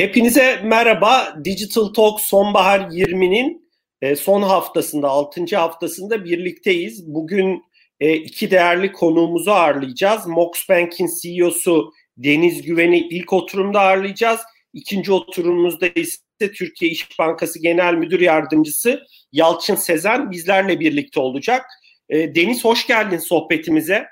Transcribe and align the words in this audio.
Hepinize 0.00 0.60
merhaba. 0.64 1.36
Digital 1.44 1.86
Talk 1.86 2.20
Sonbahar 2.20 2.80
20'nin 2.80 3.70
e, 4.02 4.16
son 4.16 4.42
haftasında, 4.42 5.08
6. 5.08 5.56
haftasında 5.56 6.24
birlikteyiz. 6.24 7.14
Bugün 7.14 7.62
e, 8.00 8.14
iki 8.14 8.50
değerli 8.50 8.92
konuğumuzu 8.92 9.50
ağırlayacağız. 9.50 10.26
Mox 10.26 10.68
Bank'in 10.68 11.08
CEO'su 11.22 11.92
Deniz 12.16 12.62
Güven'i 12.62 12.98
ilk 12.98 13.32
oturumda 13.32 13.80
ağırlayacağız. 13.80 14.40
İkinci 14.72 15.12
oturumumuzda 15.12 15.86
ise 15.86 16.18
Türkiye 16.38 16.90
İş 16.90 17.18
Bankası 17.18 17.62
Genel 17.62 17.94
Müdür 17.94 18.20
Yardımcısı 18.20 19.02
Yalçın 19.32 19.74
Sezen 19.74 20.30
bizlerle 20.30 20.80
birlikte 20.80 21.20
olacak. 21.20 21.66
E, 22.08 22.34
Deniz 22.34 22.64
hoş 22.64 22.86
geldin 22.86 23.18
sohbetimize. 23.18 24.06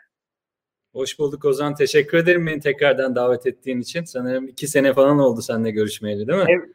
Hoş 0.99 1.19
bulduk 1.19 1.45
Ozan. 1.45 1.75
Teşekkür 1.75 2.19
ederim 2.19 2.47
beni 2.47 2.61
tekrardan 2.61 3.15
davet 3.17 3.47
ettiğin 3.47 3.81
için. 3.81 4.05
Sanırım 4.05 4.49
iki 4.49 4.69
sene 4.69 4.93
falan 4.93 5.19
oldu 5.19 5.43
seninle 5.43 5.71
görüşmeyeli 5.71 6.29
değil 6.29 6.39
mi? 6.39 6.45
Evet, 6.49 6.69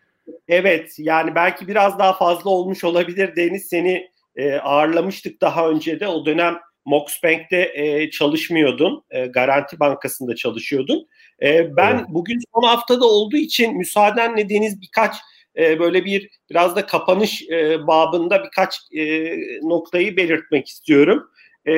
evet 0.48 0.96
yani 0.98 1.36
belki 1.36 1.68
biraz 1.68 2.00
daha 2.00 2.14
fazla 2.14 2.50
olmuş 2.50 2.84
olabilir 2.84 3.36
Deniz. 3.36 3.68
Seni 3.68 4.08
e, 4.36 4.54
ağırlamıştık 4.54 5.42
daha 5.42 5.70
önce 5.70 6.00
de. 6.00 6.08
O 6.08 6.26
dönem 6.26 6.58
Mox 6.86 7.24
Bank'te 7.24 7.72
e, 7.76 8.10
çalışmıyordun. 8.10 9.04
E, 9.10 9.26
Garanti 9.26 9.80
Bankası'nda 9.80 10.36
çalışıyordun. 10.36 11.08
E, 11.42 11.76
ben 11.78 11.96
evet. 11.96 12.06
bugün 12.10 12.40
son 12.54 12.68
haftada 12.68 13.06
olduğu 13.06 13.38
için 13.38 13.78
müsaadenle 13.78 14.50
Deniz 14.50 14.82
birkaç 14.82 15.16
e, 15.58 15.80
böyle 15.80 16.06
bir 16.06 16.30
biraz 16.50 16.76
da 16.76 16.86
kapanış 16.86 17.50
e, 17.50 17.88
babında 17.88 18.44
birkaç 18.44 18.80
e, 18.98 19.36
noktayı 19.62 20.18
belirtmek 20.18 20.68
istiyorum. 20.68 21.30
E, 21.68 21.74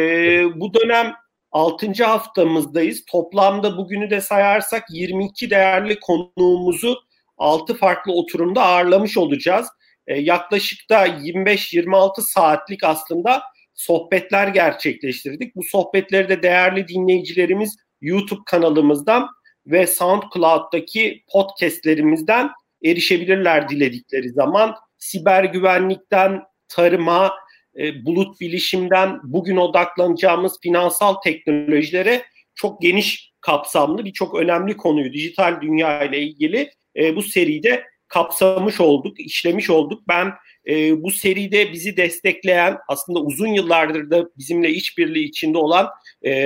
bu 0.59 0.73
dönem 0.73 1.15
6. 1.55 2.03
haftamızdayız. 2.03 3.03
Toplamda 3.11 3.77
bugünü 3.77 4.09
de 4.09 4.21
sayarsak 4.21 4.83
22 4.89 5.49
değerli 5.49 5.99
konuğumuzu 5.99 6.97
6 7.37 7.73
farklı 7.77 8.13
oturumda 8.13 8.63
ağırlamış 8.63 9.17
olacağız. 9.17 9.67
E, 10.07 10.19
yaklaşık 10.19 10.89
da 10.89 11.07
25-26 11.07 12.21
saatlik 12.21 12.83
aslında 12.83 13.41
sohbetler 13.73 14.47
gerçekleştirdik. 14.47 15.55
Bu 15.55 15.61
sohbetleri 15.63 16.29
de 16.29 16.43
değerli 16.43 16.87
dinleyicilerimiz 16.87 17.75
YouTube 18.01 18.41
kanalımızdan 18.45 19.27
ve 19.65 19.87
SoundCloud'daki 19.87 21.23
podcastlerimizden 21.31 22.49
erişebilirler 22.85 23.69
diledikleri 23.69 24.29
zaman. 24.29 24.75
Siber 24.97 25.43
güvenlikten 25.43 26.41
tarıma, 26.67 27.33
e, 27.79 28.05
bulut 28.05 28.41
bilişimden 28.41 29.19
bugün 29.23 29.57
odaklanacağımız 29.57 30.59
finansal 30.61 31.13
teknolojilere 31.13 32.21
çok 32.55 32.81
geniş 32.81 33.31
kapsamlı 33.41 34.05
bir 34.05 34.13
çok 34.13 34.35
önemli 34.35 34.77
konuyu 34.77 35.13
dijital 35.13 35.61
dünya 35.61 36.03
ile 36.03 36.19
ilgili 36.19 36.71
e, 36.95 37.15
bu 37.15 37.21
seride 37.21 37.83
kapsamış 38.07 38.81
olduk, 38.81 39.19
işlemiş 39.19 39.69
olduk. 39.69 40.03
Ben 40.07 40.31
e, 40.67 41.03
bu 41.03 41.11
seride 41.11 41.73
bizi 41.73 41.97
destekleyen 41.97 42.77
aslında 42.87 43.19
uzun 43.19 43.47
yıllardır 43.47 44.09
da 44.09 44.29
bizimle 44.37 44.69
işbirliği 44.69 45.25
içinde 45.25 45.57
olan 45.57 45.87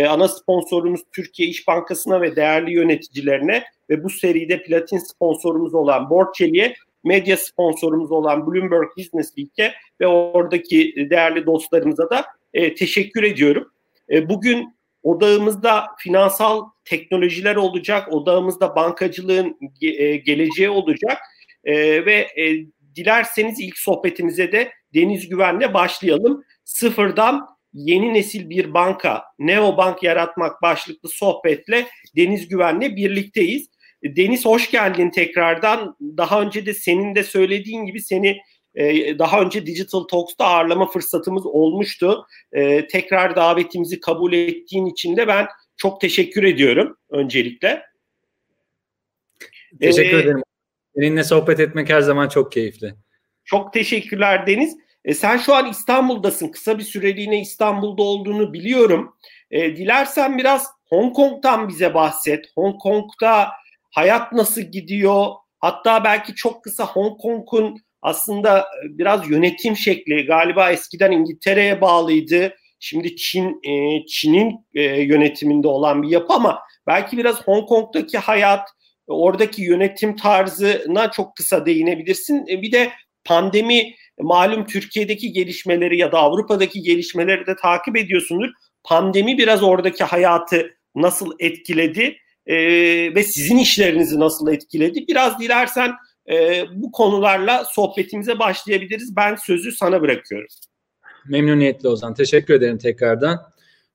ana 0.10 0.28
sponsorumuz 0.28 1.02
Türkiye 1.16 1.50
İş 1.50 1.68
Bankası'na 1.68 2.22
ve 2.22 2.36
değerli 2.36 2.74
yöneticilerine 2.74 3.64
ve 3.90 4.04
bu 4.04 4.10
seride 4.10 4.64
platin 4.64 4.98
sponsorumuz 4.98 5.74
olan 5.74 6.10
Borçeli'ye 6.10 6.76
medya 7.04 7.38
sponsorumuz 7.38 8.12
olan 8.12 8.48
Bloomberg 8.48 8.98
Business 8.98 9.36
Week'e 9.36 9.74
ve 10.02 10.08
oradaki 10.08 11.08
değerli 11.10 11.46
dostlarımıza 11.46 12.10
da 12.10 12.26
e, 12.54 12.76
teşekkür 12.76 13.24
ediyorum. 13.24 13.72
E, 14.10 14.30
bugün 14.30 14.80
odağımızda 15.04 15.86
finansal 15.98 16.66
teknolojiler 16.86 17.56
olacak, 17.56 18.14
odağımızda 18.14 18.76
bankacılığın 18.76 19.58
e, 19.82 20.16
geleceği 20.16 20.70
olacak 20.70 21.18
e, 21.64 22.06
ve 22.06 22.28
e, 22.38 22.66
dilerseniz 22.96 23.60
ilk 23.60 23.78
sohbetimize 23.78 24.52
de 24.52 24.72
Deniz 24.94 25.30
Güven'le 25.30 25.74
başlayalım. 25.74 26.44
Sıfırdan 26.64 27.48
yeni 27.74 28.14
nesil 28.14 28.50
bir 28.50 28.74
banka, 28.74 29.24
neobank 29.40 30.04
yaratmak 30.04 30.62
başlıklı 30.62 31.10
sohbetle 31.10 31.86
Deniz 32.16 32.48
Güven'le 32.48 32.96
birlikteyiz. 32.96 33.68
Deniz 34.04 34.46
hoş 34.46 34.72
geldin 34.72 35.10
tekrardan. 35.10 35.96
Daha 36.02 36.42
önce 36.42 36.66
de 36.66 36.74
senin 36.74 37.16
de 37.16 37.24
söylediğin 37.24 37.86
gibi 37.86 38.02
seni 38.02 38.38
e, 38.80 39.20
daha 39.20 39.42
önce 39.42 39.66
Digital 39.66 40.04
Talks'ta 40.04 40.46
ağırlama 40.46 40.88
fırsatımız 40.92 41.46
olmuştu. 41.46 42.26
E, 42.52 42.88
tekrar 42.88 43.36
davetimizi 43.36 44.00
kabul 44.00 44.34
ettiğin 44.34 44.86
için 44.86 45.18
de 45.18 45.28
ben 45.28 45.48
çok 45.78 46.02
teşekkür 46.02 46.44
ediyorum 46.44 46.98
öncelikle. 47.10 47.84
Teşekkür 49.82 50.18
ee, 50.18 50.22
ederim. 50.22 50.42
Seninle 50.96 51.24
sohbet 51.24 51.60
etmek 51.60 51.90
her 51.90 52.02
zaman 52.02 52.30
çok 52.30 52.52
keyifli. 52.52 52.94
Çok 53.46 53.74
teşekkürler 53.74 54.48
Deniz. 54.48 54.78
E, 55.06 55.14
sen 55.14 55.38
şu 55.38 55.56
an 55.56 55.70
İstanbul'dasın. 55.70 56.48
Kısa 56.48 56.78
bir 56.78 56.84
süreliğine 56.84 57.42
İstanbul'da 57.42 58.04
olduğunu 58.04 58.54
biliyorum. 58.54 59.16
E, 59.52 59.78
dilersen 59.78 60.38
biraz 60.38 60.68
Hong 60.86 61.16
Kong'tan 61.16 61.70
bize 61.70 61.94
bahset. 61.94 62.46
Hong 62.56 62.82
Kong'da 62.82 63.50
hayat 63.92 64.34
nasıl 64.34 64.62
gidiyor? 64.62 65.26
Hatta 65.60 66.04
belki 66.04 66.36
çok 66.36 66.64
kısa 66.64 66.86
Hong 66.86 67.22
Kong'un 67.22 67.78
aslında 68.02 68.60
e, 68.60 68.98
biraz 68.98 69.30
yönetim 69.30 69.78
şekli 69.78 70.26
galiba 70.26 70.72
eskiden 70.72 71.12
İngiltere'ye 71.12 71.82
bağlıydı. 71.82 72.56
Şimdi 72.80 73.16
Çin 73.16 73.60
e, 73.64 74.06
Çin'in 74.06 74.68
e, 74.76 74.84
yönetiminde 74.84 75.68
olan 75.68 76.04
bir 76.04 76.10
yapı 76.10 76.34
ama 76.34 76.60
belki 76.88 77.18
biraz 77.18 77.48
Hong 77.48 77.68
Kong'daki 77.68 78.18
hayat, 78.18 78.70
oradaki 79.08 79.62
yönetim 79.62 80.16
tarzına 80.16 81.12
çok 81.12 81.36
kısa 81.36 81.66
değinebilirsin. 81.66 82.46
Bir 82.48 82.72
de 82.72 82.92
pandemi 83.24 83.96
malum 84.20 84.66
Türkiye'deki 84.66 85.32
gelişmeleri 85.32 85.98
ya 85.98 86.12
da 86.12 86.18
Avrupa'daki 86.18 86.82
gelişmeleri 86.82 87.48
de 87.48 87.56
takip 87.56 87.98
ediyorsunuz. 87.98 88.52
Pandemi 88.84 89.38
biraz 89.38 89.64
oradaki 89.64 90.04
hayatı 90.04 90.78
nasıl 90.96 91.32
etkiledi? 91.40 92.18
e, 92.50 92.56
ve 93.16 93.24
sizin 93.24 93.58
işlerinizi 93.58 94.20
nasıl 94.20 94.48
etkiledi? 94.48 95.06
Biraz 95.08 95.40
dilersen 95.40 95.92
e, 96.30 96.66
bu 96.74 96.92
konularla 96.92 97.66
sohbetimize 97.66 98.40
başlayabiliriz. 98.40 99.16
Ben 99.16 99.36
sözü 99.36 99.72
sana 99.72 100.02
bırakıyorum. 100.02 100.48
Memnuniyetle 101.30 101.90
Ozan. 101.90 102.14
Teşekkür 102.14 102.54
ederim 102.54 102.78
tekrardan. 102.78 103.40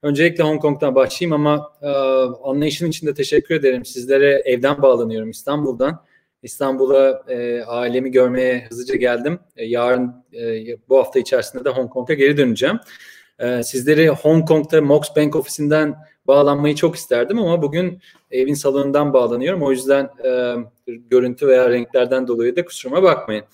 Öncelikle 0.03 0.45
Hong 0.45 0.63
Kong'dan 0.63 0.95
başlayayım 0.95 1.33
ama 1.33 1.73
e, 1.83 1.89
anlayışın 2.49 2.89
için 2.89 3.07
de 3.07 3.15
teşekkür 3.15 3.55
ederim. 3.55 3.85
Sizlere 3.85 4.43
evden 4.45 4.83
bağlanıyorum 4.83 5.31
İstanbul'dan. 5.31 6.05
İstanbul'a 6.43 7.23
e, 7.29 7.63
ailemi 7.63 8.11
görmeye 8.11 8.67
hızlıca 8.71 8.95
geldim. 8.95 9.39
E, 9.57 9.65
yarın 9.65 10.15
e, 10.33 10.65
bu 10.89 10.99
hafta 10.99 11.19
içerisinde 11.19 11.65
de 11.65 11.69
Hong 11.69 11.91
Kong'a 11.91 12.15
geri 12.15 12.37
döneceğim. 12.37 12.79
E, 13.39 13.63
sizleri 13.63 14.09
Hong 14.09 14.49
Kong'da 14.49 14.81
Mox 14.83 15.17
Bank 15.17 15.37
ofisinden 15.37 15.97
bağlanmayı 16.27 16.75
çok 16.75 16.97
isterdim 16.97 17.39
ama 17.39 17.63
bugün 17.63 18.01
evin 18.31 18.55
salonundan 18.55 19.13
bağlanıyorum. 19.13 19.63
O 19.63 19.71
yüzden 19.71 20.11
e, 20.25 20.55
görüntü 20.87 21.47
veya 21.47 21.71
renklerden 21.71 22.29
dolayı 22.29 22.57
da 22.57 22.65
kusuruma 22.65 23.03
bakmayın. 23.03 23.45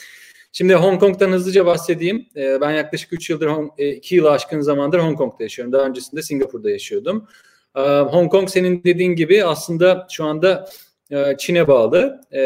Şimdi 0.52 0.74
Hong 0.74 1.00
Kong'dan 1.00 1.32
hızlıca 1.32 1.66
bahsedeyim. 1.66 2.26
E, 2.36 2.60
ben 2.60 2.70
yaklaşık 2.70 3.12
3 3.12 3.30
yıldır, 3.30 3.50
2 3.78 4.14
e, 4.14 4.16
yıl 4.16 4.26
aşkın 4.26 4.60
zamandır 4.60 4.98
Hong 4.98 5.18
Kong'da 5.18 5.42
yaşıyorum. 5.42 5.72
Daha 5.72 5.86
öncesinde 5.86 6.22
Singapur'da 6.22 6.70
yaşıyordum. 6.70 7.28
E, 7.76 7.80
Hong 7.80 8.30
Kong 8.30 8.48
senin 8.48 8.84
dediğin 8.84 9.14
gibi 9.14 9.44
aslında 9.44 10.06
şu 10.10 10.24
anda 10.24 10.68
e, 11.10 11.36
Çin'e 11.38 11.68
bağlı. 11.68 12.20
E, 12.32 12.40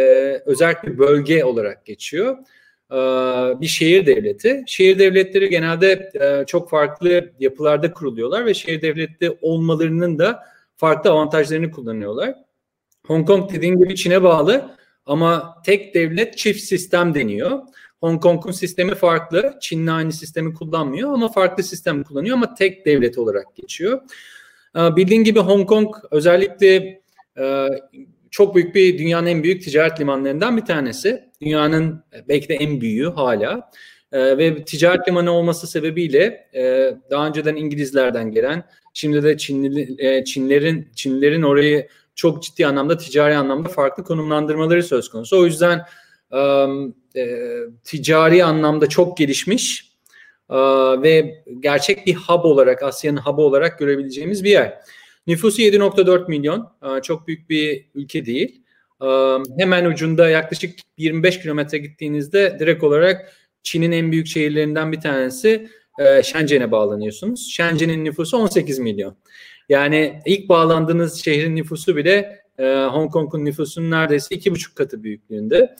özellikle 0.46 0.98
bölge 0.98 1.44
olarak 1.44 1.86
geçiyor. 1.86 2.36
E, 2.94 2.96
bir 3.60 3.66
şehir 3.66 4.06
devleti. 4.06 4.64
Şehir 4.66 4.98
devletleri 4.98 5.48
genelde 5.48 6.10
e, 6.20 6.46
çok 6.46 6.70
farklı 6.70 7.32
yapılarda 7.40 7.92
kuruluyorlar 7.92 8.46
ve 8.46 8.54
şehir 8.54 8.82
devleti 8.82 9.38
olmalarının 9.42 10.18
da 10.18 10.42
farklı 10.76 11.10
avantajlarını 11.10 11.70
kullanıyorlar. 11.70 12.34
Hong 13.06 13.26
Kong 13.26 13.52
dediğim 13.52 13.78
gibi 13.78 13.96
Çin'e 13.96 14.22
bağlı 14.22 14.76
ama 15.06 15.62
tek 15.66 15.94
devlet 15.94 16.38
çift 16.38 16.60
sistem 16.60 17.14
deniyor. 17.14 17.60
Hong 18.00 18.22
Kong'un 18.22 18.52
sistemi 18.52 18.94
farklı. 18.94 19.54
Çin'le 19.60 19.86
aynı 19.86 20.12
sistemi 20.12 20.54
kullanmıyor 20.54 21.12
ama 21.12 21.28
farklı 21.28 21.62
sistem 21.62 22.02
kullanıyor 22.02 22.36
ama 22.36 22.54
tek 22.54 22.86
devlet 22.86 23.18
olarak 23.18 23.56
geçiyor. 23.56 24.00
E, 24.76 24.96
bildiğin 24.96 25.24
gibi 25.24 25.38
Hong 25.38 25.68
Kong 25.68 25.96
özellikle 26.10 27.00
çok 28.34 28.54
büyük 28.54 28.74
bir 28.74 28.98
dünyanın 28.98 29.26
en 29.26 29.42
büyük 29.42 29.62
ticaret 29.62 30.00
limanlarından 30.00 30.56
bir 30.56 30.64
tanesi. 30.64 31.24
Dünyanın 31.40 32.04
belki 32.28 32.48
de 32.48 32.54
en 32.54 32.80
büyüğü 32.80 33.10
hala. 33.10 33.70
E, 34.12 34.38
ve 34.38 34.64
ticaret 34.64 35.08
limanı 35.08 35.30
olması 35.30 35.66
sebebiyle 35.66 36.48
e, 36.54 36.94
daha 37.10 37.26
önceden 37.26 37.56
İngilizlerden 37.56 38.30
gelen, 38.30 38.64
şimdi 38.94 39.22
de 39.22 39.36
Çinli, 39.36 40.06
e, 40.06 40.24
Çinlerin 40.24 40.88
Çinlerin 40.94 41.42
orayı 41.42 41.88
çok 42.14 42.42
ciddi 42.42 42.66
anlamda 42.66 42.96
ticari 42.96 43.36
anlamda 43.36 43.68
farklı 43.68 44.04
konumlandırmaları 44.04 44.82
söz 44.82 45.08
konusu. 45.08 45.40
O 45.40 45.44
yüzden 45.44 45.82
e, 46.32 46.38
e, 47.20 47.26
ticari 47.84 48.44
anlamda 48.44 48.88
çok 48.88 49.16
gelişmiş 49.16 49.92
e, 50.50 50.56
ve 51.02 51.44
gerçek 51.60 52.06
bir 52.06 52.14
hub 52.14 52.44
olarak 52.44 52.82
Asya'nın 52.82 53.20
hub 53.20 53.38
olarak 53.38 53.78
görebileceğimiz 53.78 54.44
bir 54.44 54.50
yer. 54.50 54.80
Nüfusu 55.26 55.62
7.4 55.62 56.28
milyon. 56.28 56.72
Çok 57.02 57.26
büyük 57.26 57.50
bir 57.50 57.86
ülke 57.94 58.26
değil. 58.26 58.62
hemen 59.58 59.84
ucunda 59.84 60.28
yaklaşık 60.28 60.78
25 60.98 61.42
kilometre 61.42 61.78
gittiğinizde 61.78 62.56
direkt 62.58 62.84
olarak 62.84 63.32
Çin'in 63.62 63.92
en 63.92 64.12
büyük 64.12 64.26
şehirlerinden 64.26 64.92
bir 64.92 65.00
tanesi 65.00 65.68
e, 65.98 66.22
Shenzhen'e 66.22 66.70
bağlanıyorsunuz. 66.70 67.50
Shenzhen'in 67.52 68.04
nüfusu 68.04 68.36
18 68.36 68.78
milyon. 68.78 69.16
Yani 69.68 70.20
ilk 70.26 70.48
bağlandığınız 70.48 71.24
şehrin 71.24 71.56
nüfusu 71.56 71.96
bile 71.96 72.42
e, 72.58 72.64
Hong 72.84 73.12
Kong'un 73.12 73.44
nüfusunun 73.44 73.90
neredeyse 73.90 74.34
iki 74.34 74.50
buçuk 74.50 74.76
katı 74.76 75.02
büyüklüğünde. 75.02 75.76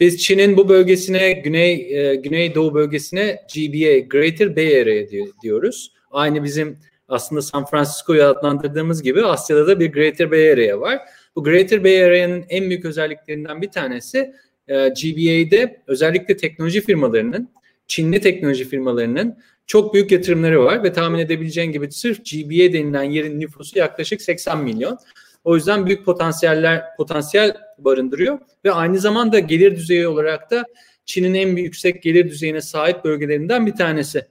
Biz 0.00 0.22
Çin'in 0.22 0.56
bu 0.56 0.68
bölgesine, 0.68 1.32
Güney 1.32 1.98
e, 1.98 2.14
Güneydoğu 2.14 2.74
bölgesine 2.74 3.38
GBA, 3.54 3.98
Greater 3.98 4.56
Bay 4.56 4.80
Area 4.80 5.06
diyoruz. 5.42 5.92
Aynı 6.10 6.44
bizim 6.44 6.78
aslında 7.08 7.42
San 7.42 7.64
Francisco'yu 7.64 8.24
adlandırdığımız 8.24 9.02
gibi 9.02 9.24
Asya'da 9.24 9.66
da 9.66 9.80
bir 9.80 9.92
Greater 9.92 10.30
Bay 10.30 10.52
Area 10.52 10.80
var. 10.80 10.98
Bu 11.36 11.44
Greater 11.44 11.84
Bay 11.84 12.04
Area'nın 12.04 12.44
en 12.48 12.68
büyük 12.68 12.84
özelliklerinden 12.84 13.62
bir 13.62 13.70
tanesi 13.70 14.34
e, 14.68 14.74
GBA'de 14.88 15.82
özellikle 15.86 16.36
teknoloji 16.36 16.80
firmalarının, 16.80 17.48
Çinli 17.86 18.20
teknoloji 18.20 18.64
firmalarının 18.64 19.38
çok 19.66 19.94
büyük 19.94 20.12
yatırımları 20.12 20.64
var 20.64 20.84
ve 20.84 20.92
tahmin 20.92 21.18
edebileceğin 21.18 21.72
gibi 21.72 21.92
sırf 21.92 22.18
GBA 22.24 22.72
denilen 22.72 23.02
yerin 23.02 23.40
nüfusu 23.40 23.78
yaklaşık 23.78 24.22
80 24.22 24.64
milyon. 24.64 24.98
O 25.44 25.56
yüzden 25.56 25.86
büyük 25.86 26.04
potansiyeller 26.04 26.84
potansiyel 26.96 27.56
barındırıyor 27.78 28.38
ve 28.64 28.72
aynı 28.72 28.98
zamanda 28.98 29.38
gelir 29.38 29.76
düzeyi 29.76 30.08
olarak 30.08 30.50
da 30.50 30.64
Çin'in 31.06 31.34
en 31.34 31.56
yüksek 31.56 32.02
gelir 32.02 32.30
düzeyine 32.30 32.60
sahip 32.60 33.04
bölgelerinden 33.04 33.66
bir 33.66 33.72
tanesi. 33.72 34.26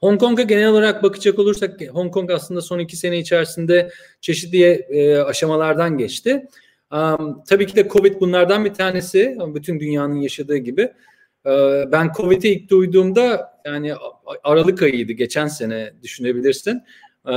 Hong 0.00 0.20
Kong'a 0.20 0.42
genel 0.42 0.68
olarak 0.68 1.02
bakacak 1.02 1.38
olursak 1.38 1.80
Hong 1.92 2.14
Kong 2.14 2.30
aslında 2.30 2.60
son 2.60 2.78
iki 2.78 2.96
sene 2.96 3.18
içerisinde 3.18 3.90
çeşitli 4.20 4.64
e, 4.66 5.18
aşamalardan 5.18 5.98
geçti. 5.98 6.46
Um, 6.92 7.42
tabii 7.48 7.66
ki 7.66 7.76
de 7.76 7.88
Covid 7.88 8.20
bunlardan 8.20 8.64
bir 8.64 8.74
tanesi. 8.74 9.36
Bütün 9.54 9.80
dünyanın 9.80 10.14
yaşadığı 10.14 10.56
gibi. 10.56 10.92
Uh, 11.44 11.92
ben 11.92 12.12
Covid'i 12.16 12.48
ilk 12.48 12.70
duyduğumda 12.70 13.52
yani 13.64 13.94
Aralık 14.44 14.82
ayıydı 14.82 15.12
geçen 15.12 15.46
sene 15.46 15.92
düşünebilirsin. 16.02 16.82
Uh, 17.24 17.32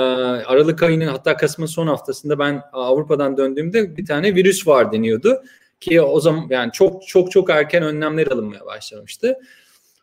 Aralık 0.46 0.84
ayının 0.84 1.08
hatta 1.08 1.38
Kasım'ın 1.38 1.68
son 1.68 1.88
haftasında 1.88 2.40
ben 2.40 2.62
Avrupa'dan 2.74 3.38
döndüğümde 3.38 3.98
bir 3.98 4.06
tane 4.06 4.36
virüs 4.36 4.68
var 4.68 4.92
deniyordu. 4.92 5.44
Ki 5.80 6.02
o 6.02 6.20
zaman 6.20 6.48
yani 6.50 6.72
çok 6.72 7.08
çok 7.08 7.32
çok 7.32 7.50
erken 7.50 7.84
önlemler 7.84 8.28
alınmaya 8.28 8.66
başlamıştı. 8.66 9.40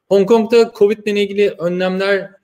Hong 0.08 0.28
Kong'da 0.28 0.72
Covid 0.74 1.06
ile 1.06 1.22
ilgili 1.22 1.50
önlemler 1.50 2.39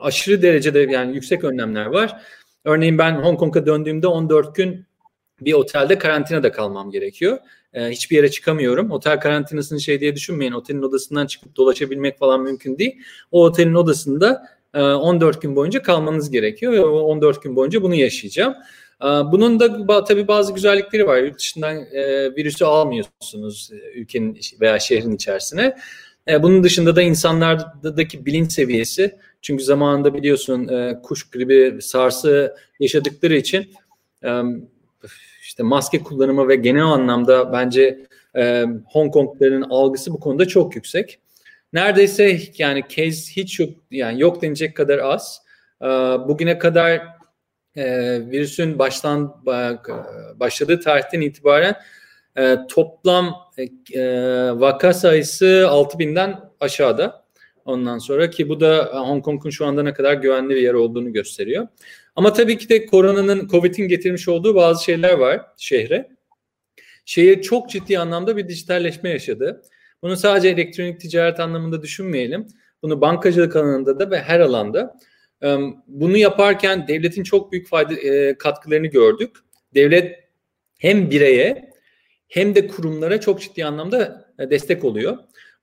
aşırı 0.00 0.42
derecede 0.42 0.78
yani 0.80 1.14
yüksek 1.14 1.44
önlemler 1.44 1.86
var. 1.86 2.22
Örneğin 2.64 2.98
ben 2.98 3.14
Hong 3.14 3.38
Kong'a 3.38 3.66
döndüğümde 3.66 4.06
14 4.06 4.54
gün 4.54 4.86
bir 5.40 5.52
otelde 5.52 5.98
karantinada 5.98 6.52
kalmam 6.52 6.90
gerekiyor. 6.90 7.38
Hiçbir 7.74 8.16
yere 8.16 8.30
çıkamıyorum. 8.30 8.90
Otel 8.90 9.20
karantinasını 9.20 9.80
şey 9.80 10.00
diye 10.00 10.16
düşünmeyin. 10.16 10.52
Otelin 10.52 10.82
odasından 10.82 11.26
çıkıp 11.26 11.56
dolaşabilmek 11.56 12.18
falan 12.18 12.42
mümkün 12.42 12.78
değil. 12.78 12.98
O 13.30 13.44
otelin 13.44 13.74
odasında 13.74 14.42
e, 14.74 14.82
14 14.82 15.42
gün 15.42 15.56
boyunca 15.56 15.82
kalmanız 15.82 16.30
gerekiyor 16.30 16.72
ve 16.72 16.80
14 16.80 17.42
gün 17.42 17.56
boyunca 17.56 17.82
bunu 17.82 17.94
yaşayacağım. 17.94 18.54
Bunun 19.02 19.60
da 19.60 20.04
tabii 20.04 20.28
bazı 20.28 20.54
güzellikleri 20.54 21.06
var. 21.06 21.18
Yurt 21.18 21.38
dışından 21.38 21.76
virüsü 22.36 22.64
almıyorsunuz 22.64 23.70
ülkenin 23.94 24.38
veya 24.60 24.78
şehrin 24.78 25.14
içerisine. 25.14 25.76
E, 26.30 26.42
bunun 26.42 26.64
dışında 26.64 26.96
da 26.96 27.02
insanlardaki 27.02 28.26
bilinç 28.26 28.52
seviyesi 28.52 29.16
çünkü 29.42 29.64
zamanında 29.64 30.14
biliyorsun 30.14 30.68
e, 30.68 31.02
kuş 31.02 31.30
gribi, 31.30 31.82
sarsı 31.82 32.56
yaşadıkları 32.80 33.36
için 33.36 33.72
e, 34.24 34.42
işte 35.42 35.62
maske 35.62 36.02
kullanımı 36.02 36.48
ve 36.48 36.56
genel 36.56 36.84
anlamda 36.84 37.52
bence 37.52 38.06
Hong 38.86 39.12
Kong'ların 39.12 39.62
algısı 39.62 40.12
bu 40.12 40.20
konuda 40.20 40.48
çok 40.48 40.76
yüksek. 40.76 41.18
Neredeyse 41.72 42.38
yani 42.58 42.82
case 42.88 43.32
hiç 43.36 43.60
yok 43.60 43.70
yani 43.90 44.20
yok 44.20 44.42
denecek 44.42 44.76
kadar 44.76 44.98
az. 44.98 45.42
Bugüne 46.28 46.58
kadar 46.58 47.02
virüsün 48.30 48.78
baştan 48.78 49.44
başladığı 50.40 50.80
tarihten 50.80 51.20
itibaren 51.20 51.76
e, 52.36 52.56
toplam 52.68 53.34
e, 53.94 54.02
vaka 54.54 54.92
sayısı 54.92 55.44
6000'den 55.70 56.40
aşağıda. 56.60 57.24
Ondan 57.64 57.98
sonra 57.98 58.30
ki 58.30 58.48
bu 58.48 58.60
da 58.60 58.90
Hong 58.92 59.24
Kong'un 59.24 59.50
şu 59.50 59.66
anda 59.66 59.82
ne 59.82 59.92
kadar 59.92 60.14
güvenli 60.14 60.54
bir 60.54 60.62
yer 60.62 60.74
olduğunu 60.74 61.12
gösteriyor. 61.12 61.68
Ama 62.16 62.32
tabii 62.32 62.58
ki 62.58 62.68
de 62.68 62.86
koronanın, 62.86 63.48
Covid'in 63.48 63.88
getirmiş 63.88 64.28
olduğu 64.28 64.54
bazı 64.54 64.84
şeyler 64.84 65.12
var 65.12 65.40
şehre. 65.56 66.08
Şehir 67.04 67.42
çok 67.42 67.70
ciddi 67.70 67.98
anlamda 67.98 68.36
bir 68.36 68.48
dijitalleşme 68.48 69.10
yaşadı. 69.10 69.62
Bunu 70.02 70.16
sadece 70.16 70.48
elektronik 70.48 71.00
ticaret 71.00 71.40
anlamında 71.40 71.82
düşünmeyelim. 71.82 72.46
Bunu 72.82 73.00
bankacılık 73.00 73.56
alanında 73.56 74.00
da 74.00 74.10
ve 74.10 74.20
her 74.20 74.40
alanda. 74.40 74.96
Bunu 75.86 76.16
yaparken 76.16 76.88
devletin 76.88 77.22
çok 77.22 77.52
büyük 77.52 77.68
fayda, 77.68 77.94
e, 77.94 78.34
katkılarını 78.38 78.86
gördük. 78.86 79.36
Devlet 79.74 80.24
hem 80.78 81.10
bireye 81.10 81.69
hem 82.30 82.54
de 82.54 82.66
kurumlara 82.66 83.20
çok 83.20 83.40
ciddi 83.40 83.64
anlamda 83.64 84.26
e, 84.38 84.50
destek 84.50 84.84
oluyor. 84.84 85.18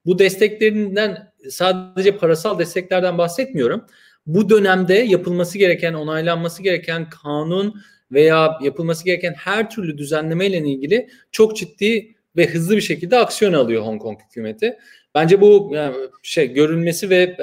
Bu 0.06 0.18
desteklerinden 0.18 1.32
sadece 1.50 2.16
parasal 2.16 2.58
desteklerden 2.58 3.18
bahsetmiyorum 3.18 3.86
bu 4.28 4.50
dönemde 4.50 4.94
yapılması 4.94 5.58
gereken, 5.58 5.94
onaylanması 5.94 6.62
gereken 6.62 7.10
kanun 7.10 7.80
veya 8.12 8.58
yapılması 8.62 9.04
gereken 9.04 9.34
her 9.34 9.70
türlü 9.70 9.98
düzenleme 9.98 10.46
ile 10.46 10.58
ilgili 10.58 11.08
çok 11.32 11.56
ciddi 11.56 12.14
ve 12.36 12.46
hızlı 12.46 12.76
bir 12.76 12.80
şekilde 12.80 13.18
aksiyon 13.18 13.52
alıyor 13.52 13.82
Hong 13.82 14.02
Kong 14.02 14.18
hükümeti. 14.28 14.78
Bence 15.14 15.40
bu 15.40 15.70
yani 15.74 15.96
şey 16.22 16.52
görülmesi 16.52 17.10
ve 17.10 17.36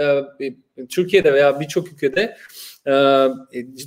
e, 0.80 0.86
Türkiye'de 0.88 1.34
veya 1.34 1.60
birçok 1.60 1.94
ülkede 1.94 2.38
e, 2.88 3.28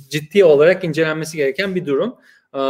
ciddi 0.09 0.43
olarak 0.45 0.83
incelenmesi 0.83 1.37
gereken 1.37 1.75
bir 1.75 1.85
durum. 1.85 2.15
E, 2.55 2.61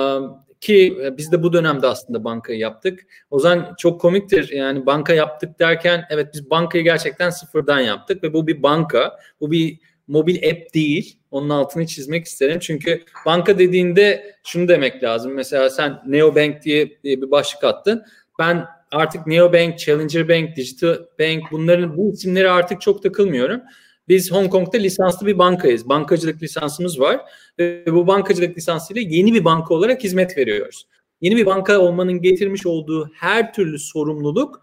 ki 0.62 0.98
biz 1.18 1.32
de 1.32 1.44
bu 1.44 1.54
dönemde 1.54 1.88
aslında 1.88 2.24
bankayı 2.24 2.60
yaptık. 2.60 3.00
O 3.30 3.40
zaman 3.40 3.76
çok 3.78 4.02
komiktir 4.02 4.52
yani 4.52 4.86
banka 4.86 5.14
yaptık 5.14 5.60
derken 5.60 6.06
evet 6.10 6.28
biz 6.34 6.50
bankayı 6.50 6.84
gerçekten 6.84 7.30
sıfırdan 7.30 7.80
yaptık 7.80 8.24
ve 8.24 8.34
bu 8.34 8.48
bir 8.48 8.64
banka, 8.64 9.20
bu 9.40 9.52
bir 9.52 9.80
mobil 10.08 10.50
app 10.50 10.74
değil. 10.74 11.20
Onun 11.32 11.50
altını 11.50 11.88
çizmek 11.88 12.26
isterim. 12.26 12.60
Çünkü 12.60 13.04
banka 13.26 13.60
dediğinde 13.60 14.36
şunu 14.44 14.68
demek 14.68 15.04
lazım. 15.04 15.34
Mesela 15.34 15.70
sen 15.70 16.00
Neobank 16.08 16.64
diye, 16.64 17.04
diye 17.04 17.22
bir 17.22 17.32
başlık 17.32 17.64
attın. 17.64 18.04
Ben 18.40 18.66
artık 18.92 19.28
Neobank, 19.28 19.80
Challenger 19.80 20.30
Bank, 20.30 20.56
Digital 20.56 20.96
Bank 21.20 21.44
bunların 21.52 21.98
bu 21.98 22.14
isimleri 22.14 22.50
artık 22.50 22.82
çok 22.82 23.04
takılmıyorum. 23.04 23.62
Biz 24.10 24.32
Hong 24.32 24.52
Kong'da 24.52 24.78
lisanslı 24.78 25.28
bir 25.28 25.38
bankayız. 25.38 25.90
Bankacılık 25.90 26.44
lisansımız 26.44 27.00
var 27.00 27.22
ve 27.60 27.84
bu 27.88 28.08
bankacılık 28.08 28.58
lisansıyla 28.58 29.02
yeni 29.02 29.34
bir 29.34 29.46
banka 29.46 29.74
olarak 29.74 30.04
hizmet 30.04 30.38
veriyoruz. 30.38 30.88
Yeni 31.22 31.36
bir 31.36 31.46
banka 31.46 31.80
olmanın 31.80 32.22
getirmiş 32.22 32.66
olduğu 32.66 33.12
her 33.14 33.54
türlü 33.54 33.80
sorumluluk 33.80 34.62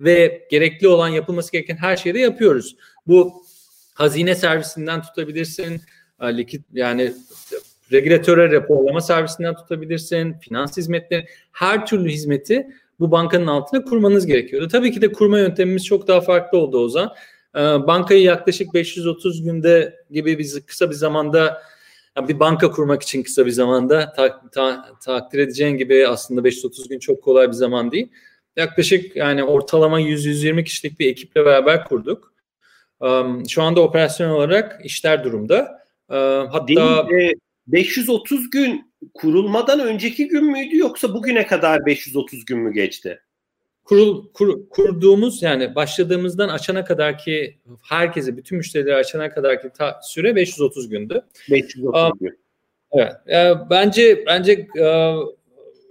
ve 0.00 0.46
gerekli 0.50 0.88
olan 0.88 1.08
yapılması 1.08 1.52
gereken 1.52 1.76
her 1.76 1.96
şeyi 1.96 2.14
de 2.14 2.18
yapıyoruz. 2.18 2.76
Bu 3.06 3.32
hazine 3.94 4.34
servisinden 4.34 5.02
tutabilirsin, 5.02 5.80
e, 6.20 6.36
likit 6.36 6.64
yani 6.72 7.12
regülatöre 7.92 8.52
raporlama 8.52 9.00
servisinden 9.00 9.54
tutabilirsin, 9.54 10.32
finans 10.32 10.76
hizmetleri, 10.76 11.26
her 11.52 11.86
türlü 11.86 12.10
hizmeti 12.10 12.66
bu 13.00 13.10
bankanın 13.10 13.46
altına 13.46 13.84
kurmanız 13.84 14.26
gerekiyordu. 14.26 14.68
Tabii 14.68 14.92
ki 14.92 15.02
de 15.02 15.12
kurma 15.12 15.38
yöntemimiz 15.38 15.84
çok 15.84 16.08
daha 16.08 16.20
farklı 16.20 16.58
oldu 16.58 16.78
o 16.78 16.88
zaman. 16.88 17.08
E, 17.08 17.14
bankayı 17.56 18.22
yaklaşık 18.22 18.74
530 18.74 19.42
günde 19.42 20.04
gibi 20.10 20.38
biz 20.38 20.66
kısa 20.66 20.90
bir 20.90 20.94
zamanda 20.94 21.62
bir 22.18 22.40
banka 22.40 22.70
kurmak 22.70 23.02
için 23.02 23.22
kısa 23.22 23.46
bir 23.46 23.50
zamanda 23.50 24.12
ta, 24.12 24.48
ta, 24.50 24.86
takdir 25.04 25.38
edeceğin 25.38 25.76
gibi 25.76 26.08
aslında 26.08 26.44
530 26.44 26.88
gün 26.88 26.98
çok 26.98 27.22
kolay 27.22 27.48
bir 27.48 27.52
zaman 27.52 27.92
değil. 27.92 28.08
Yaklaşık 28.56 29.16
yani 29.16 29.44
ortalama 29.44 30.00
100-120 30.00 30.64
kişilik 30.64 31.00
bir 31.00 31.06
ekiple 31.06 31.44
beraber 31.44 31.84
kurduk. 31.84 32.34
Um, 33.00 33.48
şu 33.48 33.62
anda 33.62 33.80
operasyon 33.80 34.30
olarak 34.30 34.80
işler 34.84 35.24
durumda. 35.24 35.86
Uh, 36.08 36.16
hatta 36.52 37.08
Değil, 37.08 37.32
e, 37.32 37.34
530 37.66 38.50
gün 38.50 38.92
kurulmadan 39.14 39.80
önceki 39.80 40.28
gün 40.28 40.44
müydü 40.44 40.76
yoksa 40.76 41.14
bugüne 41.14 41.46
kadar 41.46 41.86
530 41.86 42.44
gün 42.44 42.58
mü 42.58 42.72
geçti? 42.72 43.20
Kurul, 43.86 44.28
kur, 44.32 44.68
kurduğumuz 44.68 45.42
yani 45.42 45.74
başladığımızdan 45.74 46.48
açana 46.48 46.84
kadar 46.84 47.18
ki 47.18 47.58
herkese 47.82 48.36
bütün 48.36 48.58
müşterileri 48.58 48.94
açana 48.94 49.30
kadar 49.30 49.62
ki 49.62 49.68
ta, 49.78 50.00
süre 50.02 50.36
530 50.36 50.88
gündü. 50.88 51.22
530 51.50 52.02
um, 52.02 52.18
gün. 52.20 52.38
Evet. 52.92 53.12
E, 53.28 53.52
bence 53.70 54.24
bence 54.26 54.66
e, 54.80 55.14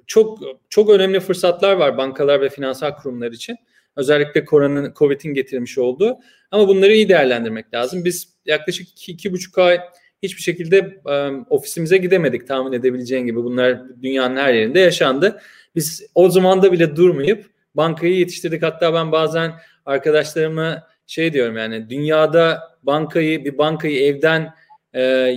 çok 0.08 0.40
çok 0.70 0.90
önemli 0.90 1.20
fırsatlar 1.20 1.76
var 1.76 1.98
bankalar 1.98 2.42
ve 2.42 2.50
finansal 2.50 2.96
kurumlar 2.96 3.32
için. 3.32 3.58
Özellikle 3.96 4.46
koronanın, 4.46 4.94
Covid'in 4.94 5.34
getirmiş 5.34 5.78
olduğu. 5.78 6.18
Ama 6.52 6.68
bunları 6.68 6.94
iyi 6.94 7.10
değerlendirmek 7.10 7.74
lazım. 7.74 8.06
Biz 8.06 8.30
yaklaşık 8.46 8.90
iki, 8.90 9.12
iki 9.12 9.32
buçuk 9.32 9.58
ay 9.58 9.80
hiçbir 10.24 10.42
şekilde 10.42 11.02
e, 11.06 11.30
ofisimize 11.50 11.98
gidemedik 11.98 12.48
tahmin 12.48 12.74
edebileceğin 12.74 13.26
gibi. 13.26 13.44
Bunlar 13.44 14.02
dünyanın 14.02 14.36
her 14.36 14.54
yerinde 14.54 14.80
yaşandı. 14.80 15.42
Biz 15.76 16.06
o 16.16 16.30
zaman 16.30 16.62
da 16.62 16.72
bile 16.72 16.96
durmayıp 16.96 17.55
bankayı 17.78 18.16
yetiştirdik. 18.18 18.64
Hatta 18.64 18.94
ben 18.94 19.12
bazen 19.12 19.54
arkadaşlarıma 19.86 20.88
şey 21.08 21.34
diyorum 21.34 21.58
yani 21.58 21.90
dünyada 21.90 22.60
bankayı 22.84 23.46
bir 23.46 23.58
bankayı 23.58 24.02
evden 24.02 24.54
e, 24.96 25.34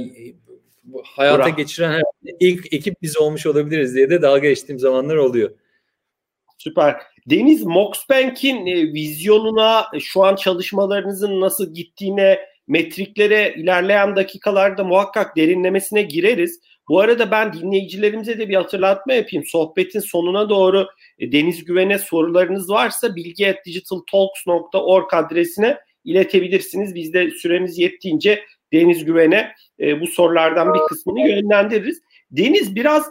hayata 1.04 1.44
Bra. 1.44 1.48
geçiren 1.48 2.02
ilk 2.40 2.72
ekip 2.72 3.02
biz 3.02 3.16
olmuş 3.16 3.46
olabiliriz 3.46 3.94
diye 3.94 4.10
de 4.10 4.22
dalga 4.22 4.48
geçtiğim 4.48 4.78
zamanlar 4.78 5.16
oluyor. 5.16 5.50
Süper. 6.58 6.96
Deniz 7.26 7.64
Moxbank'in 7.64 8.66
e, 8.66 8.92
vizyonuna 8.92 9.86
e, 9.94 10.00
şu 10.00 10.24
an 10.24 10.36
çalışmalarınızın 10.36 11.40
nasıl 11.40 11.74
gittiğine 11.74 12.38
metriklere 12.66 13.54
ilerleyen 13.56 14.16
dakikalarda 14.16 14.84
muhakkak 14.84 15.36
derinlemesine 15.36 16.02
gireriz. 16.02 16.60
Bu 16.88 17.00
arada 17.00 17.30
ben 17.30 17.52
dinleyicilerimize 17.52 18.38
de 18.38 18.48
bir 18.48 18.54
hatırlatma 18.54 19.12
yapayım. 19.12 19.44
Sohbetin 19.46 20.00
sonuna 20.00 20.48
doğru 20.48 20.86
e, 21.18 21.32
Deniz 21.32 21.64
Güven'e 21.64 21.98
sorularınız 21.98 22.70
varsa 22.70 23.16
bilgi.digitaltalks.org 23.16 25.14
adresine 25.14 25.78
iletebilirsiniz. 26.04 26.94
Biz 26.94 27.12
de 27.12 27.30
süremiz 27.30 27.78
yettiğince 27.78 28.44
Deniz 28.72 29.04
Güven'e 29.04 29.52
e, 29.80 30.00
bu 30.00 30.06
sorulardan 30.06 30.74
bir 30.74 30.80
kısmını 30.88 31.28
yönlendiririz. 31.28 32.00
Deniz 32.30 32.74
biraz 32.74 33.06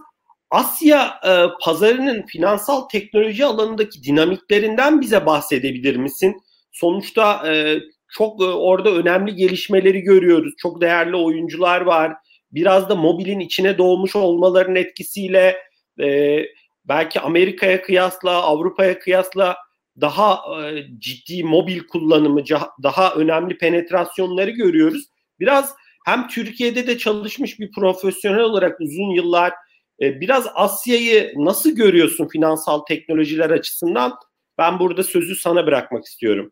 Asya 0.50 1.20
e, 1.28 1.32
pazarının 1.62 2.22
finansal 2.22 2.82
teknoloji 2.82 3.46
alanındaki 3.46 4.04
dinamiklerinden 4.04 5.02
bize 5.02 5.26
bahsedebilir 5.26 5.96
misin? 5.96 6.42
Sonuçta 6.72 7.54
e, 7.54 7.80
çok 8.10 8.42
e, 8.42 8.46
orada 8.46 8.92
önemli 8.92 9.36
gelişmeleri 9.36 10.02
görüyoruz. 10.02 10.54
Çok 10.58 10.82
değerli 10.82 11.16
oyuncular 11.16 11.82
var. 11.82 12.14
Biraz 12.52 12.90
da 12.90 12.96
mobilin 12.96 13.40
içine 13.40 13.78
doğmuş 13.78 14.16
olmaların 14.16 14.76
etkisiyle 14.76 15.58
e, 16.00 16.40
belki 16.86 17.20
Amerika'ya 17.20 17.82
kıyasla, 17.82 18.32
Avrupa'ya 18.32 19.00
kıyasla 19.00 19.58
daha 20.02 20.42
e, 20.62 20.86
ciddi 21.00 21.44
mobil 21.44 21.80
kullanımı, 21.80 22.44
daha 22.84 23.14
önemli 23.14 23.58
penetrasyonları 23.58 24.50
görüyoruz. 24.50 25.06
Biraz 25.40 25.74
hem 26.06 26.28
Türkiye'de 26.28 26.88
de 26.88 26.98
çalışmış 26.98 27.60
bir 27.60 27.72
profesyonel 27.72 28.40
olarak 28.40 28.82
uzun 28.82 29.10
yıllar 29.10 29.54
e, 30.02 30.22
biraz 30.22 30.48
Asya'yı 30.56 31.34
nasıl 31.36 31.70
görüyorsun 31.70 32.28
finansal 32.28 32.80
teknolojiler 32.80 33.50
açısından? 33.50 34.14
Ben 34.58 34.80
burada 34.80 35.04
sözü 35.04 35.36
sana 35.36 35.66
bırakmak 35.66 36.06
istiyorum. 36.06 36.52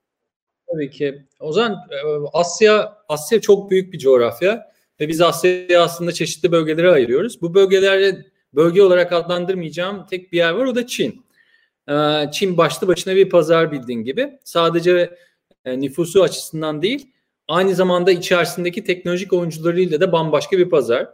Tabii 0.71 0.89
ki. 0.89 1.25
O 1.39 1.51
zaman 1.51 1.71
e, 1.71 1.97
Asya 2.33 2.97
Asya 3.09 3.41
çok 3.41 3.71
büyük 3.71 3.93
bir 3.93 3.99
coğrafya 3.99 4.74
ve 4.99 5.07
biz 5.07 5.21
Asya'yı 5.21 5.81
aslında 5.81 6.11
çeşitli 6.11 6.51
bölgelere 6.51 6.91
ayırıyoruz. 6.91 7.41
Bu 7.41 7.53
bölgelerde 7.53 8.25
bölge 8.53 8.81
olarak 8.81 9.13
adlandırmayacağım 9.13 10.05
tek 10.09 10.31
bir 10.31 10.37
yer 10.37 10.51
var 10.51 10.65
o 10.65 10.75
da 10.75 10.87
Çin. 10.87 11.25
E, 11.89 12.25
Çin 12.31 12.57
başlı 12.57 12.87
başına 12.87 13.15
bir 13.15 13.29
pazar 13.29 13.71
bildiğin 13.71 14.03
gibi. 14.03 14.39
Sadece 14.43 15.17
nüfusu 15.65 16.23
açısından 16.23 16.81
değil, 16.81 17.07
aynı 17.47 17.75
zamanda 17.75 18.11
içerisindeki 18.11 18.83
teknolojik 18.83 19.33
oyuncularıyla 19.33 20.01
da 20.01 20.11
bambaşka 20.11 20.57
bir 20.57 20.69
pazar. 20.69 21.07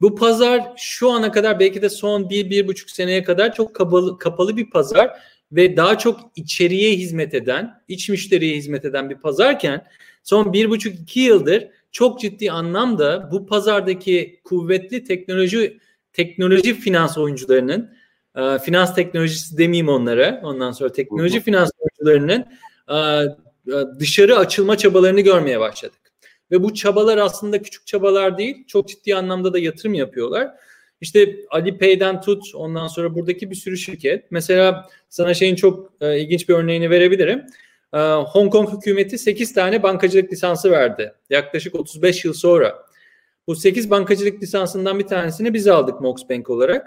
Bu 0.00 0.16
pazar 0.16 0.72
şu 0.76 1.10
ana 1.10 1.32
kadar 1.32 1.60
belki 1.60 1.82
de 1.82 1.88
son 1.88 2.30
bir, 2.30 2.50
bir 2.50 2.68
buçuk 2.68 2.90
seneye 2.90 3.22
kadar 3.24 3.54
çok 3.54 3.74
kapalı, 3.74 4.18
kapalı 4.18 4.56
bir 4.56 4.70
pazar 4.70 5.10
ve 5.52 5.76
daha 5.76 5.98
çok 5.98 6.20
içeriye 6.36 6.96
hizmet 6.96 7.34
eden, 7.34 7.82
iç 7.88 8.08
müşteriye 8.08 8.56
hizmet 8.56 8.84
eden 8.84 9.10
bir 9.10 9.16
pazarken 9.16 9.86
son 10.22 10.52
bir 10.52 10.70
buçuk 10.70 10.94
iki 10.94 11.20
yıldır 11.20 11.68
çok 11.92 12.20
ciddi 12.20 12.52
anlamda 12.52 13.28
bu 13.32 13.46
pazardaki 13.46 14.40
kuvvetli 14.44 15.04
teknoloji 15.04 15.78
teknoloji 16.12 16.74
finans 16.74 17.18
oyuncularının 17.18 17.90
e, 18.36 18.58
finans 18.58 18.94
teknolojisi 18.94 19.58
demeyeyim 19.58 19.88
onlara 19.88 20.40
ondan 20.44 20.72
sonra 20.72 20.92
teknoloji 20.92 21.40
finans 21.40 21.70
oyuncularının 21.78 22.46
e, 22.88 22.96
e, 22.96 23.98
dışarı 23.98 24.36
açılma 24.36 24.76
çabalarını 24.76 25.20
görmeye 25.20 25.60
başladık. 25.60 26.00
Ve 26.50 26.62
bu 26.62 26.74
çabalar 26.74 27.18
aslında 27.18 27.62
küçük 27.62 27.86
çabalar 27.86 28.38
değil. 28.38 28.64
Çok 28.66 28.88
ciddi 28.88 29.16
anlamda 29.16 29.52
da 29.52 29.58
yatırım 29.58 29.94
yapıyorlar. 29.94 30.48
İşte 31.00 31.36
Alipay'den 31.50 32.20
tut 32.20 32.54
ondan 32.54 32.88
sonra 32.88 33.14
buradaki 33.14 33.50
bir 33.50 33.54
sürü 33.54 33.76
şirket. 33.76 34.30
Mesela 34.30 34.88
sana 35.08 35.34
şeyin 35.34 35.54
çok 35.54 35.92
e, 36.00 36.20
ilginç 36.20 36.48
bir 36.48 36.54
örneğini 36.54 36.90
verebilirim. 36.90 37.46
E, 37.94 37.98
Hong 37.98 38.52
Kong 38.52 38.76
hükümeti 38.76 39.18
8 39.18 39.52
tane 39.54 39.82
bankacılık 39.82 40.32
lisansı 40.32 40.70
verdi. 40.70 41.12
Yaklaşık 41.30 41.74
35 41.74 42.24
yıl 42.24 42.32
sonra. 42.32 42.86
Bu 43.46 43.56
8 43.56 43.90
bankacılık 43.90 44.42
lisansından 44.42 44.98
bir 44.98 45.06
tanesini 45.06 45.54
biz 45.54 45.68
aldık 45.68 46.00
Mox 46.00 46.28
Bank 46.30 46.50
olarak. 46.50 46.86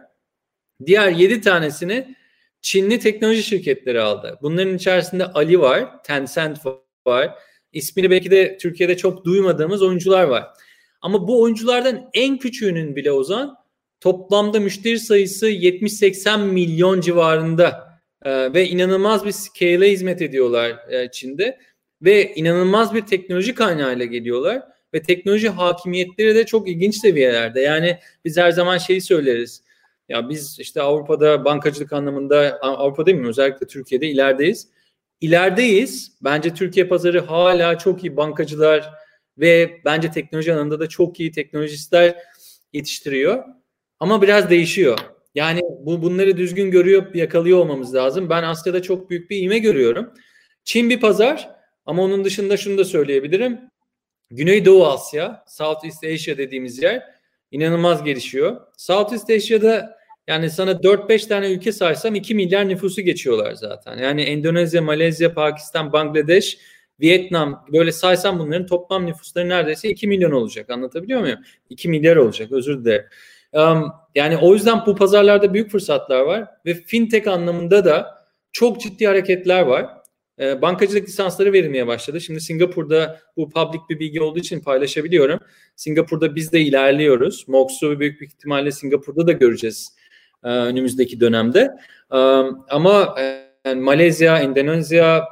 Diğer 0.86 1.10
7 1.10 1.42
tanesini 1.42 2.16
Çinli 2.62 3.00
teknoloji 3.00 3.44
şirketleri 3.44 4.02
aldı. 4.02 4.40
Bunların 4.42 4.76
içerisinde 4.76 5.26
Ali 5.26 5.60
var, 5.60 6.04
Tencent 6.04 6.60
var, 7.08 7.32
ismini 7.74 8.10
belki 8.10 8.32
de 8.32 8.58
Türkiye'de 8.58 8.98
çok 8.98 9.26
duymadığımız 9.26 9.82
oyuncular 9.82 10.24
var. 10.24 10.48
Ama 11.02 11.28
bu 11.28 11.42
oyunculardan 11.42 12.10
en 12.14 12.38
küçüğünün 12.38 12.96
bile 12.96 13.12
Ozan 13.12 13.56
toplamda 14.00 14.60
müşteri 14.60 15.00
sayısı 15.00 15.50
70-80 15.50 16.44
milyon 16.44 17.02
civarında 17.02 17.93
ee, 18.26 18.54
ve 18.54 18.68
inanılmaz 18.68 19.26
bir 19.26 19.32
scale'e 19.32 19.92
hizmet 19.92 20.22
ediyorlar 20.22 20.80
e, 20.90 21.12
Çin'de 21.12 21.60
ve 22.02 22.36
inanılmaz 22.36 22.94
bir 22.94 23.02
teknoloji 23.02 23.56
kaynağıyla 23.56 24.06
geliyorlar 24.06 24.62
ve 24.94 25.02
teknoloji 25.02 25.50
hakimiyetleri 25.50 26.36
de 26.36 26.46
çok 26.46 26.70
ilginç 26.70 26.96
seviyelerde. 26.96 27.62
Yani 27.62 28.00
biz 28.26 28.38
her 28.38 28.52
zaman 28.52 28.78
şeyi 28.78 29.02
söyleriz. 29.02 29.64
Ya 30.10 30.30
biz 30.30 30.60
işte 30.60 30.82
Avrupa'da 30.82 31.46
bankacılık 31.46 31.94
anlamında 31.94 32.60
Avrupa 32.62 33.06
değil 33.06 33.18
mi 33.18 33.28
özellikle 33.28 33.68
Türkiye'de 33.68 34.08
ilerideyiz 34.08 34.68
ilerideyiz. 35.24 36.12
Bence 36.24 36.54
Türkiye 36.54 36.88
pazarı 36.88 37.20
hala 37.20 37.78
çok 37.78 38.04
iyi 38.04 38.18
bankacılar 38.18 38.94
ve 39.38 39.82
bence 39.86 40.12
teknoloji 40.12 40.54
alanında 40.54 40.80
da 40.80 40.90
çok 40.90 41.20
iyi 41.20 41.32
teknolojistler 41.32 42.16
yetiştiriyor. 42.74 43.44
Ama 44.00 44.22
biraz 44.22 44.50
değişiyor. 44.50 45.00
Yani 45.36 45.62
bu 45.80 46.02
bunları 46.02 46.38
düzgün 46.38 46.72
görüyor, 46.72 47.14
yakalıyor 47.14 47.58
olmamız 47.58 47.96
lazım. 47.96 48.30
Ben 48.30 48.44
Asya'da 48.44 48.82
çok 48.82 49.10
büyük 49.10 49.30
bir 49.30 49.38
ivme 49.38 49.60
görüyorum. 49.60 50.14
Çin 50.64 50.90
bir 50.90 51.00
pazar 51.00 51.50
ama 51.86 52.04
onun 52.04 52.26
dışında 52.26 52.58
şunu 52.58 52.78
da 52.78 52.86
söyleyebilirim. 52.86 53.60
Güneydoğu 54.32 54.88
Asya, 54.88 55.44
Southeast 55.48 56.04
Asia 56.04 56.38
dediğimiz 56.38 56.84
yer 56.84 57.04
inanılmaz 57.52 58.04
gelişiyor. 58.04 58.62
Southeast 58.78 59.30
Asia'da 59.30 59.98
yani 60.28 60.50
sana 60.50 60.72
4-5 60.72 61.28
tane 61.28 61.52
ülke 61.52 61.72
saysam 61.72 62.16
2 62.16 62.36
milyar 62.36 62.70
nüfusu 62.70 63.02
geçiyorlar 63.02 63.54
zaten. 63.54 63.98
Yani 63.98 64.22
Endonezya, 64.22 64.82
Malezya, 64.82 65.34
Pakistan, 65.34 65.94
Bangladeş, 65.94 66.58
Vietnam 67.02 67.66
böyle 67.74 67.92
saysam 67.92 68.40
bunların 68.40 68.66
toplam 68.66 69.06
nüfusları 69.06 69.50
neredeyse 69.50 69.90
2 69.90 70.08
milyon 70.08 70.32
olacak. 70.32 70.70
Anlatabiliyor 70.70 71.22
muyum? 71.22 71.40
2 71.70 71.90
milyar 71.90 72.16
olacak 72.16 72.52
özür 72.52 72.86
dilerim. 72.86 73.06
Um, 73.54 74.03
yani 74.16 74.38
o 74.38 74.54
yüzden 74.54 74.86
bu 74.86 74.96
pazarlarda 74.96 75.54
büyük 75.54 75.72
fırsatlar 75.72 76.22
var 76.22 76.46
ve 76.66 76.74
fintech 76.74 77.28
anlamında 77.28 77.86
da 77.86 78.26
çok 78.52 78.82
ciddi 78.82 79.08
hareketler 79.08 79.62
var. 79.62 79.90
E, 80.40 80.62
bankacılık 80.62 81.08
lisansları 81.08 81.54
verilmeye 81.54 81.88
başladı. 81.88 82.22
Şimdi 82.22 82.42
Singapur'da 82.42 83.20
bu 83.38 83.50
public 83.50 83.80
bir 83.90 84.00
bilgi 84.00 84.22
olduğu 84.22 84.40
için 84.40 84.60
paylaşabiliyorum. 84.60 85.40
Singapur'da 85.76 86.36
biz 86.36 86.52
de 86.52 86.62
ilerliyoruz. 86.62 87.46
MOX'u 87.48 88.00
büyük 88.00 88.22
bir 88.22 88.28
ihtimalle 88.28 88.72
Singapur'da 88.72 89.28
da 89.28 89.32
göreceğiz 89.32 89.96
e, 90.44 90.48
önümüzdeki 90.48 91.20
dönemde. 91.20 91.60
E, 92.12 92.18
ama 92.70 93.16
yani 93.18 93.44
e, 93.66 93.74
Malezya, 93.74 94.40
Endonezya, 94.40 95.24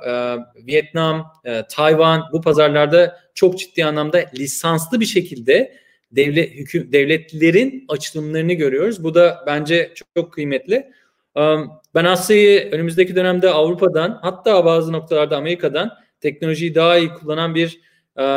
Vietnam, 0.68 1.34
Tayvan 1.70 2.24
bu 2.34 2.42
pazarlarda 2.42 3.20
çok 3.34 3.60
ciddi 3.60 3.86
anlamda 3.86 4.24
lisanslı 4.36 5.00
bir 5.00 5.06
şekilde 5.06 5.74
devlet 6.12 6.52
hüküm 6.52 6.92
devletlerin 6.92 7.86
açılımlarını 7.88 8.54
görüyoruz. 8.54 9.04
Bu 9.04 9.16
da 9.16 9.44
bence 9.48 9.92
çok, 9.96 10.08
çok 10.16 10.34
kıymetli. 10.34 10.92
Ben 11.96 12.06
Asya'yı 12.06 12.72
önümüzdeki 12.72 13.16
dönemde 13.16 13.50
Avrupa'dan 13.50 14.20
hatta 14.22 14.66
bazı 14.66 14.92
noktalarda 14.92 15.38
Amerika'dan 15.38 15.92
teknolojiyi 16.20 16.76
daha 16.76 16.98
iyi 16.98 17.10
kullanan 17.10 17.56
bir 17.56 17.82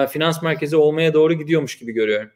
finans 0.08 0.42
merkezi 0.42 0.76
olmaya 0.76 1.14
doğru 1.14 1.34
gidiyormuş 1.34 1.78
gibi 1.78 1.92
görüyorum. 1.92 2.30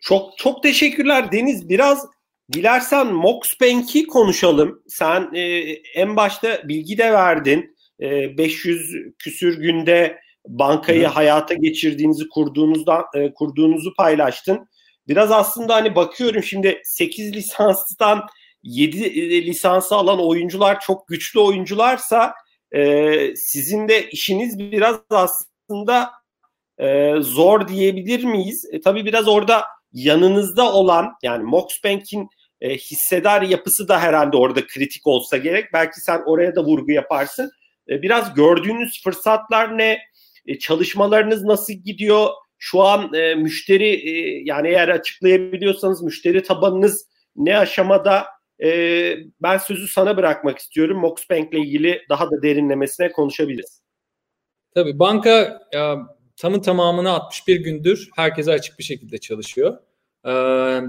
Çok 0.00 0.38
çok 0.38 0.62
teşekkürler 0.62 1.32
Deniz. 1.32 1.68
Biraz 1.68 2.06
Dilersen 2.52 3.06
Moxbank'i 3.06 4.06
konuşalım. 4.06 4.82
Sen 4.88 5.30
e, 5.34 5.42
en 5.94 6.16
başta 6.16 6.68
bilgi 6.68 6.98
de 6.98 7.12
verdin. 7.12 7.76
E, 8.00 8.38
500 8.38 8.94
küsür 9.18 9.60
günde 9.60 10.20
bankayı 10.46 11.00
evet. 11.00 11.10
hayata 11.10 11.54
geçirdiğinizi 11.54 12.28
kurduğunuzdan 12.28 13.04
e, 13.14 13.34
kurduğunuzu 13.34 13.94
paylaştın. 13.94 14.68
Biraz 15.08 15.32
aslında 15.32 15.74
hani 15.74 15.96
bakıyorum 15.96 16.42
şimdi 16.42 16.80
8 16.84 17.32
lisanstan 17.32 18.26
7 18.62 19.04
e, 19.04 19.46
lisansı 19.46 19.94
alan 19.94 20.26
oyuncular 20.26 20.80
çok 20.80 21.08
güçlü 21.08 21.40
oyuncularsa 21.40 22.34
e, 22.72 23.36
sizin 23.36 23.88
de 23.88 24.10
işiniz 24.10 24.58
biraz 24.58 24.96
aslında 25.10 26.10
e, 26.78 27.14
zor 27.20 27.68
diyebilir 27.68 28.24
miyiz? 28.24 28.64
E, 28.72 28.80
tabii 28.80 29.04
biraz 29.04 29.28
orada 29.28 29.64
yanınızda 29.92 30.72
olan 30.72 31.12
yani 31.22 31.44
Moxbank'in 31.44 32.28
e, 32.60 32.74
hissedar 32.76 33.42
yapısı 33.42 33.88
da 33.88 34.00
herhalde 34.00 34.36
orada 34.36 34.66
kritik 34.66 35.06
olsa 35.06 35.36
gerek. 35.36 35.72
Belki 35.72 36.00
sen 36.00 36.22
oraya 36.26 36.54
da 36.54 36.64
vurgu 36.64 36.92
yaparsın. 36.92 37.50
E, 37.88 38.02
biraz 38.02 38.34
gördüğünüz 38.34 39.02
fırsatlar 39.04 39.78
ne? 39.78 39.98
E, 40.46 40.58
çalışmalarınız 40.58 41.44
nasıl 41.44 41.72
gidiyor? 41.72 42.28
Şu 42.58 42.82
an 42.82 43.14
e, 43.14 43.34
müşteri 43.34 44.10
e, 44.10 44.42
yani 44.44 44.68
eğer 44.68 44.88
açıklayabiliyorsanız 44.88 46.02
müşteri 46.02 46.42
tabanınız 46.42 47.06
ne 47.36 47.58
aşamada? 47.58 48.24
E, 48.64 49.16
ben 49.42 49.58
sözü 49.58 49.88
sana 49.88 50.16
bırakmak 50.16 50.58
istiyorum. 50.58 50.98
Moxbank 50.98 51.52
ile 51.52 51.60
ilgili 51.60 52.02
daha 52.08 52.30
da 52.30 52.42
derinlemesine 52.42 53.12
konuşabiliriz. 53.12 53.82
Tabii 54.74 54.98
banka 54.98 55.60
ya, 55.72 55.98
tamın 56.36 56.60
tamamına 56.60 57.12
61 57.12 57.56
gündür 57.56 58.08
herkese 58.16 58.52
açık 58.52 58.78
bir 58.78 58.84
şekilde 58.84 59.18
çalışıyor. 59.18 59.78
Ee, 60.26 60.30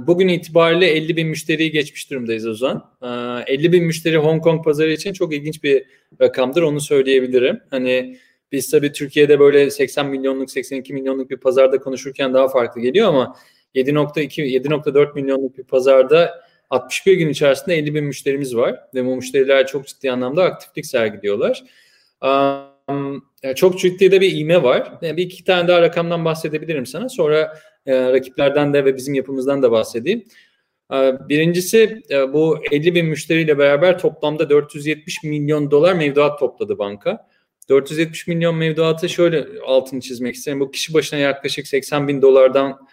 bugün 0.08 0.28
itibariyle 0.28 0.88
50 0.88 1.18
bin 1.18 1.28
müşteriyi 1.28 1.72
geçmiş 1.72 2.12
durumdayız 2.12 2.48
Ozan. 2.48 2.92
50 3.02 3.68
ee, 3.68 3.72
bin 3.72 3.84
müşteri 3.84 4.18
Hong 4.18 4.44
Kong 4.44 4.64
pazarı 4.64 4.92
için 4.92 5.14
çok 5.14 5.34
ilginç 5.34 5.64
bir 5.64 5.86
rakamdır 6.22 6.62
onu 6.62 6.82
söyleyebilirim. 6.82 7.60
Hani 7.70 8.18
biz 8.52 8.72
tabii 8.72 8.92
Türkiye'de 8.92 9.40
böyle 9.40 9.70
80 9.70 10.08
milyonluk 10.08 10.52
82 10.52 10.94
milyonluk 10.94 11.30
bir 11.30 11.38
pazarda 11.38 11.80
konuşurken 11.80 12.34
daha 12.34 12.48
farklı 12.48 12.82
geliyor 12.82 13.08
ama 13.08 13.36
7.2 13.76 14.42
7.4 14.42 15.14
milyonluk 15.16 15.58
bir 15.58 15.64
pazarda 15.64 16.46
61 16.70 17.14
gün 17.14 17.30
içerisinde 17.30 17.76
50 17.76 17.96
bin 17.96 18.04
müşterimiz 18.04 18.56
var 18.56 18.80
ve 18.94 19.06
bu 19.06 19.16
müşteriler 19.16 19.68
çok 19.68 19.88
ciddi 19.88 20.12
anlamda 20.12 20.44
aktiflik 20.44 20.86
sergiliyorlar. 20.86 21.64
Çok 23.56 23.80
ciddi 23.80 24.12
de 24.12 24.22
bir 24.22 24.38
ivme 24.38 24.64
var. 24.64 25.02
Bir 25.02 25.18
iki 25.18 25.44
tane 25.44 25.68
daha 25.68 25.82
rakamdan 25.82 26.26
bahsedebilirim 26.26 26.86
sana. 26.86 27.10
Sonra 27.10 27.60
e, 27.86 28.12
rakiplerden 28.12 28.74
de 28.74 28.86
ve 28.86 28.96
bizim 28.96 29.14
yapımızdan 29.14 29.64
da 29.64 29.72
bahsedeyim. 29.72 30.26
E, 30.94 31.14
birincisi 31.30 32.02
e, 32.10 32.34
bu 32.34 32.58
50 32.72 32.96
bin 32.96 33.06
müşteriyle 33.06 33.58
beraber 33.58 34.00
toplamda 34.00 34.50
470 34.50 35.24
milyon 35.24 35.72
dolar 35.72 35.94
mevduat 35.94 36.40
topladı 36.40 36.78
banka. 36.78 37.28
470 37.70 38.28
milyon 38.28 38.56
mevduatı 38.56 39.10
şöyle 39.10 39.46
altını 39.66 40.02
çizmek 40.02 40.36
isterim. 40.36 40.60
Bu 40.60 40.72
kişi 40.72 40.94
başına 40.94 41.20
yaklaşık 41.20 41.68
80 41.68 42.08
bin 42.08 42.22
dolardan 42.22 42.88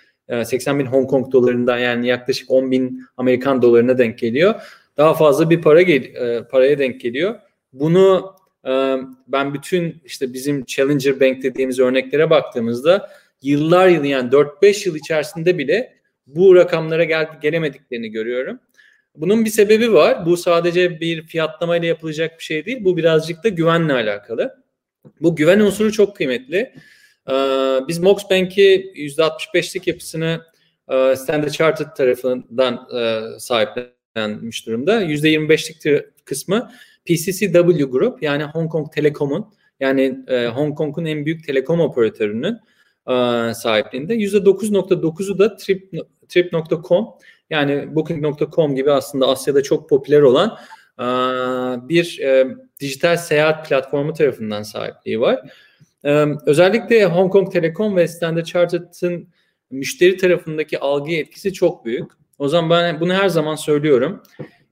80 0.45 0.79
bin 0.79 0.87
Hong 0.87 1.11
Kong 1.11 1.33
dolarından 1.33 1.79
yani 1.79 2.07
yaklaşık 2.07 2.51
10 2.51 2.71
bin 2.71 3.07
Amerikan 3.17 3.63
dolarına 3.63 3.99
denk 3.99 4.19
geliyor. 4.19 4.55
Daha 4.97 5.15
fazla 5.15 5.51
bir 5.51 5.63
para 5.63 5.83
gel, 5.83 6.05
paraya 6.51 6.79
denk 6.79 7.01
geliyor. 7.01 7.35
Bunu 7.73 8.37
ben 9.29 9.55
bütün 9.55 10.03
işte 10.05 10.33
bizim 10.33 10.65
Challenger 10.65 11.21
Bank 11.21 11.43
dediğimiz 11.43 11.81
örneklere 11.81 12.31
baktığımızda 12.31 13.11
yıllar 13.43 13.89
yılı 13.89 14.07
yani 14.07 14.31
4-5 14.31 14.89
yıl 14.89 14.97
içerisinde 14.97 15.59
bile 15.59 15.95
bu 16.27 16.55
rakamlara 16.57 17.05
gel 17.05 17.29
gelemediklerini 17.43 18.09
görüyorum. 18.09 18.61
Bunun 19.17 19.45
bir 19.45 19.51
sebebi 19.51 19.93
var. 19.93 20.27
Bu 20.27 20.37
sadece 20.37 21.01
bir 21.01 21.23
fiyatlama 21.23 21.77
ile 21.77 21.87
yapılacak 21.87 22.39
bir 22.39 22.45
şey 22.45 22.67
değil. 22.67 22.79
Bu 22.85 22.97
birazcık 22.97 23.45
da 23.45 23.49
güvenle 23.49 23.93
alakalı. 23.93 24.62
Bu 25.21 25.37
güven 25.37 25.61
unsuru 25.61 25.93
çok 25.93 26.17
kıymetli. 26.17 26.75
Ee, 27.31 27.33
biz 27.89 27.99
Mox 27.99 28.31
Bank'i 28.31 28.93
%65'lik 28.97 29.87
yapısını 29.87 30.41
e, 30.89 31.17
Standard 31.17 31.51
Chartered 31.51 31.97
tarafından 31.97 32.89
e, 32.97 33.21
sahiplenmiş 33.39 34.67
durumda. 34.67 35.03
%25'lik 35.03 36.05
kısmı 36.25 36.71
PCCW 37.05 37.85
Group 37.85 38.23
yani 38.23 38.45
Hong 38.45 38.71
Kong 38.71 38.93
Telekom'un 38.93 39.47
yani 39.81 40.19
e, 40.29 40.47
Hong 40.47 40.77
Kong'un 40.77 41.05
en 41.05 41.27
büyük 41.27 41.47
telekom 41.47 41.81
operatörünün 41.81 42.59
e, 43.09 43.15
sahipliğinde. 43.55 44.15
%9.9'u 44.15 45.39
da 45.39 45.57
Trip, 45.57 45.93
Trip.com 46.29 47.07
yani 47.51 47.95
Booking.com 47.95 48.75
gibi 48.75 48.93
aslında 48.93 49.29
Asya'da 49.29 49.63
çok 49.63 49.89
popüler 49.89 50.21
olan 50.21 50.59
bir 51.89 52.19
e, 52.21 52.47
dijital 52.81 53.17
seyahat 53.17 53.69
platformu 53.69 54.13
tarafından 54.13 54.63
sahipliği 54.63 55.21
var. 55.21 55.41
Özellikle 56.47 57.05
Hong 57.05 57.33
Kong 57.33 57.53
Telekom 57.53 57.97
ve 57.97 58.09
Standard 58.09 58.45
Chartered'ın 58.45 59.29
müşteri 59.71 60.17
tarafındaki 60.17 60.79
algı 60.79 61.13
etkisi 61.13 61.53
çok 61.53 61.85
büyük. 61.85 62.11
O 62.39 62.49
zaman 62.49 62.71
ben 62.71 63.01
bunu 63.01 63.15
her 63.15 63.29
zaman 63.29 63.55
söylüyorum. 63.55 64.23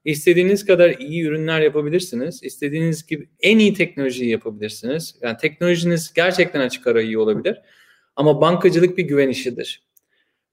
İstediğiniz 0.05 0.67
kadar 0.67 0.91
iyi 0.91 1.25
ürünler 1.25 1.61
yapabilirsiniz. 1.61 2.43
İstediğiniz 2.43 3.07
gibi 3.07 3.29
en 3.41 3.59
iyi 3.59 3.75
teknolojiyi 3.75 4.31
yapabilirsiniz. 4.31 5.17
Yani 5.23 5.37
teknolojiniz 5.37 6.13
gerçekten 6.13 6.61
açık 6.61 6.87
ara 6.87 7.03
iyi 7.03 7.19
olabilir. 7.19 7.61
Ama 8.17 8.41
bankacılık 8.41 8.99
bir 8.99 9.03
güven 9.03 9.29
işidir. 9.29 9.83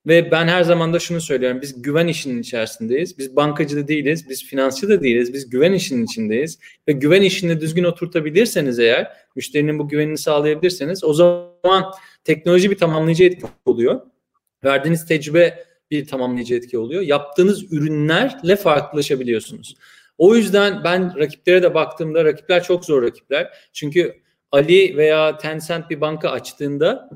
Ve 0.08 0.32
ben 0.32 0.48
her 0.48 0.64
zaman 0.64 0.94
da 0.94 1.00
şunu 1.00 1.22
söylüyorum. 1.22 1.62
Biz 1.62 1.82
güven 1.82 2.08
işinin 2.08 2.42
içerisindeyiz. 2.42 3.18
Biz 3.18 3.36
bankacı 3.36 3.88
değiliz. 3.88 4.30
Biz 4.30 4.46
finansçı 4.46 4.90
da 4.90 5.04
değiliz. 5.04 5.34
Biz 5.34 5.50
güven 5.50 5.74
işinin 5.74 6.06
içindeyiz. 6.06 6.60
Ve 6.88 6.92
güven 6.92 7.22
işini 7.22 7.62
düzgün 7.62 7.84
oturtabilirseniz 7.84 8.80
eğer, 8.80 9.12
müşterinin 9.36 9.80
bu 9.80 9.88
güvenini 9.88 10.18
sağlayabilirseniz 10.18 11.04
o 11.04 11.14
zaman 11.14 11.94
teknoloji 12.24 12.72
bir 12.72 12.78
tamamlayıcı 12.78 13.24
etki 13.24 13.46
oluyor. 13.66 14.02
Verdiğiniz 14.64 15.06
tecrübe 15.06 15.64
bir 15.92 16.08
tamamlayıcı 16.08 16.56
etki 16.56 16.78
oluyor. 16.78 17.02
Yaptığınız 17.02 17.74
ürünlerle 17.74 18.56
farklılaşabiliyorsunuz. 18.56 19.76
O 20.18 20.36
yüzden 20.36 20.84
ben 20.84 21.20
rakiplere 21.20 21.64
de 21.64 21.74
baktığımda 21.74 22.26
rakipler 22.26 22.64
çok 22.64 22.86
zor 22.86 23.04
rakipler. 23.04 23.50
Çünkü 23.74 24.14
Ali 24.52 24.98
veya 24.98 25.38
Tencent 25.38 25.90
bir 25.90 26.02
banka 26.02 26.30
açtığında 26.30 27.10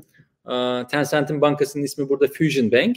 Tencent'in 0.90 1.40
bankasının 1.40 1.84
ismi 1.84 2.08
burada 2.08 2.26
Fusion 2.26 2.72
Bank. 2.72 2.96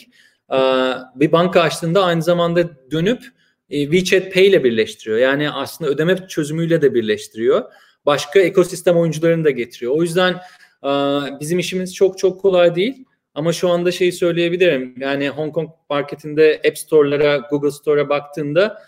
Bir 1.16 1.32
banka 1.32 1.62
açtığında 1.62 2.04
aynı 2.04 2.22
zamanda 2.22 2.92
dönüp 2.92 3.24
e, 3.70 3.92
WeChat 3.92 4.34
Pay 4.34 4.48
ile 4.48 4.64
birleştiriyor. 4.64 5.18
Yani 5.18 5.52
aslında 5.52 5.92
ödeme 5.92 6.28
çözümüyle 6.28 6.82
de 6.82 6.94
birleştiriyor. 6.94 7.64
Başka 8.06 8.40
ekosistem 8.40 8.98
oyuncularını 8.98 9.46
da 9.46 9.50
getiriyor. 9.50 9.96
O 9.96 10.02
yüzden 10.02 10.36
bizim 11.40 11.60
işimiz 11.60 11.96
çok 11.96 12.18
çok 12.18 12.42
kolay 12.42 12.76
değil. 12.76 13.06
Ama 13.36 13.54
şu 13.54 13.70
anda 13.70 13.92
şeyi 13.92 14.12
söyleyebilirim. 14.12 14.96
Yani 15.00 15.30
Hong 15.30 15.54
Kong 15.54 15.70
marketinde 15.90 16.62
App 16.68 16.78
Store'lara, 16.78 17.38
Google 17.38 17.72
Store'a 17.72 18.10
baktığında 18.10 18.82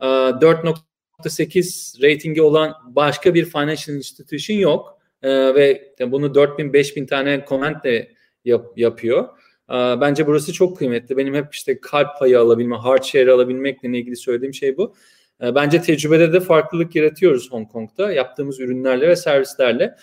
4.8 0.00 2.02
ratingi 2.02 2.42
olan 2.42 2.74
başka 2.84 3.34
bir 3.34 3.44
financial 3.44 3.96
institution 3.96 4.58
yok. 4.58 4.98
Ve 5.24 5.94
bunu 6.00 6.34
4000 6.34 6.72
5000 6.72 7.06
tane 7.06 7.44
comment 7.48 7.84
de 7.84 8.12
yap, 8.44 8.66
yapıyor. 8.76 9.28
Bence 9.70 10.26
burası 10.26 10.52
çok 10.52 10.78
kıymetli. 10.78 11.16
Benim 11.16 11.34
hep 11.34 11.54
işte 11.54 11.80
kalp 11.80 12.18
payı 12.18 12.40
alabilme, 12.40 12.76
hard 12.76 13.02
share 13.02 13.32
alabilmekle 13.32 13.88
ilgili 13.88 14.16
söylediğim 14.16 14.54
şey 14.54 14.76
bu. 14.76 14.94
Bence 15.40 15.82
tecrübede 15.82 16.32
de 16.32 16.40
farklılık 16.40 16.96
yaratıyoruz 16.96 17.52
Hong 17.52 17.72
Kong'da 17.72 18.12
yaptığımız 18.12 18.60
ürünlerle 18.60 19.08
ve 19.08 19.16
servislerle. 19.16 19.96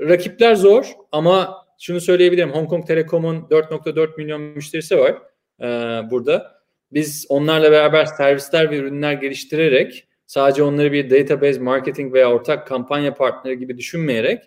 Rakipler 0.00 0.54
zor 0.54 0.86
ama 1.12 1.64
şunu 1.80 2.00
söyleyebilirim. 2.00 2.50
Hong 2.50 2.68
Kong 2.68 2.86
Telekom'un 2.86 3.40
4.4 3.40 4.16
milyon 4.16 4.40
müşterisi 4.40 4.98
var 4.98 5.14
e, 5.60 5.66
burada. 6.10 6.54
Biz 6.92 7.26
onlarla 7.28 7.70
beraber 7.72 8.04
servisler 8.04 8.70
ve 8.70 8.76
ürünler 8.76 9.12
geliştirerek 9.12 10.08
sadece 10.26 10.62
onları 10.62 10.92
bir 10.92 11.10
database 11.10 11.60
marketing 11.60 12.14
veya 12.14 12.30
ortak 12.32 12.66
kampanya 12.66 13.14
partneri 13.14 13.58
gibi 13.58 13.78
düşünmeyerek 13.78 14.42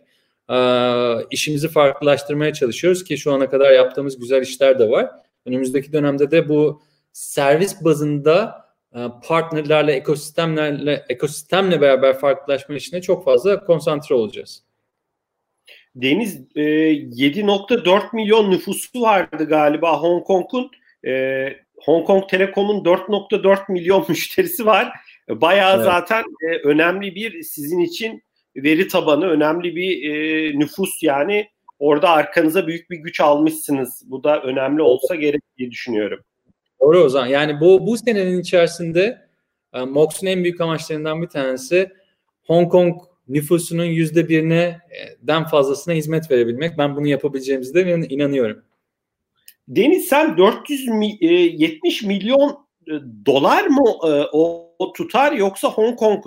işimizi 1.31 1.67
farklılaştırmaya 1.67 2.53
çalışıyoruz 2.53 3.03
ki 3.03 3.17
şu 3.17 3.33
ana 3.33 3.49
kadar 3.49 3.71
yaptığımız 3.71 4.19
güzel 4.19 4.41
işler 4.41 4.79
de 4.79 4.89
var. 4.89 5.09
Önümüzdeki 5.45 5.93
dönemde 5.93 6.31
de 6.31 6.49
bu 6.49 6.81
servis 7.13 7.83
bazında 7.83 8.65
partnerlerle, 9.23 9.93
ekosistemlerle, 9.93 11.05
ekosistemle 11.09 11.81
beraber 11.81 12.19
farklılaşma 12.19 12.75
işine 12.75 13.01
çok 13.01 13.25
fazla 13.25 13.65
konsantre 13.65 14.15
olacağız. 14.15 14.63
Deniz 15.95 16.41
e, 16.55 16.61
7.4 16.61 18.15
milyon 18.15 18.51
nüfusu 18.51 19.01
vardı 19.01 19.45
galiba 19.45 20.01
Hong 20.01 20.23
Kong'un. 20.25 20.71
Hong 21.77 22.07
Kong 22.07 22.29
Telekom'un 22.29 22.83
4.4 22.83 23.71
milyon 23.71 24.05
müşterisi 24.09 24.65
var. 24.65 24.91
Bayağı 25.29 25.75
evet. 25.75 25.85
zaten 25.85 26.23
e, 26.41 26.67
önemli 26.67 27.15
bir 27.15 27.43
sizin 27.43 27.79
için 27.79 28.23
veri 28.55 28.87
tabanı, 28.87 29.27
önemli 29.27 29.75
bir 29.75 30.11
e, 30.11 30.59
nüfus 30.59 31.03
yani. 31.03 31.47
Orada 31.79 32.09
arkanıza 32.09 32.67
büyük 32.67 32.89
bir 32.89 32.97
güç 32.97 33.19
almışsınız. 33.19 34.03
Bu 34.05 34.23
da 34.23 34.41
önemli 34.41 34.81
olsa 34.81 35.15
gerek 35.15 35.41
diye 35.57 35.71
düşünüyorum. 35.71 36.19
Doğru 36.81 36.99
o 36.99 37.09
zaman. 37.09 37.27
Yani 37.27 37.61
bu 37.61 37.87
bu 37.87 37.97
senenin 37.97 38.41
içerisinde 38.41 39.27
e, 39.73 39.81
MOX'un 39.81 40.27
en 40.27 40.43
büyük 40.43 40.61
amaçlarından 40.61 41.21
bir 41.21 41.27
tanesi 41.27 41.91
Hong 42.43 42.71
Kong 42.71 42.95
nüfusunun 43.27 43.85
yüzde 43.85 44.29
birine 44.29 44.79
den 45.21 45.43
fazlasına 45.43 45.93
hizmet 45.93 46.31
verebilmek. 46.31 46.77
Ben 46.77 46.95
bunu 46.95 47.07
yapabileceğimize 47.07 47.73
de 47.73 48.07
inanıyorum. 48.09 48.63
Deniz 49.67 50.05
sen 50.07 50.37
470 50.37 52.03
e, 52.03 52.07
milyon 52.07 52.67
e, 52.87 52.91
dolar 53.25 53.67
mı 53.67 53.89
e, 54.03 54.23
o, 54.33 54.66
o 54.79 54.93
tutar 54.93 55.31
yoksa 55.31 55.67
Hong 55.69 55.99
Kong 55.99 56.23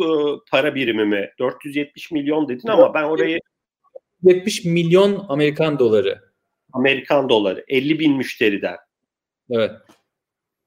para 0.51 0.75
birimi 0.75 1.05
mi? 1.05 1.31
470 1.39 2.11
milyon 2.11 2.49
dedin 2.49 2.69
ama 2.69 2.95
ben 2.95 3.03
orayı 3.05 3.39
70 4.23 4.65
milyon 4.65 5.27
Amerikan 5.29 5.79
doları. 5.79 6.21
Amerikan 6.73 7.29
doları. 7.29 7.65
50 7.69 7.99
bin 7.99 8.17
müşteriden. 8.17 8.77
Evet. 9.51 9.71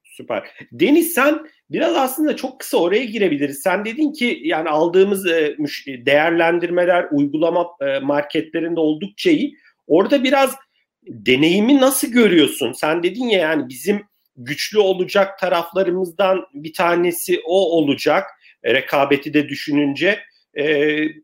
Süper. 0.04 0.44
Deniz 0.72 1.14
sen 1.14 1.48
biraz 1.70 1.96
aslında 1.96 2.36
çok 2.36 2.60
kısa 2.60 2.78
oraya 2.78 3.06
girebiliriz. 3.06 3.62
Sen 3.62 3.86
dedin 3.86 4.12
ki 4.12 4.42
yani 4.44 4.70
aldığımız 4.70 5.28
e, 5.28 5.56
değerlendirmeler 5.88 7.08
uygulama 7.12 7.68
e, 7.82 8.00
marketlerinde 8.00 8.80
oldukça 8.80 9.30
iyi. 9.30 9.58
Orada 9.88 10.24
biraz 10.24 10.56
deneyimi 11.08 11.82
nasıl 11.82 12.08
görüyorsun? 12.08 12.72
Sen 12.72 13.04
dedin 13.04 13.26
ya 13.26 13.40
yani 13.40 13.70
bizim 13.70 14.02
güçlü 14.36 14.80
olacak 14.80 15.40
taraflarımızdan 15.40 16.46
bir 16.54 16.74
tanesi 16.74 17.42
o 17.46 17.78
olacak. 17.78 18.28
E, 18.64 18.74
rekabeti 18.74 19.34
de 19.34 19.50
düşününce. 19.50 20.20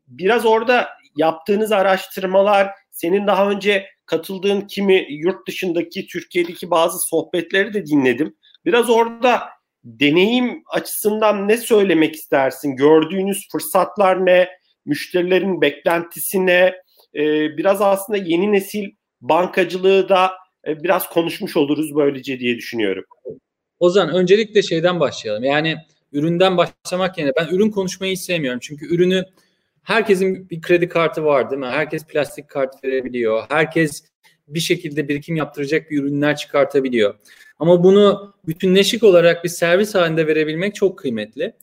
Biraz 0.07 0.45
orada 0.45 0.89
yaptığınız 1.17 1.71
araştırmalar, 1.71 2.69
senin 2.91 3.27
daha 3.27 3.49
önce 3.49 3.85
katıldığın 4.05 4.61
kimi 4.61 5.05
yurt 5.09 5.47
dışındaki 5.47 6.07
Türkiye'deki 6.07 6.71
bazı 6.71 6.99
sohbetleri 6.99 7.73
de 7.73 7.85
dinledim. 7.85 8.35
Biraz 8.65 8.89
orada 8.89 9.49
deneyim 9.83 10.63
açısından 10.69 11.47
ne 11.47 11.57
söylemek 11.57 12.15
istersin? 12.15 12.75
Gördüğünüz 12.75 13.47
fırsatlar 13.51 14.25
ne? 14.25 14.49
Müşterilerin 14.85 15.61
beklentisi 15.61 16.45
ne? 16.45 16.75
Ee, 17.15 17.57
biraz 17.57 17.81
aslında 17.81 18.17
yeni 18.17 18.51
nesil 18.51 18.85
bankacılığı 19.21 20.09
da 20.09 20.31
e, 20.67 20.83
biraz 20.83 21.09
konuşmuş 21.09 21.57
oluruz 21.57 21.95
böylece 21.95 22.39
diye 22.39 22.57
düşünüyorum. 22.57 23.03
Ozan 23.79 24.09
öncelikle 24.09 24.61
şeyden 24.61 24.99
başlayalım. 24.99 25.43
Yani 25.43 25.77
üründen 26.11 26.57
başlamak 26.57 27.17
yerine 27.17 27.33
ben 27.37 27.47
ürün 27.47 27.71
konuşmayı 27.71 28.13
hiç 28.13 28.21
sevmiyorum. 28.21 28.59
Çünkü 28.63 28.95
ürünü 28.95 29.25
herkesin 29.83 30.49
bir 30.49 30.61
kredi 30.61 30.89
kartı 30.89 31.23
var 31.23 31.49
değil 31.49 31.59
mi? 31.59 31.67
Herkes 31.67 32.05
plastik 32.05 32.49
kart 32.49 32.83
verebiliyor. 32.83 33.43
Herkes 33.49 34.03
bir 34.47 34.59
şekilde 34.59 35.07
birikim 35.07 35.35
yaptıracak 35.35 35.91
bir 35.91 35.99
ürünler 35.99 36.35
çıkartabiliyor. 36.35 37.15
Ama 37.59 37.83
bunu 37.83 38.35
bütünleşik 38.47 39.03
olarak 39.03 39.43
bir 39.43 39.49
servis 39.49 39.95
halinde 39.95 40.27
verebilmek 40.27 40.75
çok 40.75 40.99
kıymetli. 40.99 41.53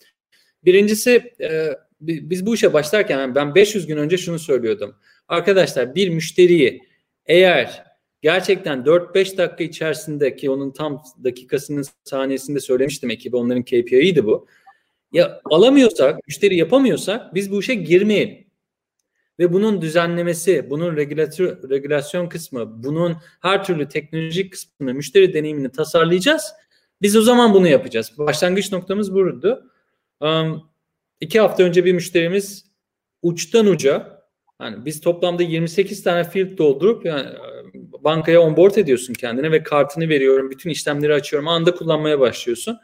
Birincisi 0.65 1.35
e, 1.41 1.71
biz 2.01 2.47
bu 2.47 2.55
işe 2.55 2.73
başlarken 2.73 3.35
ben 3.35 3.55
500 3.55 3.87
gün 3.87 3.97
önce 3.97 4.19
şunu 4.19 4.39
söylüyordum. 4.39 4.97
Arkadaşlar 5.29 5.95
bir 5.95 6.09
müşteriyi 6.09 6.83
eğer 7.27 7.86
gerçekten 8.27 8.79
4-5 8.79 9.37
dakika 9.37 9.65
içerisinde 9.65 10.37
ki 10.37 10.51
onun 10.51 10.71
tam 10.71 11.03
dakikasının 11.25 11.85
saniyesinde 12.05 12.61
söylemiştim 12.61 13.11
ekibe 13.11 13.37
onların 13.37 13.63
KPI'ydi 13.63 14.25
bu. 14.25 14.47
Ya 15.13 15.41
alamıyorsak, 15.45 16.27
müşteri 16.27 16.57
yapamıyorsak 16.57 17.35
biz 17.35 17.53
bu 17.53 17.61
işe 17.61 17.75
girmeyelim 17.75 18.47
ve 19.39 19.53
bunun 19.53 19.83
düzenlemesi, 19.83 20.71
bunun 20.71 20.97
regülasyon 21.71 22.29
kısmı, 22.29 22.83
bunun 22.85 23.17
her 23.43 23.65
türlü 23.65 23.89
teknolojik 23.89 24.53
kısmını, 24.53 24.95
müşteri 24.95 25.35
deneyimini 25.35 25.73
tasarlayacağız. 25.73 26.53
Biz 27.03 27.17
o 27.17 27.23
zaman 27.23 27.55
bunu 27.55 27.69
yapacağız. 27.69 28.13
Başlangıç 28.19 28.73
noktamız 28.73 29.15
buydu. 29.15 29.71
Um, 30.21 30.71
iki 31.21 31.41
hafta 31.41 31.63
önce 31.63 31.85
bir 31.85 31.93
müşterimiz 31.93 32.65
uçtan 33.23 33.67
uca, 33.67 34.16
yani 34.61 34.85
biz 34.85 35.01
toplamda 35.01 35.43
28 35.43 36.03
tane 36.03 36.25
field 36.25 36.59
doldurup 36.59 37.05
yani 37.05 37.29
bankaya 37.75 38.41
onboard 38.41 38.75
ediyorsun 38.75 39.15
kendine 39.15 39.53
ve 39.53 39.63
kartını 39.63 40.09
veriyorum, 40.09 40.51
bütün 40.51 40.71
işlemleri 40.71 41.15
açıyorum, 41.15 41.49
anda 41.49 41.75
kullanmaya 41.75 42.21
başlıyorsun. 42.21 42.79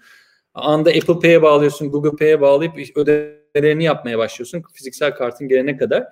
Anda 0.54 0.90
Apple 0.90 1.18
Pay'e 1.20 1.42
bağlıyorsun, 1.42 1.90
Google 1.90 2.16
Pay'e 2.16 2.40
bağlayıp 2.40 2.96
ödemelerini 2.96 3.85
yapmaya 3.85 4.18
başlıyorsun 4.18 4.62
fiziksel 4.72 5.14
kartın 5.14 5.48
gelene 5.48 5.76
kadar. 5.76 6.04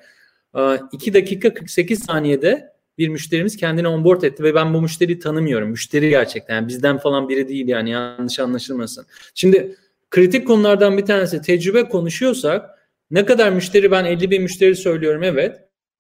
2 0.93 1.15
dakika 1.15 1.55
48 1.55 2.05
saniyede 2.05 2.73
bir 2.99 3.09
müşterimiz 3.09 3.57
kendini 3.57 3.89
onboard 3.89 4.23
etti 4.23 4.43
ve 4.43 4.55
ben 4.55 4.75
bu 4.75 4.83
müşteriyi 4.83 5.19
tanımıyorum. 5.19 5.71
Müşteri 5.71 6.11
gerçekten 6.11 6.55
yani 6.55 6.69
bizden 6.69 6.99
falan 6.99 7.29
biri 7.29 7.49
değil 7.49 7.69
yani 7.69 7.91
yanlış 7.91 8.39
anlaşılmasın. 8.39 9.07
Şimdi 9.35 9.77
kritik 10.11 10.47
konulardan 10.47 10.99
bir 10.99 11.05
tanesi 11.05 11.43
tecrübe 11.43 11.89
konuşuyorsak 11.89 12.80
ne 13.11 13.25
kadar 13.25 13.53
müşteri 13.53 13.91
ben 13.91 14.05
50 14.05 14.31
bin 14.31 14.43
müşteri 14.43 14.77
söylüyorum 14.77 15.23
evet. 15.23 15.57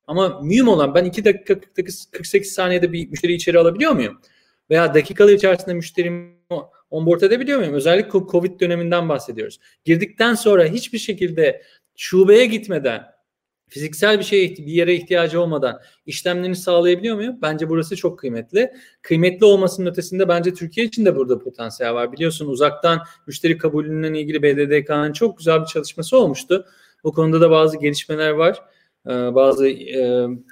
Ama 0.06 0.40
mühim 0.42 0.68
olan 0.68 0.94
ben 0.94 1.04
2 1.04 1.24
dakika 1.24 1.60
48 2.12 2.52
saniyede 2.52 2.92
bir 2.92 3.08
müşteri 3.08 3.32
içeri 3.32 3.58
alabiliyor 3.58 3.92
muyum? 3.92 4.20
Veya 4.70 4.94
dakikalar 4.94 5.32
içerisinde 5.32 5.74
müşterimi 5.74 6.40
onboard 6.90 7.20
edebiliyor 7.20 7.58
muyum? 7.58 7.74
Özellikle 7.74 8.18
Covid 8.30 8.60
döneminden 8.60 9.08
bahsediyoruz. 9.08 9.60
Girdikten 9.84 10.34
sonra 10.34 10.64
hiçbir 10.64 10.98
şekilde 10.98 11.62
şubeye 11.96 12.46
gitmeden 12.46 13.02
fiziksel 13.68 14.18
bir 14.18 14.24
şeye 14.24 14.50
bir 14.50 14.66
yere 14.66 14.94
ihtiyacı 14.94 15.40
olmadan 15.40 15.80
işlemlerini 16.06 16.56
sağlayabiliyor 16.56 17.16
muyum? 17.16 17.36
Bence 17.42 17.68
burası 17.68 17.96
çok 17.96 18.18
kıymetli. 18.18 18.72
Kıymetli 19.02 19.46
olmasının 19.46 19.90
ötesinde 19.90 20.28
bence 20.28 20.54
Türkiye 20.54 20.86
için 20.86 21.04
de 21.04 21.16
burada 21.16 21.38
potansiyel 21.38 21.94
var. 21.94 22.12
Biliyorsun 22.12 22.46
uzaktan 22.46 23.00
müşteri 23.26 23.58
kabulünden 23.58 24.14
ilgili 24.14 24.42
BDDK'nın 24.42 25.12
çok 25.12 25.38
güzel 25.38 25.60
bir 25.60 25.66
çalışması 25.66 26.18
olmuştu. 26.18 26.66
O 27.02 27.12
konuda 27.12 27.40
da 27.40 27.50
bazı 27.50 27.78
gelişmeler 27.78 28.30
var. 28.30 28.62
Ee, 29.06 29.10
bazı 29.10 29.68
e, 29.68 29.98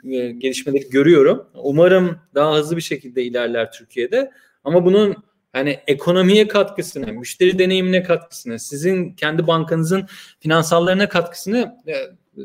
e, 0.05 0.33
gelişmeleri 0.33 0.89
görüyorum. 0.91 1.47
Umarım 1.55 2.19
daha 2.35 2.57
hızlı 2.57 2.77
bir 2.77 2.83
şekilde 2.83 3.23
ilerler 3.23 3.73
Türkiye'de. 3.73 4.31
Ama 4.65 4.85
bunun 4.85 5.17
hani 5.53 5.81
ekonomiye 5.87 6.49
katkısını, 6.49 7.13
müşteri 7.13 7.59
deneyimine 7.59 8.03
katkısını, 8.03 8.59
sizin 8.59 9.13
kendi 9.13 9.47
bankanızın 9.47 10.07
finansallarına 10.41 11.09
katkısını 11.09 11.77
e, 11.87 11.95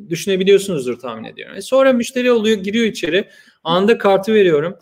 düşünebiliyorsunuzdur 0.09 0.99
tahmin 0.99 1.23
ediyorum. 1.23 1.55
E 1.55 1.61
sonra 1.61 1.93
müşteri 1.93 2.31
oluyor, 2.31 2.57
giriyor 2.57 2.85
içeri. 2.85 3.29
Anda 3.63 3.97
kartı 3.97 4.33
veriyorum. 4.33 4.77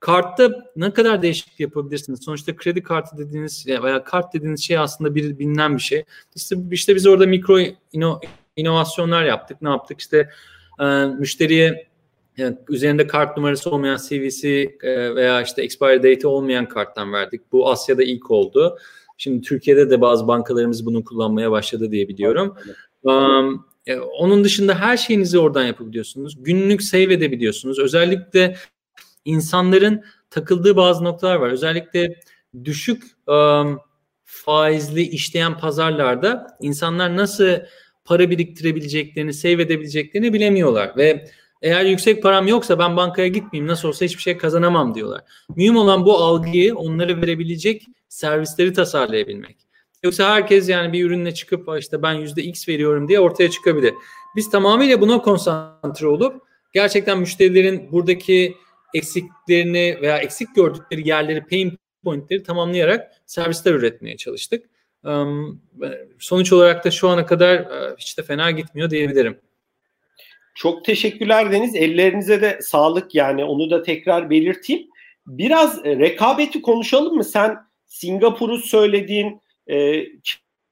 Kartta 0.00 0.50
ne 0.76 0.92
kadar 0.92 1.22
değişiklik 1.22 1.60
yapabilirsiniz? 1.60 2.24
Sonuçta 2.24 2.56
kredi 2.56 2.82
kartı 2.82 3.18
dediğiniz 3.18 3.66
veya 3.66 4.04
kart 4.04 4.34
dediğiniz 4.34 4.62
şey 4.62 4.78
aslında 4.78 5.14
bir 5.14 5.38
bilinen 5.38 5.76
bir 5.76 5.82
şey. 5.82 6.04
İşte, 6.34 6.56
işte 6.70 6.94
biz 6.94 7.06
orada 7.06 7.26
mikro 7.26 7.60
ino, 7.92 8.20
inovasyonlar 8.56 9.24
yaptık. 9.24 9.62
Ne 9.62 9.68
yaptık? 9.68 10.00
İşte 10.00 10.30
e, 10.80 10.84
müşteriye 11.04 11.90
yani 12.36 12.56
üzerinde 12.68 13.06
kart 13.06 13.36
numarası 13.36 13.70
olmayan 13.70 13.98
CVC 14.08 14.48
e, 14.82 15.14
veya 15.14 15.42
işte 15.42 15.62
expiry 15.62 15.96
date 15.96 16.26
olmayan 16.26 16.68
karttan 16.68 17.12
verdik. 17.12 17.52
Bu 17.52 17.70
Asya'da 17.70 18.02
ilk 18.02 18.30
oldu. 18.30 18.78
Şimdi 19.18 19.40
Türkiye'de 19.40 19.90
de 19.90 20.00
bazı 20.00 20.28
bankalarımız 20.28 20.86
bunu 20.86 21.04
kullanmaya 21.04 21.50
başladı 21.50 21.90
diye 21.90 22.08
biliyorum. 22.08 22.56
Um, 23.02 23.66
e, 23.86 23.96
onun 23.96 24.44
dışında 24.44 24.74
her 24.74 24.96
şeyinizi 24.96 25.38
oradan 25.38 25.64
yapabiliyorsunuz. 25.64 26.44
Günlük 26.44 26.82
save 26.82 27.02
edebiliyorsunuz. 27.12 27.78
Özellikle 27.78 28.56
insanların 29.24 30.04
takıldığı 30.30 30.76
bazı 30.76 31.04
noktalar 31.04 31.36
var. 31.36 31.50
Özellikle 31.50 32.20
düşük 32.64 33.02
um, 33.26 33.80
faizli 34.24 35.02
işleyen 35.02 35.58
pazarlarda 35.58 36.46
insanlar 36.60 37.16
nasıl 37.16 37.58
para 38.10 38.30
biriktirebileceklerini, 38.30 39.34
save 39.34 39.62
edebileceklerini 39.62 40.32
bilemiyorlar 40.32 40.96
ve 40.96 41.24
eğer 41.62 41.84
yüksek 41.84 42.22
param 42.22 42.48
yoksa 42.48 42.78
ben 42.78 42.96
bankaya 42.96 43.28
gitmeyeyim 43.28 43.70
nasıl 43.70 43.88
olsa 43.88 44.04
hiçbir 44.04 44.22
şey 44.22 44.36
kazanamam 44.36 44.94
diyorlar. 44.94 45.20
Mühim 45.56 45.76
olan 45.76 46.04
bu 46.04 46.16
algıyı 46.16 46.74
onlara 46.74 47.22
verebilecek 47.22 47.86
servisleri 48.08 48.72
tasarlayabilmek. 48.72 49.56
Yoksa 50.02 50.34
herkes 50.34 50.68
yani 50.68 50.92
bir 50.92 51.04
ürünle 51.04 51.34
çıkıp 51.34 51.68
işte 51.78 52.02
ben 52.02 52.12
yüzde 52.12 52.42
X 52.42 52.68
veriyorum 52.68 53.08
diye 53.08 53.20
ortaya 53.20 53.50
çıkabilir. 53.50 53.94
Biz 54.36 54.50
tamamıyla 54.50 55.00
buna 55.00 55.22
konsantre 55.22 56.06
olup 56.06 56.42
gerçekten 56.72 57.18
müşterilerin 57.18 57.92
buradaki 57.92 58.56
eksiklerini 58.94 59.98
veya 60.02 60.18
eksik 60.18 60.54
gördükleri 60.54 61.08
yerleri, 61.08 61.46
pain 61.46 61.78
pointleri 62.04 62.42
tamamlayarak 62.42 63.12
servisler 63.26 63.74
üretmeye 63.74 64.16
çalıştık. 64.16 64.69
Sonuç 66.18 66.52
olarak 66.52 66.84
da 66.84 66.90
şu 66.90 67.08
ana 67.08 67.26
kadar 67.26 67.66
hiç 67.98 68.18
de 68.18 68.22
fena 68.22 68.50
gitmiyor 68.50 68.90
diyebilirim. 68.90 69.40
Çok 70.54 70.84
teşekkürler 70.84 71.52
Deniz. 71.52 71.74
Ellerinize 71.74 72.42
de 72.42 72.58
sağlık 72.62 73.14
yani 73.14 73.44
onu 73.44 73.70
da 73.70 73.82
tekrar 73.82 74.30
belirteyim. 74.30 74.86
Biraz 75.26 75.84
rekabeti 75.84 76.62
konuşalım 76.62 77.16
mı? 77.16 77.24
Sen 77.24 77.56
Singapur'u 77.86 78.58
söylediğin 78.58 79.40
e, 79.70 80.06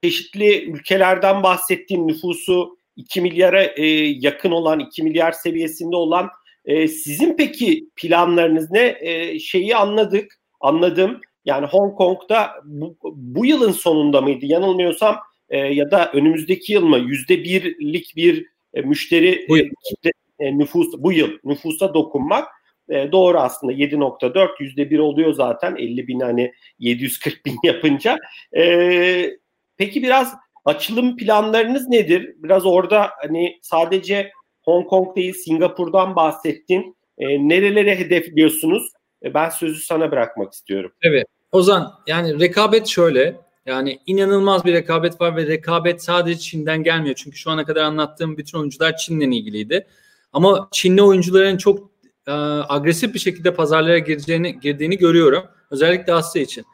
çeşitli 0.03 0.71
ülkelerden 0.71 1.43
bahsettiğim 1.43 2.09
nüfusu 2.09 2.79
2 2.97 3.21
milyara 3.21 3.63
e, 3.63 3.87
yakın 4.07 4.51
olan 4.51 4.79
2 4.79 5.03
milyar 5.03 5.33
seviyesinde 5.33 5.97
olan 5.97 6.29
e, 6.65 6.89
sizin 6.89 7.37
peki 7.37 7.89
planlarınız 7.97 8.71
ne? 8.71 8.97
E, 9.01 9.39
şeyi 9.39 9.77
anladık, 9.77 10.41
anladım. 10.61 11.21
Yani 11.49 11.67
Hong 11.67 11.97
Kong'da 11.97 12.51
bu, 12.65 12.97
bu 13.05 13.47
yılın 13.47 13.73
sonunda 13.73 14.21
mıydı? 14.21 14.47
Yanılmıyorsam 14.47 15.17
e, 15.49 15.59
ya 15.59 15.91
da 15.91 16.13
önümüzdeki 16.13 16.73
yıl 16.73 16.85
mı? 16.85 16.99
Yüzde 16.99 17.45
birlik 17.45 18.17
bir 18.17 18.47
e, 18.75 18.81
müşteri 18.81 19.47
bu 19.49 19.59
e, 19.59 19.71
kitle 19.85 20.11
e, 20.39 20.59
nüfus 20.59 20.87
bu 20.99 21.13
yıl 21.13 21.31
nüfusa 21.45 21.95
dokunmak 21.95 22.49
e, 22.89 23.13
doğru 23.13 23.39
aslında 23.39 23.73
7.4 23.73 24.49
yüzde 24.61 24.91
bir 24.91 24.99
oluyor 24.99 25.33
zaten 25.33 25.77
50 25.77 26.09
bin 26.09 26.21
hani 26.21 26.53
740 26.79 27.47
bin 27.47 27.57
yapınca. 27.65 28.19
E, 28.57 29.31
peki 29.77 30.03
biraz 30.03 30.35
açılım 30.65 31.17
planlarınız 31.17 31.89
nedir? 31.89 32.35
Biraz 32.37 32.67
orada 32.67 33.11
hani 33.23 33.59
sadece 33.63 34.31
Hong 34.63 34.89
Kong 34.89 35.17
değil 35.17 35.35
Singapur'dan 35.35 36.17
bahsettin. 36.17 36.97
E, 37.19 37.49
nerelere 37.49 37.99
hedefliyorsunuz? 37.99 38.93
E, 39.23 39.35
ben 39.35 39.49
sözü 39.49 39.81
sana 39.81 40.11
bırakmak 40.11 40.53
istiyorum. 40.53 40.93
Evet. 41.03 41.27
Ozan 41.53 41.95
yani 42.07 42.41
rekabet 42.41 42.87
şöyle. 42.87 43.41
Yani 43.67 43.99
inanılmaz 44.07 44.65
bir 44.65 44.73
rekabet 44.73 45.21
var 45.21 45.37
ve 45.37 45.47
rekabet 45.47 46.03
sadece 46.03 46.39
Çin'den 46.41 46.83
gelmiyor. 46.83 47.15
Çünkü 47.15 47.37
şu 47.37 47.51
ana 47.51 47.65
kadar 47.65 47.83
anlattığım 47.83 48.37
bütün 48.37 48.59
oyuncular 48.59 48.97
Çin'le 48.97 49.21
ilgiliydi. 49.21 49.87
Ama 50.33 50.69
Çinli 50.73 51.03
oyuncuların 51.03 51.57
çok 51.57 51.91
e, 52.27 52.33
agresif 52.69 53.15
bir 53.15 53.19
şekilde 53.19 53.55
pazarlara 53.55 53.99
gireceğini, 53.99 54.61
girdiğini 54.61 54.99
görüyorum. 54.99 55.45
Özellikle 55.71 56.13
Asya 56.13 56.43
için. 56.43 56.65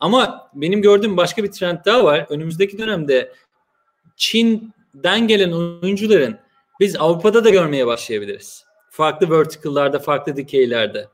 Ama 0.00 0.50
benim 0.54 0.82
gördüğüm 0.82 1.16
başka 1.16 1.44
bir 1.44 1.52
trend 1.52 1.78
daha 1.86 2.04
var. 2.04 2.26
Önümüzdeki 2.28 2.78
dönemde 2.78 3.32
Çin'den 4.16 5.28
gelen 5.28 5.52
oyuncuların 5.52 6.38
biz 6.80 6.96
Avrupa'da 6.96 7.44
da 7.44 7.50
görmeye 7.50 7.86
başlayabiliriz. 7.86 8.64
Farklı 8.90 9.30
vertical'larda, 9.30 9.98
farklı 9.98 10.36
dikeylerde. 10.36 11.08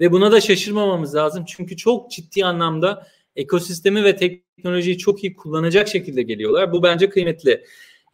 Ve 0.00 0.12
buna 0.12 0.32
da 0.32 0.40
şaşırmamamız 0.40 1.14
lazım. 1.14 1.44
Çünkü 1.44 1.76
çok 1.76 2.10
ciddi 2.10 2.44
anlamda 2.44 3.06
ekosistemi 3.36 4.04
ve 4.04 4.16
teknolojiyi 4.16 4.98
çok 4.98 5.24
iyi 5.24 5.36
kullanacak 5.36 5.88
şekilde 5.88 6.22
geliyorlar. 6.22 6.72
Bu 6.72 6.82
bence 6.82 7.10
kıymetli. 7.10 7.64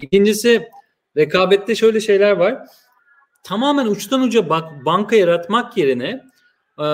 İkincisi 0.03 0.68
rekabette 1.16 1.75
şöyle 1.75 2.01
şeyler 2.01 2.33
var. 2.33 2.59
Tamamen 3.42 3.87
uçtan 3.87 4.23
uca 4.23 4.49
bak, 4.49 4.85
banka 4.85 5.16
yaratmak 5.16 5.77
yerine 5.77 6.25
e, 6.79 6.85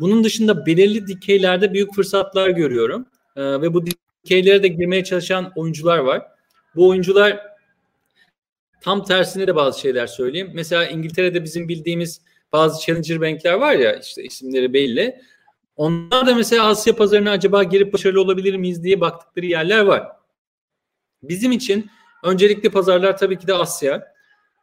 bunun 0.00 0.24
dışında 0.24 0.66
belirli 0.66 1.06
dikeylerde 1.06 1.72
büyük 1.72 1.94
fırsatlar 1.94 2.48
görüyorum. 2.48 3.06
E, 3.36 3.42
ve 3.42 3.74
bu 3.74 3.84
dikeylere 3.86 4.62
de 4.62 4.68
girmeye 4.68 5.04
çalışan 5.04 5.52
oyuncular 5.56 5.98
var. 5.98 6.22
Bu 6.74 6.88
oyuncular 6.88 7.40
tam 8.80 9.04
tersine 9.04 9.46
de 9.46 9.56
bazı 9.56 9.80
şeyler 9.80 10.06
söyleyeyim. 10.06 10.50
Mesela 10.54 10.86
İngiltere'de 10.86 11.44
bizim 11.44 11.68
bildiğimiz 11.68 12.20
bazı 12.52 12.86
challenger 12.86 13.20
bankler 13.20 13.52
var 13.52 13.72
ya 13.72 13.96
işte 13.96 14.22
isimleri 14.22 14.72
belli. 14.72 15.20
Onlar 15.76 16.26
da 16.26 16.34
mesela 16.34 16.66
Asya 16.66 16.96
pazarına 16.96 17.30
acaba 17.30 17.62
girip 17.62 17.92
başarılı 17.92 18.20
olabilir 18.20 18.56
miyiz 18.56 18.84
diye 18.84 19.00
baktıkları 19.00 19.46
yerler 19.46 19.80
var. 19.80 20.08
Bizim 21.22 21.52
için 21.52 21.90
öncelikli 22.24 22.70
pazarlar 22.70 23.18
tabii 23.18 23.38
ki 23.38 23.46
de 23.46 23.54
Asya. 23.54 24.16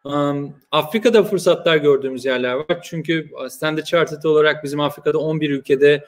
Um, 0.04 0.56
Afrika'da 0.72 1.24
fırsatlar 1.24 1.78
gördüğümüz 1.78 2.26
yerler 2.26 2.54
var. 2.54 2.80
Çünkü 2.84 3.30
Standard 3.50 3.86
Chartered 3.86 4.24
olarak 4.24 4.64
bizim 4.64 4.80
Afrika'da 4.80 5.18
11 5.18 5.50
ülkede 5.50 6.06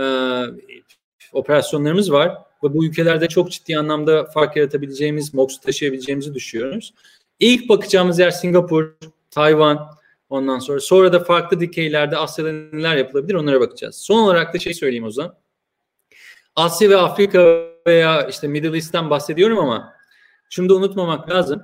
e, 0.00 0.04
operasyonlarımız 1.32 2.12
var. 2.12 2.38
Ve 2.64 2.74
bu 2.74 2.84
ülkelerde 2.84 3.28
çok 3.28 3.50
ciddi 3.50 3.78
anlamda 3.78 4.24
fark 4.24 4.56
yaratabileceğimiz, 4.56 5.34
MOX'u 5.34 5.60
taşıyabileceğimizi 5.60 6.34
düşünüyoruz. 6.34 6.94
İlk 7.40 7.68
bakacağımız 7.68 8.18
yer 8.18 8.30
Singapur, 8.30 8.94
Tayvan, 9.30 9.95
ondan 10.28 10.58
sonra. 10.58 10.80
Sonra 10.80 11.12
da 11.12 11.20
farklı 11.20 11.60
dikeylerde 11.60 12.16
Asya'da 12.16 12.52
neler 12.52 12.96
yapılabilir 12.96 13.34
onlara 13.34 13.60
bakacağız. 13.60 13.96
Son 13.96 14.18
olarak 14.18 14.54
da 14.54 14.58
şey 14.58 14.74
söyleyeyim 14.74 15.04
o 15.04 15.10
zaman. 15.10 15.34
Asya 16.56 16.90
ve 16.90 16.96
Afrika 16.96 17.66
veya 17.86 18.26
işte 18.26 18.48
Middle 18.48 18.76
East'ten 18.76 19.10
bahsediyorum 19.10 19.58
ama 19.58 19.92
şunu 20.50 20.68
da 20.68 20.74
unutmamak 20.74 21.30
lazım. 21.30 21.62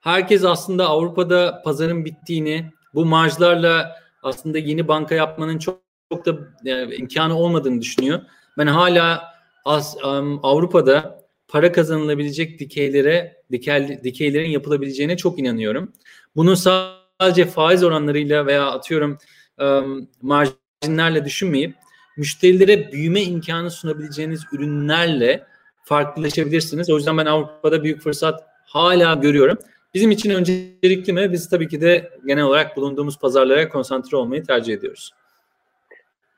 Herkes 0.00 0.44
aslında 0.44 0.86
Avrupa'da 0.86 1.62
pazarın 1.64 2.04
bittiğini, 2.04 2.72
bu 2.94 3.04
marjlarla 3.04 3.96
aslında 4.22 4.58
yeni 4.58 4.88
banka 4.88 5.14
yapmanın 5.14 5.58
çok, 5.58 5.80
çok 6.12 6.26
da 6.26 6.36
yani, 6.64 6.94
imkanı 6.94 7.38
olmadığını 7.38 7.80
düşünüyor. 7.80 8.20
Ben 8.58 8.66
hala 8.66 9.24
az, 9.64 9.96
um, 10.04 10.40
Avrupa'da 10.42 11.26
para 11.48 11.72
kazanılabilecek 11.72 12.60
dikeylere, 12.60 13.42
dikel, 13.52 14.00
dikeylerin 14.04 14.50
yapılabileceğine 14.50 15.16
çok 15.16 15.38
inanıyorum. 15.38 15.92
Bunu 16.36 16.56
sadece 16.56 17.05
faiz 17.54 17.84
oranlarıyla 17.84 18.46
veya 18.46 18.66
atıyorum 18.66 19.18
um, 19.58 20.08
marjinlerle 20.22 21.24
düşünmeyip 21.24 21.74
müşterilere 22.16 22.92
büyüme 22.92 23.22
imkanı 23.22 23.70
sunabileceğiniz 23.70 24.44
ürünlerle 24.52 25.46
farklılaşabilirsiniz. 25.84 26.90
O 26.90 26.96
yüzden 26.96 27.18
ben 27.18 27.26
Avrupa'da 27.26 27.84
büyük 27.84 28.02
fırsat 28.02 28.44
hala 28.66 29.14
görüyorum. 29.14 29.58
Bizim 29.94 30.10
için 30.10 30.30
öncelikli 30.30 31.12
mi? 31.12 31.32
Biz 31.32 31.48
tabii 31.48 31.68
ki 31.68 31.80
de 31.80 32.10
genel 32.26 32.44
olarak 32.44 32.76
bulunduğumuz 32.76 33.18
pazarlara 33.18 33.68
konsantre 33.68 34.16
olmayı 34.16 34.44
tercih 34.44 34.74
ediyoruz. 34.74 35.12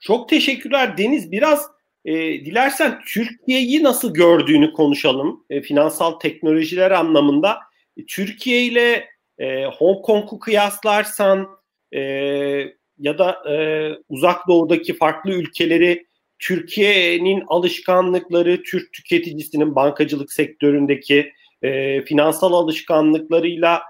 Çok 0.00 0.28
teşekkürler 0.28 0.98
Deniz. 0.98 1.32
Biraz 1.32 1.66
e, 2.04 2.14
dilersen 2.44 3.00
Türkiye'yi 3.06 3.82
nasıl 3.82 4.14
gördüğünü 4.14 4.72
konuşalım. 4.72 5.44
E, 5.50 5.60
finansal 5.60 6.12
teknolojiler 6.12 6.90
anlamında. 6.90 7.58
E, 7.96 8.06
Türkiye 8.06 8.62
ile 8.62 9.08
e, 9.38 9.64
Hong 9.64 10.04
Kong'u 10.04 10.38
kıyaslarsan 10.38 11.48
e, 11.92 12.00
ya 12.98 13.18
da 13.18 13.50
e, 13.50 13.56
uzak 14.08 14.48
doğudaki 14.48 14.96
farklı 14.96 15.30
ülkeleri 15.30 16.06
Türkiye'nin 16.38 17.44
alışkanlıkları, 17.46 18.62
Türk 18.62 18.92
tüketicisinin 18.92 19.74
bankacılık 19.74 20.32
sektöründeki 20.32 21.32
e, 21.62 22.02
finansal 22.02 22.52
alışkanlıklarıyla 22.52 23.82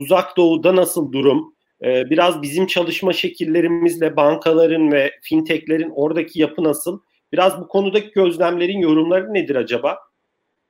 uzak 0.00 0.36
doğuda 0.36 0.76
nasıl 0.76 1.12
durum? 1.12 1.54
E, 1.84 2.10
biraz 2.10 2.42
bizim 2.42 2.66
çalışma 2.66 3.12
şekillerimizle 3.12 4.16
bankaların 4.16 4.92
ve 4.92 5.12
fintechlerin 5.22 5.92
oradaki 5.94 6.40
yapı 6.40 6.64
nasıl? 6.64 7.00
Biraz 7.32 7.60
bu 7.60 7.68
konudaki 7.68 8.10
gözlemlerin 8.10 8.78
yorumları 8.78 9.34
nedir 9.34 9.56
acaba? 9.56 9.98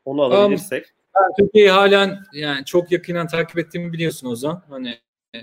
Onu 0.04 0.22
alabilirsek. 0.22 0.84
Um, 0.84 0.97
Türkiye'yi 1.38 1.70
halen 1.70 2.18
yani 2.32 2.64
çok 2.64 2.92
yakından 2.92 3.26
takip 3.26 3.58
ettiğimi 3.58 3.92
biliyorsun 3.92 4.28
Ozan. 4.28 4.62
Hani 4.68 4.98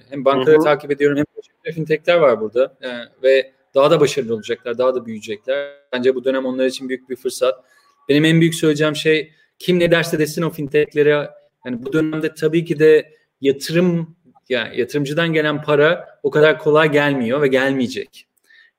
hem 0.09 0.25
bankaları 0.25 0.59
takip 0.59 0.91
ediyorum 0.91 1.23
hem 1.63 1.73
fintechler 1.73 2.15
var 2.15 2.41
burada 2.41 2.77
yani, 2.81 3.03
e, 3.03 3.23
ve 3.23 3.51
daha 3.75 3.91
da 3.91 3.99
başarılı 3.99 4.33
olacaklar, 4.33 4.77
daha 4.77 4.95
da 4.95 5.05
büyüyecekler. 5.05 5.73
Bence 5.93 6.15
bu 6.15 6.23
dönem 6.23 6.45
onlar 6.45 6.65
için 6.65 6.89
büyük 6.89 7.09
bir 7.09 7.15
fırsat. 7.15 7.65
Benim 8.09 8.25
en 8.25 8.41
büyük 8.41 8.55
söyleyeceğim 8.55 8.95
şey 8.95 9.31
kim 9.59 9.79
ne 9.79 9.91
derse 9.91 10.19
desin 10.19 10.41
o 10.41 10.49
fintechlere 10.49 11.29
yani 11.65 11.85
bu 11.85 11.93
dönemde 11.93 12.33
tabii 12.33 12.65
ki 12.65 12.79
de 12.79 13.11
yatırım 13.41 14.15
yani 14.49 14.79
yatırımcıdan 14.79 15.33
gelen 15.33 15.61
para 15.61 16.19
o 16.23 16.29
kadar 16.29 16.59
kolay 16.59 16.91
gelmiyor 16.91 17.41
ve 17.41 17.47
gelmeyecek. 17.47 18.27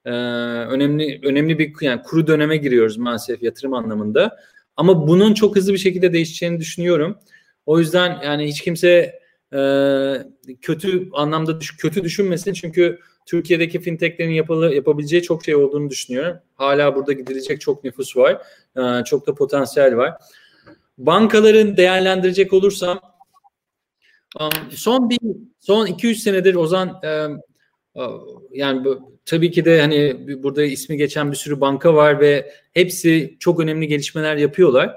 Ee, 0.05 0.11
önemli 0.11 1.21
önemli 1.25 1.59
bir 1.59 1.73
yani 1.81 2.03
kuru 2.03 2.27
döneme 2.27 2.57
giriyoruz 2.57 2.97
maalesef 2.97 3.43
yatırım 3.43 3.75
anlamında. 3.75 4.39
Ama 4.77 5.09
bunun 5.09 5.35
çok 5.35 5.57
hızlı 5.57 5.73
bir 5.73 5.79
şekilde 5.79 6.13
değişeceğini 6.13 6.61
düşünüyorum. 6.61 7.19
O 7.67 7.79
yüzden 7.79 8.21
yani 8.25 8.47
hiç 8.49 8.61
kimse 8.61 9.21
e, 9.53 9.61
kötü 10.61 11.11
anlamda 11.13 11.61
düş, 11.61 11.77
kötü 11.77 12.05
düşünmesin 12.05 12.53
çünkü 12.53 12.99
Türkiye'deki 13.27 13.81
fintechlerin 13.81 14.31
yapılı, 14.31 14.75
yapabileceği 14.75 15.23
çok 15.23 15.45
şey 15.45 15.57
olduğunu 15.57 15.91
düşünüyorum. 15.91 16.37
Hala 16.55 16.95
burada 16.95 17.13
gidilecek 17.13 17.61
çok 17.61 17.85
nüfus 17.85 18.17
var. 18.17 18.43
E, 18.77 19.05
çok 19.05 19.27
da 19.27 19.35
potansiyel 19.35 19.97
var. 19.97 20.15
Bankaların 20.99 21.77
değerlendirecek 21.77 22.53
olursam 22.53 23.01
um, 24.41 24.51
son 24.71 25.11
bir 25.11 25.19
son 25.61 25.87
200 25.87 26.23
senedir 26.23 26.55
Ozan 26.55 26.89
um, 26.89 27.41
uh, 27.95 28.21
yani 28.53 28.85
bu, 28.85 29.16
tabii 29.27 29.51
ki 29.51 29.65
de 29.65 29.81
hani 29.81 30.17
burada 30.43 30.65
ismi 30.65 30.97
geçen 30.97 31.33
bir 31.33 31.37
sürü 31.37 31.61
banka 31.61 31.95
var 31.95 32.21
ve 32.21 32.53
hepsi 32.75 33.37
çok 33.41 33.61
önemli 33.61 33.89
gelişmeler 33.89 34.37
yapıyorlar. 34.37 34.97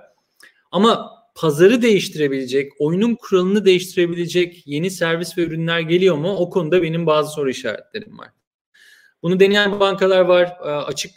Ama 0.72 1.12
pazarı 1.36 1.82
değiştirebilecek, 1.82 2.72
oyunun 2.80 3.16
kuralını 3.16 3.66
değiştirebilecek 3.66 4.68
yeni 4.68 4.92
servis 4.92 5.38
ve 5.38 5.42
ürünler 5.42 5.80
geliyor 5.80 6.16
mu? 6.16 6.36
O 6.36 6.50
konuda 6.50 6.84
benim 6.84 7.06
bazı 7.06 7.34
soru 7.34 7.50
işaretlerim 7.50 8.18
var. 8.18 8.30
Bunu 9.24 9.40
deneyen 9.40 9.80
bankalar 9.80 10.22
var. 10.22 10.58
Açık 10.64 11.12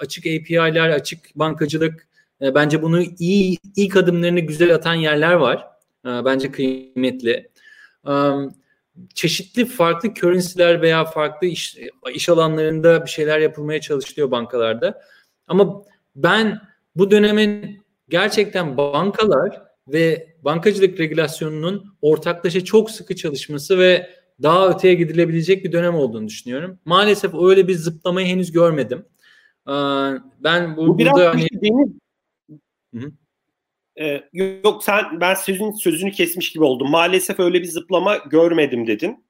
açık 0.00 0.26
API'ler, 0.26 0.90
açık 0.90 1.18
bankacılık 1.34 2.08
bence 2.40 2.82
bunu 2.82 3.02
iyi 3.18 3.58
ilk 3.76 3.96
adımlarını 3.96 4.40
güzel 4.40 4.74
atan 4.74 4.94
yerler 4.94 5.32
var. 5.32 5.66
Bence 6.04 6.50
kıymetli. 6.50 7.50
Çeşitli 9.14 9.66
farklı 9.66 10.14
currency'ler 10.14 10.82
veya 10.82 11.04
farklı 11.04 11.46
iş, 11.46 11.76
iş 12.14 12.28
alanlarında 12.28 13.04
bir 13.04 13.10
şeyler 13.10 13.38
yapılmaya 13.38 13.80
çalışılıyor 13.80 14.30
bankalarda. 14.30 15.02
Ama 15.46 15.82
ben 16.16 16.60
bu 16.96 17.10
dönemin 17.10 17.82
gerçekten 18.08 18.76
bankalar 18.76 19.62
ve 19.88 20.36
bankacılık 20.42 21.00
regülasyonunun 21.00 21.96
ortaklaşa 22.02 22.64
çok 22.64 22.90
sıkı 22.90 23.16
çalışması 23.16 23.78
ve 23.78 24.10
daha 24.42 24.70
öteye 24.70 24.94
gidilebilecek 24.94 25.64
bir 25.64 25.72
dönem 25.72 25.94
olduğunu 25.94 26.28
düşünüyorum. 26.28 26.78
Maalesef 26.84 27.34
öyle 27.34 27.68
bir 27.68 27.74
zıplamayı 27.74 28.26
henüz 28.26 28.52
görmedim. 28.52 29.04
Ben 30.40 30.76
bu, 30.76 30.86
bu 30.86 30.98
biraz 30.98 31.14
burada 31.14 31.30
hani... 31.30 31.46
Deniz, 31.62 31.90
Hı 32.94 33.12
Ee, 34.00 34.20
yok 34.64 34.84
sen 34.84 35.20
ben 35.20 35.34
sözün 35.34 35.72
sözünü 35.72 36.12
kesmiş 36.12 36.52
gibi 36.52 36.64
oldum. 36.64 36.90
Maalesef 36.90 37.40
öyle 37.40 37.60
bir 37.60 37.68
zıplama 37.68 38.16
görmedim 38.16 38.86
dedin. 38.86 39.24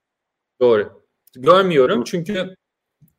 Doğru. 0.60 1.02
Görmüyorum 1.36 2.04
çünkü 2.04 2.54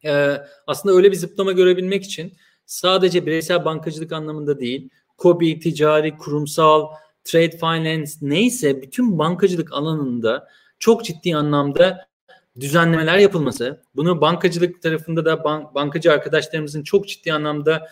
e, 0.05 0.37
aslında 0.67 0.95
öyle 0.95 1.11
bir 1.11 1.15
zıplama 1.15 1.51
görebilmek 1.51 2.03
için 2.03 2.33
sadece 2.65 3.25
bireysel 3.25 3.65
bankacılık 3.65 4.11
anlamında 4.11 4.59
değil, 4.59 4.89
KOBİ, 5.17 5.59
ticari, 5.59 6.17
kurumsal, 6.17 6.87
trade 7.23 7.57
finance 7.57 8.11
neyse 8.21 8.81
bütün 8.81 9.19
bankacılık 9.19 9.73
alanında 9.73 10.47
çok 10.79 11.05
ciddi 11.05 11.35
anlamda 11.35 12.07
düzenlemeler 12.59 13.17
yapılması, 13.17 13.83
bunu 13.95 14.21
bankacılık 14.21 14.81
tarafında 14.81 15.25
da 15.25 15.43
bank, 15.43 15.75
bankacı 15.75 16.11
arkadaşlarımızın 16.11 16.83
çok 16.83 17.07
ciddi 17.07 17.33
anlamda 17.33 17.87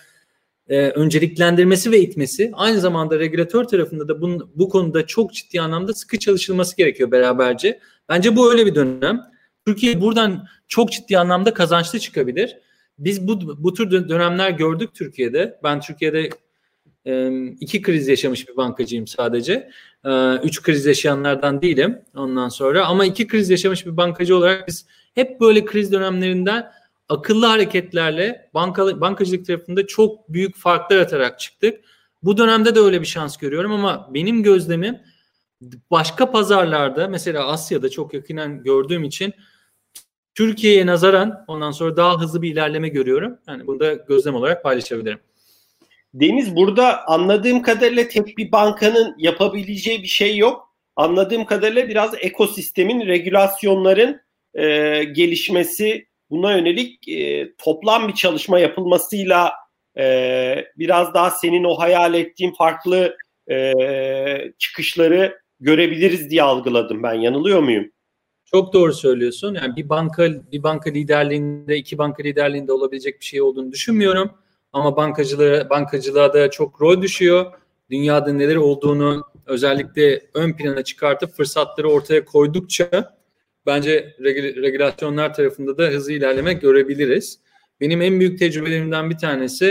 e, 0.70 0.90
önceliklendirmesi 0.90 1.92
ve 1.92 2.00
itmesi, 2.00 2.52
aynı 2.54 2.80
zamanda 2.80 3.20
regülatör 3.20 3.64
tarafında 3.64 4.08
da 4.08 4.22
bunun, 4.22 4.52
bu 4.56 4.70
konuda 4.70 5.06
çok 5.08 5.34
ciddi 5.34 5.62
anlamda 5.62 5.94
sıkı 5.94 6.20
çalışılması 6.20 6.78
gerekiyor 6.78 7.12
beraberce. 7.12 7.80
Bence 8.10 8.36
bu 8.36 8.52
öyle 8.52 8.66
bir 8.66 8.76
dönem. 8.76 9.22
Türkiye 9.66 10.02
buradan 10.02 10.48
çok 10.68 10.92
ciddi 10.92 11.18
anlamda 11.18 11.54
kazançlı 11.54 12.00
çıkabilir. 12.00 12.58
Biz 13.00 13.28
bu, 13.28 13.64
bu 13.64 13.74
tür 13.74 14.10
dönemler 14.10 14.50
gördük 14.50 14.90
Türkiye'de. 14.94 15.60
Ben 15.64 15.82
Türkiye'de 15.82 16.30
iki 17.60 17.82
kriz 17.82 18.08
yaşamış 18.08 18.48
bir 18.50 18.58
bankacıyım 18.58 19.08
sadece. 19.08 19.70
E, 20.06 20.36
üç 20.36 20.62
kriz 20.62 20.86
yaşayanlardan 20.86 21.62
değilim 21.62 21.98
ondan 22.16 22.50
sonra. 22.50 22.86
Ama 22.86 23.06
iki 23.06 23.28
kriz 23.28 23.50
yaşamış 23.50 23.86
bir 23.86 23.98
bankacı 23.98 24.38
olarak 24.38 24.68
biz 24.68 24.86
hep 25.16 25.42
böyle 25.42 25.66
kriz 25.66 25.92
dönemlerinden 25.92 26.72
akıllı 27.10 27.46
hareketlerle 27.46 28.50
banka, 28.54 29.02
bankacılık 29.02 29.46
tarafında 29.46 29.88
çok 29.88 30.30
büyük 30.34 30.56
farklar 30.58 30.98
atarak 30.98 31.40
çıktık. 31.40 31.86
Bu 32.24 32.38
dönemde 32.38 32.76
de 32.76 32.80
öyle 32.80 33.02
bir 33.02 33.06
şans 33.06 33.38
görüyorum 33.38 33.72
ama 33.72 34.10
benim 34.14 34.44
gözlemim 34.44 35.00
başka 35.92 36.32
pazarlarda 36.32 37.08
mesela 37.08 37.48
Asya'da 37.48 37.90
çok 37.90 38.14
yakinen 38.14 38.64
gördüğüm 38.64 39.04
için 39.04 39.34
Türkiye'ye 40.36 40.86
nazaran 40.86 41.46
ondan 41.48 41.72
sonra 41.72 41.98
daha 41.98 42.22
hızlı 42.22 42.42
bir 42.42 42.52
ilerleme 42.52 42.90
görüyorum. 42.90 43.38
Yani 43.48 43.68
bunu 43.68 43.80
da 43.80 43.94
gözlem 43.94 44.36
olarak 44.36 44.64
paylaşabilirim. 44.64 45.20
Deniz 46.14 46.56
burada 46.56 47.08
anladığım 47.08 47.62
kadarıyla 47.62 48.08
tek 48.08 48.38
bir 48.38 48.52
bankanın 48.52 49.16
yapabileceği 49.18 50.02
bir 50.04 50.08
şey 50.08 50.38
yok. 50.38 50.76
Anladığım 50.96 51.46
kadarıyla 51.46 51.88
biraz 51.88 52.14
ekosistemin, 52.20 53.08
regülasyonların 53.08 54.22
e, 54.54 55.04
gelişmesi, 55.04 56.09
buna 56.32 56.58
yönelik 56.58 57.08
e, 57.08 57.54
toplam 57.58 58.08
bir 58.08 58.14
çalışma 58.14 58.60
yapılmasıyla 58.60 59.52
e, 59.98 60.66
biraz 60.78 61.14
daha 61.14 61.32
senin 61.32 61.64
o 61.64 61.80
hayal 61.80 62.14
ettiğin 62.14 62.54
farklı 62.54 63.18
e, 63.52 63.74
çıkışları 64.58 65.40
görebiliriz 65.60 66.30
diye 66.30 66.44
algıladım 66.44 67.04
ben. 67.04 67.14
Yanılıyor 67.14 67.60
muyum? 67.60 67.92
Çok 68.46 68.74
doğru 68.74 68.94
söylüyorsun. 68.94 69.56
Yani 69.56 69.76
bir 69.76 69.90
banka 69.90 70.30
bir 70.52 70.64
banka 70.64 70.90
liderliğinde, 70.90 71.78
iki 71.78 71.98
banka 71.98 72.24
liderliğinde 72.24 72.74
olabilecek 72.74 73.20
bir 73.20 73.26
şey 73.26 73.42
olduğunu 73.42 73.72
düşünmüyorum. 73.72 74.32
Ama 74.74 74.96
bankacılığa 74.96 75.70
bankacılığa 75.70 76.34
da 76.34 76.52
çok 76.52 76.82
rol 76.82 77.02
düşüyor. 77.02 77.46
Dünyada 77.90 78.34
neler 78.34 78.56
olduğunu 78.56 79.24
özellikle 79.46 80.22
ön 80.34 80.54
plana 80.54 80.84
çıkartıp 80.84 81.32
fırsatları 81.32 81.90
ortaya 81.90 82.26
koydukça 82.26 83.19
bence 83.70 84.16
regülasyonlar 84.20 85.34
tarafında 85.34 85.78
da 85.78 85.84
hızlı 85.84 86.12
ilerleme 86.14 86.54
görebiliriz. 86.54 87.40
Benim 87.82 88.02
en 88.02 88.20
büyük 88.20 88.40
tecrübelerimden 88.40 89.10
bir 89.10 89.18
tanesi 89.18 89.66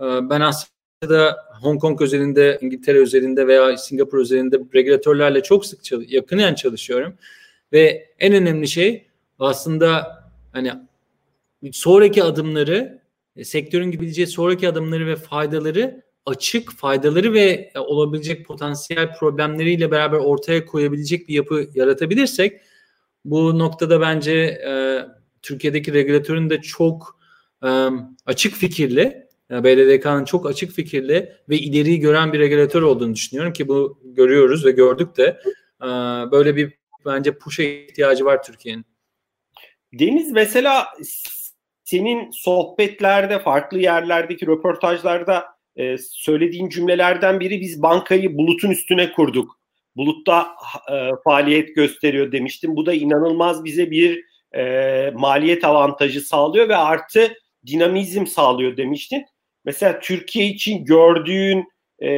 e, 0.00 0.04
ben 0.30 0.40
aslında 0.40 1.36
Hong 1.62 1.80
Kong 1.80 2.02
özelinde, 2.02 2.58
İngiltere 2.60 2.98
özelinde 2.98 3.46
veya 3.46 3.76
Singapur 3.76 4.18
özelinde 4.18 4.58
regülatörlerle 4.74 5.42
çok 5.42 5.66
sık 5.66 5.84
çalış 5.84 6.12
yakinen 6.12 6.54
çalışıyorum. 6.54 7.14
Ve 7.72 8.08
en 8.18 8.34
önemli 8.34 8.68
şey 8.68 9.06
aslında 9.38 10.18
hani 10.52 10.72
sonraki 11.72 12.22
adımları 12.22 13.00
e, 13.36 13.44
sektörün 13.44 13.90
gidebileceği 13.90 14.26
sonraki 14.26 14.68
adımları 14.68 15.06
ve 15.06 15.16
faydaları 15.16 16.02
açık, 16.26 16.72
faydaları 16.72 17.32
ve 17.32 17.72
olabilecek 17.76 18.46
potansiyel 18.46 19.14
problemleriyle 19.18 19.90
beraber 19.90 20.18
ortaya 20.18 20.66
koyabilecek 20.66 21.28
bir 21.28 21.34
yapı 21.34 21.66
yaratabilirsek 21.74 22.60
bu 23.24 23.58
noktada 23.58 24.00
bence 24.00 24.32
e, 24.68 24.72
Türkiye'deki 25.42 25.92
regülatörün 25.92 26.50
de 26.50 26.60
çok 26.60 27.20
e, 27.64 27.68
açık 28.26 28.54
fikirli, 28.54 29.28
e, 29.50 29.64
BDDK'nın 29.64 30.24
çok 30.24 30.46
açık 30.46 30.72
fikirli 30.72 31.32
ve 31.48 31.58
ileriyi 31.58 32.00
gören 32.00 32.32
bir 32.32 32.38
regülatör 32.38 32.82
olduğunu 32.82 33.14
düşünüyorum 33.14 33.52
ki 33.52 33.68
bu 33.68 34.00
görüyoruz 34.04 34.66
ve 34.66 34.70
gördük 34.70 35.16
de 35.16 35.40
e, 35.82 35.86
böyle 36.30 36.56
bir 36.56 36.72
bence 37.06 37.38
push'a 37.38 37.62
ihtiyacı 37.62 38.24
var 38.24 38.42
Türkiye'nin. 38.42 38.84
Deniz 39.92 40.32
mesela 40.32 40.86
senin 41.84 42.30
sohbetlerde, 42.30 43.38
farklı 43.38 43.78
yerlerdeki 43.78 44.46
röportajlarda 44.46 45.44
e, 45.76 45.98
söylediğin 45.98 46.68
cümlelerden 46.68 47.40
biri 47.40 47.60
biz 47.60 47.82
bankayı 47.82 48.38
bulutun 48.38 48.70
üstüne 48.70 49.12
kurduk 49.12 49.59
bulutta 49.96 50.46
e, 50.92 51.10
faaliyet 51.24 51.76
gösteriyor 51.76 52.32
demiştim. 52.32 52.76
Bu 52.76 52.86
da 52.86 52.94
inanılmaz 52.94 53.64
bize 53.64 53.90
bir 53.90 54.24
e, 54.54 55.12
maliyet 55.14 55.64
avantajı 55.64 56.20
sağlıyor 56.20 56.68
ve 56.68 56.76
artı 56.76 57.32
dinamizm 57.66 58.26
sağlıyor 58.26 58.76
demiştin. 58.76 59.26
Mesela 59.64 60.00
Türkiye 60.00 60.46
için 60.46 60.84
gördüğün 60.84 61.68
e, 62.02 62.08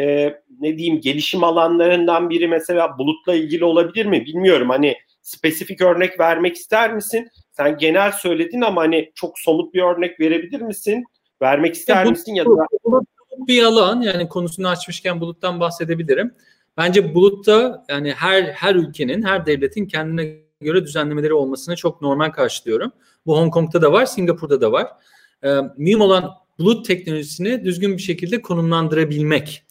ne 0.60 0.78
diyeyim 0.78 1.00
gelişim 1.00 1.44
alanlarından 1.44 2.30
biri 2.30 2.48
mesela 2.48 2.98
bulutla 2.98 3.34
ilgili 3.34 3.64
olabilir 3.64 4.06
mi 4.06 4.24
bilmiyorum. 4.26 4.70
Hani 4.70 4.96
spesifik 5.22 5.80
örnek 5.80 6.20
vermek 6.20 6.56
ister 6.56 6.94
misin? 6.94 7.28
Sen 7.52 7.78
genel 7.78 8.12
söyledin 8.12 8.60
ama 8.60 8.80
hani 8.80 9.12
çok 9.14 9.38
somut 9.38 9.74
bir 9.74 9.82
örnek 9.82 10.20
verebilir 10.20 10.60
misin? 10.60 11.04
Vermek 11.42 11.74
ister 11.74 12.04
ya, 12.04 12.10
misin 12.10 12.34
ya 12.34 12.44
da 12.44 12.66
bulut 12.84 13.08
bir 13.38 13.62
alan 13.62 14.00
yani 14.00 14.28
konusunu 14.28 14.68
açmışken 14.68 15.20
buluttan 15.20 15.60
bahsedebilirim. 15.60 16.34
Bence 16.76 17.14
bulutta 17.14 17.84
yani 17.88 18.12
her 18.12 18.42
her 18.42 18.74
ülkenin, 18.74 19.22
her 19.22 19.46
devletin 19.46 19.86
kendine 19.86 20.42
göre 20.60 20.84
düzenlemeleri 20.84 21.34
olmasını 21.34 21.76
çok 21.76 22.02
normal 22.02 22.30
karşılıyorum. 22.30 22.92
Bu 23.26 23.38
Hong 23.38 23.54
Kong'da 23.54 23.82
da 23.82 23.92
var, 23.92 24.06
Singapur'da 24.06 24.60
da 24.60 24.72
var. 24.72 24.88
Ee, 25.44 25.56
mühim 25.76 26.00
olan 26.00 26.30
bulut 26.58 26.86
teknolojisini 26.86 27.64
düzgün 27.64 27.96
bir 27.96 28.02
şekilde 28.02 28.42
konumlandırabilmek. 28.42 29.62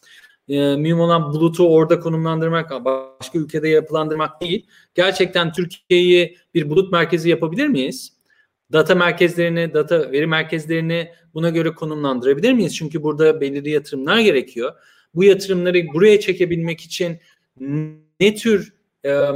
Ee, 0.50 0.76
mühim 0.76 1.00
olan 1.00 1.34
bulutu 1.34 1.70
orada 1.70 2.00
konumlandırmak, 2.00 2.86
başka 2.86 3.40
ülkede 3.40 3.68
yapılandırmak 3.68 4.42
değil. 4.42 4.68
Gerçekten 4.96 5.54
Türkiye'yi 5.54 6.38
bir 6.54 6.70
bulut 6.70 6.92
merkezi 6.92 7.30
yapabilir 7.30 7.68
miyiz? 7.68 8.14
Data 8.72 8.96
merkezlerini, 8.96 9.74
data 9.74 10.12
veri 10.12 10.28
merkezlerini 10.28 11.12
buna 11.34 11.50
göre 11.50 11.74
konumlandırabilir 11.74 12.54
miyiz? 12.54 12.76
Çünkü 12.76 13.04
burada 13.04 13.42
belirli 13.42 13.70
yatırımlar 13.70 14.20
gerekiyor 14.20 14.74
bu 15.16 15.24
yatırımları 15.24 15.88
buraya 15.94 16.20
çekebilmek 16.20 16.82
için 16.82 17.20
ne 18.20 18.36
tür 18.36 18.74
e, 19.06 19.28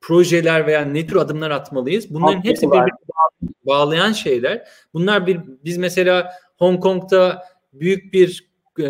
projeler 0.00 0.66
veya 0.66 0.80
ne 0.84 1.06
tür 1.06 1.16
adımlar 1.16 1.50
atmalıyız? 1.50 2.14
Bunların 2.14 2.44
hepsi 2.44 2.66
birbirini 2.66 3.52
bağlayan 3.66 4.12
şeyler. 4.12 4.68
Bunlar 4.94 5.26
bir 5.26 5.40
biz 5.64 5.78
mesela 5.78 6.32
Hong 6.56 6.82
Kong'da 6.82 7.42
büyük 7.72 8.12
bir 8.12 8.48
e, 8.78 8.84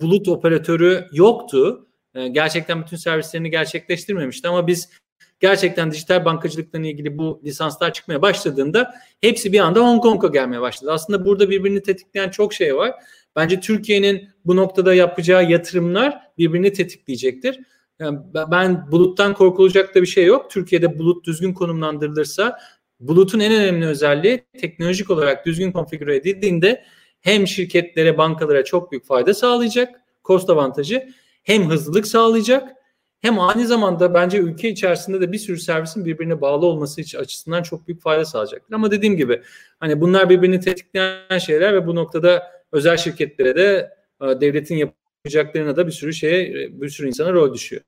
bulut 0.00 0.28
operatörü 0.28 1.06
yoktu. 1.12 1.88
E, 2.14 2.28
gerçekten 2.28 2.82
bütün 2.82 2.96
servislerini 2.96 3.50
gerçekleştirmemişti 3.50 4.48
ama 4.48 4.66
biz 4.66 4.90
gerçekten 5.40 5.90
dijital 5.90 6.24
bankacılıkla 6.24 6.78
ilgili 6.78 7.18
bu 7.18 7.40
lisanslar 7.44 7.92
çıkmaya 7.92 8.22
başladığında 8.22 8.94
hepsi 9.20 9.52
bir 9.52 9.60
anda 9.60 9.80
Hong 9.80 10.02
Kong'a 10.02 10.28
gelmeye 10.28 10.60
başladı. 10.60 10.92
Aslında 10.92 11.26
burada 11.26 11.50
birbirini 11.50 11.82
tetikleyen 11.82 12.30
çok 12.30 12.54
şey 12.54 12.76
var. 12.76 12.94
Bence 13.36 13.60
Türkiye'nin 13.60 14.28
bu 14.44 14.56
noktada 14.56 14.94
yapacağı 14.94 15.50
yatırımlar 15.50 16.18
birbirini 16.38 16.72
tetikleyecektir. 16.72 17.60
Yani 17.98 18.18
ben 18.50 18.92
buluttan 18.92 19.34
korkulacak 19.34 19.94
da 19.94 20.02
bir 20.02 20.06
şey 20.06 20.24
yok. 20.24 20.50
Türkiye'de 20.50 20.98
bulut 20.98 21.26
düzgün 21.26 21.54
konumlandırılırsa 21.54 22.58
bulutun 23.00 23.40
en 23.40 23.52
önemli 23.52 23.86
özelliği 23.86 24.44
teknolojik 24.60 25.10
olarak 25.10 25.46
düzgün 25.46 25.72
konfigüre 25.72 26.16
edildiğinde 26.16 26.84
hem 27.20 27.46
şirketlere, 27.46 28.18
bankalara 28.18 28.64
çok 28.64 28.92
büyük 28.92 29.06
fayda 29.06 29.34
sağlayacak, 29.34 30.00
cost 30.24 30.50
avantajı, 30.50 31.08
hem 31.42 31.70
hızlılık 31.70 32.06
sağlayacak, 32.06 32.72
hem 33.20 33.40
aynı 33.40 33.66
zamanda 33.66 34.14
bence 34.14 34.38
ülke 34.38 34.68
içerisinde 34.68 35.20
de 35.20 35.32
bir 35.32 35.38
sürü 35.38 35.58
servisin 35.58 36.04
birbirine 36.04 36.40
bağlı 36.40 36.66
olması 36.66 37.18
açısından 37.18 37.62
çok 37.62 37.88
büyük 37.88 38.02
fayda 38.02 38.24
sağlayacaktır. 38.24 38.74
Ama 38.74 38.90
dediğim 38.90 39.16
gibi 39.16 39.42
hani 39.80 40.00
bunlar 40.00 40.30
birbirini 40.30 40.60
tetikleyen 40.60 41.38
şeyler 41.38 41.74
ve 41.74 41.86
bu 41.86 41.94
noktada 41.94 42.42
özel 42.72 42.96
şirketlere 42.96 43.56
de 43.56 43.90
e, 44.22 44.40
devletin 44.40 44.76
yapacaklarına 44.76 45.76
da 45.76 45.86
bir 45.86 45.92
sürü 45.92 46.14
şeye 46.14 46.52
bir 46.70 46.88
sürü 46.88 47.08
insana 47.08 47.32
rol 47.32 47.54
düşüyor. 47.54 47.82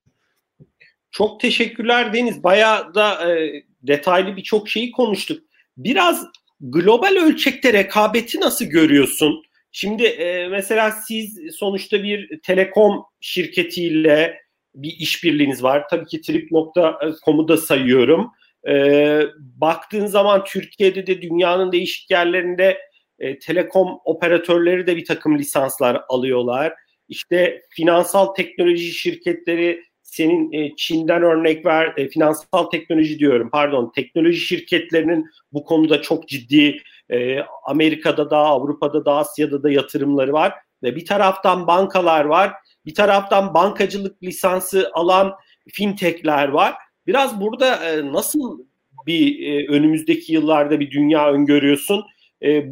Çok 1.10 1.40
teşekkürler 1.40 2.12
Deniz. 2.12 2.44
Bayağı 2.44 2.94
da 2.94 3.32
e, 3.32 3.62
detaylı 3.82 4.36
birçok 4.36 4.68
şeyi 4.68 4.90
konuştuk. 4.90 5.42
Biraz 5.76 6.26
global 6.60 7.16
ölçekte 7.26 7.72
rekabeti 7.72 8.40
nasıl 8.40 8.64
görüyorsun? 8.64 9.42
Şimdi 9.72 10.04
e, 10.04 10.48
mesela 10.48 10.90
siz 10.90 11.38
sonuçta 11.54 12.02
bir 12.02 12.40
telekom 12.40 13.04
şirketiyle 13.20 14.40
bir 14.74 14.92
işbirliğiniz 14.98 15.62
var. 15.62 15.88
Tabii 15.90 16.06
ki 16.06 16.20
trip.com'u 16.20 17.48
da 17.48 17.56
sayıyorum. 17.56 18.30
E, 18.68 19.20
baktığın 19.38 20.06
zaman 20.06 20.44
Türkiye'de 20.44 21.06
de 21.06 21.22
dünyanın 21.22 21.72
değişik 21.72 22.10
yerlerinde 22.10 22.78
e, 23.18 23.38
telekom 23.38 23.88
operatörleri 24.04 24.86
de 24.86 24.96
bir 24.96 25.04
takım 25.04 25.38
lisanslar 25.38 26.02
alıyorlar. 26.08 26.74
İşte 27.08 27.62
finansal 27.70 28.26
teknoloji 28.26 28.92
şirketleri 28.92 29.82
senin 30.02 30.52
e, 30.52 30.76
Çin'den 30.76 31.22
örnek 31.22 31.66
ver, 31.66 31.94
e, 31.96 32.08
finansal 32.08 32.64
teknoloji 32.70 33.18
diyorum 33.18 33.48
pardon, 33.52 33.92
teknoloji 33.94 34.40
şirketlerinin 34.40 35.26
bu 35.52 35.64
konuda 35.64 36.02
çok 36.02 36.28
ciddi 36.28 36.82
e, 37.10 37.38
Amerika'da 37.64 38.30
da, 38.30 38.36
Avrupa'da 38.36 39.04
da, 39.04 39.16
Asya'da 39.16 39.62
da 39.62 39.70
yatırımları 39.70 40.32
var 40.32 40.54
ve 40.82 40.96
bir 40.96 41.06
taraftan 41.06 41.66
bankalar 41.66 42.24
var, 42.24 42.52
bir 42.86 42.94
taraftan 42.94 43.54
bankacılık 43.54 44.22
lisansı 44.22 44.90
alan 44.94 45.32
fintechler 45.72 46.48
var. 46.48 46.74
Biraz 47.06 47.40
burada 47.40 47.90
e, 47.90 48.12
nasıl 48.12 48.58
bir 49.06 49.46
e, 49.46 49.68
önümüzdeki 49.68 50.32
yıllarda 50.32 50.80
bir 50.80 50.90
dünya 50.90 51.32
öngörüyorsun? 51.32 52.04
E, 52.44 52.64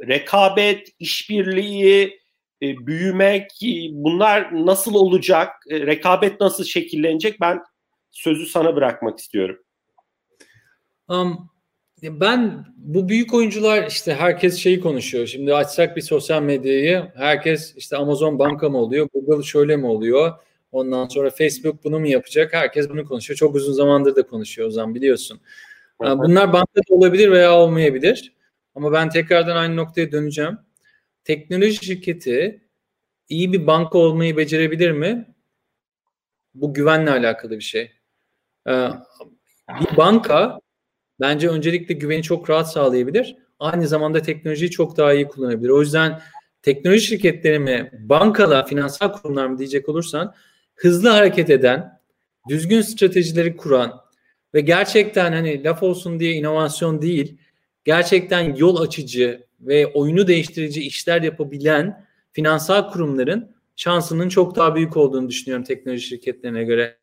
rekabet, 0.00 0.88
işbirliği, 0.98 2.20
e, 2.62 2.86
büyümek 2.86 3.50
bunlar 3.92 4.66
nasıl 4.66 4.94
olacak? 4.94 5.48
E, 5.70 5.86
rekabet 5.86 6.40
nasıl 6.40 6.64
şekillenecek? 6.64 7.40
Ben 7.40 7.60
sözü 8.10 8.46
sana 8.46 8.76
bırakmak 8.76 9.18
istiyorum. 9.18 9.58
Um, 11.08 11.50
ben 12.02 12.64
bu 12.76 13.08
büyük 13.08 13.34
oyuncular 13.34 13.86
işte 13.86 14.14
herkes 14.14 14.56
şeyi 14.56 14.80
konuşuyor. 14.80 15.26
Şimdi 15.26 15.54
açsak 15.54 15.96
bir 15.96 16.02
sosyal 16.02 16.42
medyayı 16.42 17.12
herkes 17.14 17.76
işte 17.76 17.96
Amazon 17.96 18.38
banka 18.38 18.68
mı 18.68 18.78
oluyor, 18.78 19.08
Google 19.14 19.44
şöyle 19.44 19.76
mi 19.76 19.86
oluyor? 19.86 20.32
Ondan 20.72 21.08
sonra 21.08 21.30
Facebook 21.30 21.84
bunu 21.84 22.00
mu 22.00 22.06
yapacak? 22.06 22.52
Herkes 22.52 22.88
bunu 22.90 23.04
konuşuyor. 23.04 23.38
Çok 23.38 23.54
uzun 23.54 23.72
zamandır 23.72 24.16
da 24.16 24.26
konuşuyor 24.26 24.68
o 24.68 24.70
zaman 24.70 24.94
biliyorsun. 24.94 25.40
Bunlar 26.00 26.52
bankada 26.52 26.82
olabilir 26.88 27.30
veya 27.30 27.58
olmayabilir. 27.58 28.32
Ama 28.74 28.92
ben 28.92 29.10
tekrardan 29.10 29.56
aynı 29.56 29.76
noktaya 29.76 30.12
döneceğim. 30.12 30.58
Teknoloji 31.24 31.84
şirketi 31.84 32.68
iyi 33.28 33.52
bir 33.52 33.66
banka 33.66 33.98
olmayı 33.98 34.36
becerebilir 34.36 34.90
mi? 34.90 35.34
Bu 36.54 36.74
güvenle 36.74 37.10
alakalı 37.10 37.50
bir 37.50 37.60
şey. 37.60 37.92
Ee, 38.68 38.88
bir 39.80 39.96
banka 39.96 40.60
bence 41.20 41.48
öncelikle 41.48 41.94
güveni 41.94 42.22
çok 42.22 42.50
rahat 42.50 42.72
sağlayabilir. 42.72 43.36
Aynı 43.58 43.88
zamanda 43.88 44.22
teknolojiyi 44.22 44.70
çok 44.70 44.96
daha 44.96 45.14
iyi 45.14 45.28
kullanabilir. 45.28 45.68
O 45.68 45.80
yüzden 45.80 46.20
teknoloji 46.62 47.06
şirketleri 47.06 47.58
mi, 47.58 47.90
bankalar, 47.98 48.66
finansal 48.66 49.12
kurumlar 49.12 49.46
mı 49.46 49.58
diyecek 49.58 49.88
olursan 49.88 50.34
hızlı 50.74 51.08
hareket 51.08 51.50
eden, 51.50 52.00
düzgün 52.48 52.80
stratejileri 52.80 53.56
kuran 53.56 54.00
ve 54.54 54.60
gerçekten 54.60 55.32
hani 55.32 55.64
laf 55.64 55.82
olsun 55.82 56.20
diye 56.20 56.32
inovasyon 56.32 57.02
değil, 57.02 57.38
gerçekten 57.84 58.54
yol 58.54 58.80
açıcı 58.80 59.46
ve 59.60 59.86
oyunu 59.86 60.26
değiştirici 60.26 60.82
işler 60.82 61.22
yapabilen 61.22 62.04
finansal 62.32 62.90
kurumların 62.90 63.50
şansının 63.76 64.28
çok 64.28 64.56
daha 64.56 64.74
büyük 64.74 64.96
olduğunu 64.96 65.28
düşünüyorum 65.28 65.64
teknoloji 65.64 66.06
şirketlerine 66.06 66.64
göre. 66.64 66.98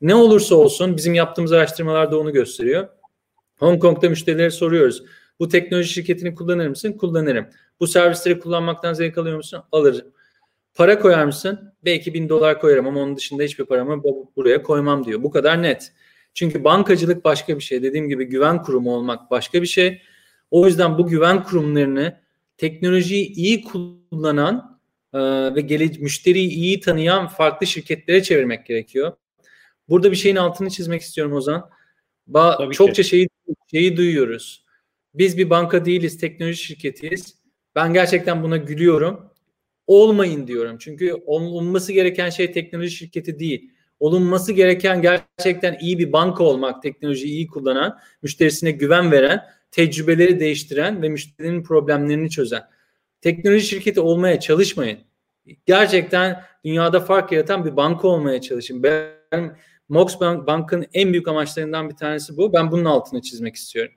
Ne 0.00 0.14
olursa 0.14 0.54
olsun 0.54 0.96
bizim 0.96 1.14
yaptığımız 1.14 1.52
araştırmalar 1.52 2.10
da 2.10 2.18
onu 2.18 2.32
gösteriyor. 2.32 2.88
Hong 3.58 3.82
Kong'da 3.82 4.08
müşterilere 4.08 4.50
soruyoruz. 4.50 5.02
Bu 5.38 5.48
teknoloji 5.48 5.88
şirketini 5.88 6.34
kullanır 6.34 6.68
mısın? 6.68 6.92
Kullanırım. 6.92 7.46
Bu 7.80 7.86
servisleri 7.86 8.38
kullanmaktan 8.38 8.92
zevk 8.92 9.18
alıyor 9.18 9.36
musun? 9.36 9.62
Alırım. 9.72 10.12
Para 10.74 10.98
koyar 10.98 11.24
mısın? 11.24 11.74
Belki 11.84 12.14
bin 12.14 12.28
dolar 12.28 12.60
koyarım 12.60 12.86
ama 12.86 13.00
onun 13.00 13.16
dışında 13.16 13.42
hiçbir 13.42 13.64
paramı 13.64 14.02
buraya 14.36 14.62
koymam 14.62 15.04
diyor. 15.04 15.22
Bu 15.22 15.30
kadar 15.30 15.62
net. 15.62 15.92
Çünkü 16.34 16.64
bankacılık 16.64 17.24
başka 17.24 17.56
bir 17.56 17.62
şey. 17.62 17.82
Dediğim 17.82 18.08
gibi 18.08 18.24
güven 18.24 18.62
kurumu 18.62 18.94
olmak 18.94 19.30
başka 19.30 19.62
bir 19.62 19.66
şey. 19.66 20.02
O 20.50 20.66
yüzden 20.66 20.98
bu 20.98 21.06
güven 21.06 21.42
kurumlarını 21.42 22.20
teknolojiyi 22.56 23.32
iyi 23.32 23.64
kullanan 23.64 24.80
e, 25.12 25.18
ve 25.54 25.60
gele, 25.60 25.84
müşteriyi 25.98 26.50
iyi 26.50 26.80
tanıyan 26.80 27.28
farklı 27.28 27.66
şirketlere 27.66 28.22
çevirmek 28.22 28.66
gerekiyor. 28.66 29.12
Burada 29.88 30.10
bir 30.10 30.16
şeyin 30.16 30.36
altını 30.36 30.70
çizmek 30.70 31.02
istiyorum 31.02 31.32
Ozan. 31.32 31.70
Ba 32.26 32.56
Tabii 32.56 32.74
çokça 32.74 33.02
ki. 33.02 33.08
şeyi 33.08 33.28
şeyi 33.70 33.96
duyuyoruz. 33.96 34.64
Biz 35.14 35.38
bir 35.38 35.50
banka 35.50 35.84
değiliz, 35.84 36.18
teknoloji 36.18 36.56
şirketiyiz. 36.56 37.34
Ben 37.74 37.92
gerçekten 37.92 38.42
buna 38.42 38.56
gülüyorum. 38.56 39.30
Olmayın 39.86 40.46
diyorum. 40.46 40.76
Çünkü 40.78 41.14
olması 41.26 41.92
gereken 41.92 42.30
şey 42.30 42.52
teknoloji 42.52 42.90
şirketi 42.90 43.38
değil. 43.38 43.70
Olunması 44.00 44.52
gereken 44.52 45.02
gerçekten 45.02 45.78
iyi 45.80 45.98
bir 45.98 46.12
banka 46.12 46.44
olmak, 46.44 46.82
teknolojiyi 46.82 47.32
iyi 47.32 47.46
kullanan, 47.46 47.98
müşterisine 48.22 48.70
güven 48.70 49.12
veren 49.12 49.40
tecrübeleri 49.76 50.40
değiştiren 50.40 51.02
ve 51.02 51.08
müşterinin 51.08 51.62
problemlerini 51.62 52.30
çözen. 52.30 52.62
Teknoloji 53.20 53.66
şirketi 53.66 54.00
olmaya 54.00 54.40
çalışmayın. 54.40 54.98
Gerçekten 55.66 56.44
dünyada 56.64 57.00
fark 57.00 57.32
yaratan 57.32 57.64
bir 57.64 57.76
banka 57.76 58.08
olmaya 58.08 58.40
çalışın. 58.40 58.82
Ben 58.82 59.56
Mox 59.88 60.20
Bank'ın 60.20 60.86
en 60.92 61.12
büyük 61.12 61.28
amaçlarından 61.28 61.90
bir 61.90 61.96
tanesi 61.96 62.36
bu. 62.36 62.52
Ben 62.52 62.70
bunun 62.70 62.84
altını 62.84 63.22
çizmek 63.22 63.56
istiyorum. 63.56 63.94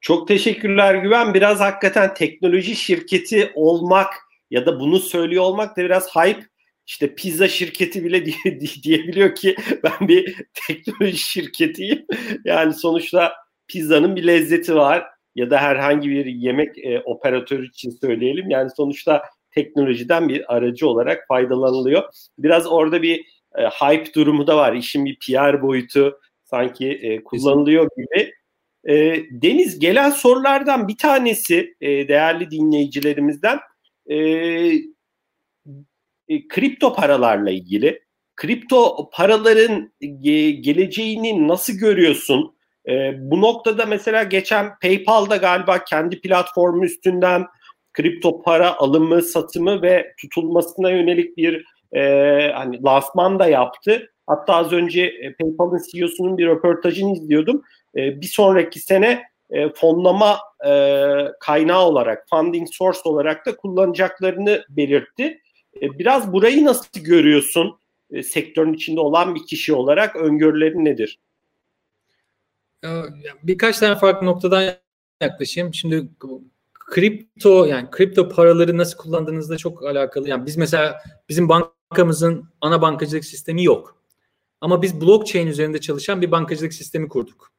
Çok 0.00 0.28
teşekkürler 0.28 0.94
Güven. 0.94 1.34
Biraz 1.34 1.60
hakikaten 1.60 2.14
teknoloji 2.14 2.76
şirketi 2.76 3.52
olmak 3.54 4.14
ya 4.50 4.66
da 4.66 4.80
bunu 4.80 4.98
söylüyor 4.98 5.44
olmak 5.44 5.76
da 5.76 5.84
biraz 5.84 6.16
hype. 6.16 6.46
İşte 6.86 7.14
pizza 7.14 7.48
şirketi 7.48 8.04
bile 8.04 8.26
diye, 8.44 8.60
diyebiliyor 8.82 9.34
ki 9.34 9.56
ben 9.84 10.08
bir 10.08 10.36
teknoloji 10.66 11.18
şirketiyim. 11.18 12.06
Yani 12.44 12.74
sonuçta 12.74 13.43
pizzanın 13.68 14.16
bir 14.16 14.26
lezzeti 14.26 14.74
var 14.74 15.04
ya 15.34 15.50
da 15.50 15.58
herhangi 15.58 16.10
bir 16.10 16.26
yemek 16.26 16.78
e, 16.78 17.00
operatörü 17.00 17.68
için 17.68 17.90
söyleyelim. 17.90 18.50
Yani 18.50 18.70
sonuçta 18.76 19.22
teknolojiden 19.50 20.28
bir 20.28 20.54
aracı 20.54 20.88
olarak 20.88 21.28
faydalanılıyor. 21.28 22.02
Biraz 22.38 22.66
orada 22.66 23.02
bir 23.02 23.24
e, 23.58 23.62
hype 23.62 24.14
durumu 24.14 24.46
da 24.46 24.56
var. 24.56 24.72
İşin 24.72 25.04
bir 25.04 25.18
PR 25.18 25.62
boyutu 25.62 26.20
sanki 26.44 26.88
e, 26.88 27.24
kullanılıyor 27.24 27.88
gibi. 27.96 28.32
E, 28.88 29.22
Deniz 29.30 29.78
gelen 29.78 30.10
sorulardan 30.10 30.88
bir 30.88 30.96
tanesi 30.96 31.74
e, 31.80 32.08
değerli 32.08 32.50
dinleyicilerimizden 32.50 33.58
e, 34.06 34.16
e, 36.28 36.48
kripto 36.48 36.94
paralarla 36.94 37.50
ilgili. 37.50 38.04
Kripto 38.36 39.10
paraların 39.12 39.92
ge- 40.02 40.60
geleceğini 40.60 41.48
nasıl 41.48 41.72
görüyorsun? 41.72 42.53
E, 42.88 43.12
bu 43.30 43.40
noktada 43.40 43.86
mesela 43.86 44.22
geçen 44.22 44.78
PayPal'da 44.82 45.36
galiba 45.36 45.84
kendi 45.84 46.20
platformu 46.20 46.84
üstünden 46.84 47.46
kripto 47.92 48.42
para 48.42 48.76
alımı, 48.76 49.22
satımı 49.22 49.82
ve 49.82 50.14
tutulmasına 50.20 50.90
yönelik 50.90 51.36
bir 51.36 51.64
e, 51.92 52.00
hani 52.54 52.82
lansman 52.82 53.38
da 53.38 53.46
yaptı. 53.46 54.10
Hatta 54.26 54.54
az 54.54 54.72
önce 54.72 55.02
e, 55.02 55.34
PayPal'ın 55.34 55.80
CEO'sunun 55.92 56.38
bir 56.38 56.46
röportajını 56.46 57.12
izliyordum. 57.12 57.62
E, 57.96 58.20
bir 58.20 58.26
sonraki 58.26 58.80
sene 58.80 59.22
e, 59.50 59.68
fonlama 59.68 60.38
e, 60.66 60.70
kaynağı 61.40 61.84
olarak, 61.84 62.26
funding 62.30 62.68
source 62.72 63.00
olarak 63.04 63.46
da 63.46 63.56
kullanacaklarını 63.56 64.64
belirtti. 64.68 65.40
E, 65.82 65.98
biraz 65.98 66.32
burayı 66.32 66.64
nasıl 66.64 67.00
görüyorsun? 67.04 67.78
E, 68.10 68.22
sektörün 68.22 68.72
içinde 68.72 69.00
olan 69.00 69.34
bir 69.34 69.46
kişi 69.46 69.74
olarak 69.74 70.16
öngörülerin 70.16 70.84
nedir? 70.84 71.18
Birkaç 73.42 73.78
tane 73.78 73.96
farklı 73.96 74.26
noktadan 74.26 74.72
yaklaşayım. 75.20 75.74
Şimdi 75.74 76.08
kripto 76.74 77.64
yani 77.64 77.90
kripto 77.90 78.28
paraları 78.28 78.78
nasıl 78.78 78.96
kullandığınızda 78.96 79.56
çok 79.56 79.82
alakalı. 79.82 80.28
Yani 80.28 80.46
biz 80.46 80.56
mesela 80.56 80.98
bizim 81.28 81.48
bankamızın 81.48 82.48
ana 82.60 82.82
bankacılık 82.82 83.24
sistemi 83.24 83.64
yok. 83.64 83.96
Ama 84.60 84.82
biz 84.82 85.00
blockchain 85.00 85.46
üzerinde 85.46 85.80
çalışan 85.80 86.22
bir 86.22 86.30
bankacılık 86.30 86.74
sistemi 86.74 87.08
kurduk. 87.08 87.52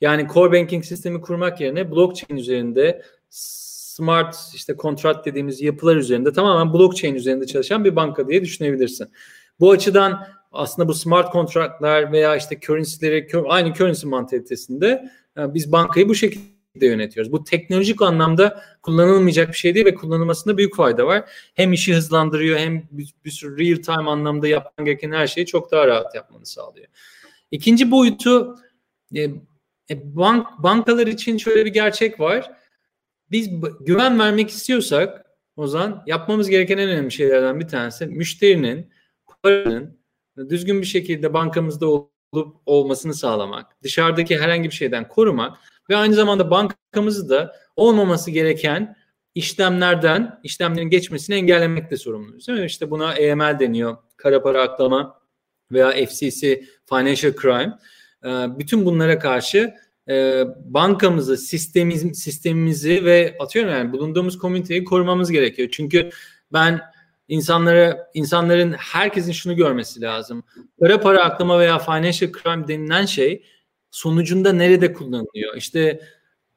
Yani 0.00 0.28
core 0.34 0.60
banking 0.60 0.84
sistemi 0.84 1.20
kurmak 1.20 1.60
yerine 1.60 1.90
blockchain 1.90 2.36
üzerinde 2.40 3.02
smart 3.30 4.36
işte 4.54 4.76
kontrat 4.76 5.26
dediğimiz 5.26 5.60
yapılar 5.60 5.96
üzerinde 5.96 6.32
tamamen 6.32 6.72
blockchain 6.72 7.14
üzerinde 7.14 7.46
çalışan 7.46 7.84
bir 7.84 7.96
banka 7.96 8.28
diye 8.28 8.42
düşünebilirsin. 8.42 9.08
Bu 9.60 9.70
açıdan 9.70 10.26
aslında 10.52 10.88
bu 10.88 10.94
smart 10.94 11.30
kontratlar 11.30 12.12
veya 12.12 12.36
işte 12.36 12.60
currency'leri 12.60 13.28
aynı 13.48 13.74
currency 13.74 14.06
mantalitesinde 14.06 15.10
yani 15.36 15.54
biz 15.54 15.72
bankayı 15.72 16.08
bu 16.08 16.14
şekilde 16.14 16.86
yönetiyoruz. 16.86 17.32
Bu 17.32 17.44
teknolojik 17.44 18.02
anlamda 18.02 18.62
kullanılmayacak 18.82 19.48
bir 19.48 19.56
şey 19.56 19.74
değil 19.74 19.86
ve 19.86 19.94
kullanılmasında 19.94 20.58
büyük 20.58 20.76
fayda 20.76 21.06
var. 21.06 21.30
Hem 21.54 21.72
işi 21.72 21.94
hızlandırıyor 21.94 22.58
hem 22.58 22.82
bir, 22.90 23.14
bir 23.24 23.30
sürü 23.30 23.58
real 23.58 23.82
time 23.82 24.10
anlamda 24.10 24.48
yapman 24.48 24.86
gereken 24.86 25.12
her 25.12 25.26
şeyi 25.26 25.46
çok 25.46 25.72
daha 25.72 25.86
rahat 25.86 26.14
yapmanı 26.14 26.46
sağlıyor. 26.46 26.86
İkinci 27.50 27.90
boyutu 27.90 28.56
e, 29.16 29.22
e 29.90 30.16
bank 30.16 30.46
bankalar 30.58 31.06
için 31.06 31.38
şöyle 31.38 31.64
bir 31.64 31.72
gerçek 31.72 32.20
var. 32.20 32.50
Biz 33.30 33.50
güven 33.80 34.18
vermek 34.18 34.50
istiyorsak 34.50 35.26
o 35.56 35.66
zaman 35.66 36.02
yapmamız 36.06 36.48
gereken 36.48 36.78
en 36.78 36.88
önemli 36.88 37.12
şeylerden 37.12 37.60
bir 37.60 37.68
tanesi 37.68 38.06
müşterinin 38.06 38.90
paranın 39.42 39.97
düzgün 40.50 40.80
bir 40.80 40.86
şekilde 40.86 41.34
bankamızda 41.34 41.86
olup 41.86 42.56
olmasını 42.66 43.14
sağlamak, 43.14 43.82
dışarıdaki 43.82 44.38
herhangi 44.38 44.70
bir 44.70 44.74
şeyden 44.74 45.08
korumak 45.08 45.56
ve 45.90 45.96
aynı 45.96 46.14
zamanda 46.14 46.50
bankamızı 46.50 47.28
da 47.28 47.56
olmaması 47.76 48.30
gereken 48.30 48.96
işlemlerden, 49.34 50.40
işlemlerin 50.44 50.90
geçmesini 50.90 51.36
engellemekle 51.36 51.96
sorumluyuz. 51.96 52.48
Değil 52.48 52.58
mi? 52.58 52.66
İşte 52.66 52.90
buna 52.90 53.14
EML 53.14 53.58
deniyor, 53.58 53.96
kara 54.16 54.42
para 54.42 54.62
aklama 54.62 55.20
veya 55.72 56.06
FCC 56.06 56.64
Financial 56.88 57.32
Crime 57.42 57.78
e, 58.24 58.58
bütün 58.58 58.84
bunlara 58.84 59.18
karşı 59.18 59.74
e, 60.08 60.44
bankamızı, 60.64 61.36
sistemimiz, 61.36 62.22
sistemimizi 62.22 63.04
ve 63.04 63.36
atıyorum 63.40 63.72
yani 63.72 63.92
bulunduğumuz 63.92 64.38
komüniteyi 64.38 64.84
korumamız 64.84 65.30
gerekiyor. 65.30 65.68
Çünkü 65.72 66.10
ben 66.52 66.80
insanlara 67.28 68.10
insanların 68.14 68.72
herkesin 68.72 69.32
şunu 69.32 69.56
görmesi 69.56 70.00
lazım. 70.00 70.44
Para 70.80 71.00
para 71.00 71.24
aklama 71.24 71.58
veya 71.58 71.78
financial 71.78 72.32
crime 72.32 72.68
denilen 72.68 73.06
şey 73.06 73.44
sonucunda 73.90 74.52
nerede 74.52 74.92
kullanılıyor? 74.92 75.56
İşte 75.56 76.00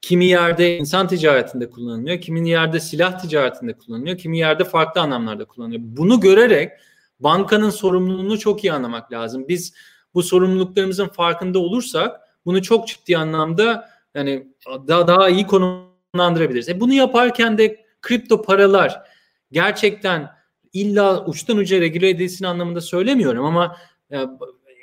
kimi 0.02 0.26
yerde 0.26 0.78
insan 0.78 1.08
ticaretinde 1.08 1.70
kullanılıyor, 1.70 2.22
kimi 2.22 2.50
yerde 2.50 2.80
silah 2.80 3.20
ticaretinde 3.20 3.74
kullanılıyor, 3.74 4.18
kimi 4.18 4.38
yerde 4.38 4.64
farklı 4.64 5.02
anlamlarda 5.02 5.46
kullanılıyor. 5.46 5.82
Bunu 5.84 6.20
görerek 6.20 6.72
bankanın 7.20 7.70
sorumluluğunu 7.70 8.40
çok 8.40 8.64
iyi 8.64 8.74
anlamak 8.74 9.12
lazım. 9.12 9.48
Biz 9.48 9.74
bu 10.14 10.24
sorumluluklarımızın 10.24 11.08
farkında 11.08 11.60
olursak 11.60 12.22
bunu 12.46 12.62
çok 12.62 12.88
ciddi 12.88 13.18
anlamda 13.18 13.90
yani 14.16 14.48
daha 14.88 15.08
daha 15.08 15.30
iyi 15.30 15.48
konumlandırabiliriz. 15.48 16.70
E 16.70 16.80
bunu 16.80 16.94
yaparken 16.94 17.58
de 17.58 17.86
kripto 18.02 18.42
paralar 18.42 19.02
gerçekten 19.52 20.30
illa 20.74 21.26
uçtan 21.26 21.58
uca 21.58 21.82
regüle 21.82 22.10
edilsin 22.10 22.46
anlamında 22.46 22.82
söylemiyorum 22.82 23.46
ama 23.46 23.78
e, 24.12 24.18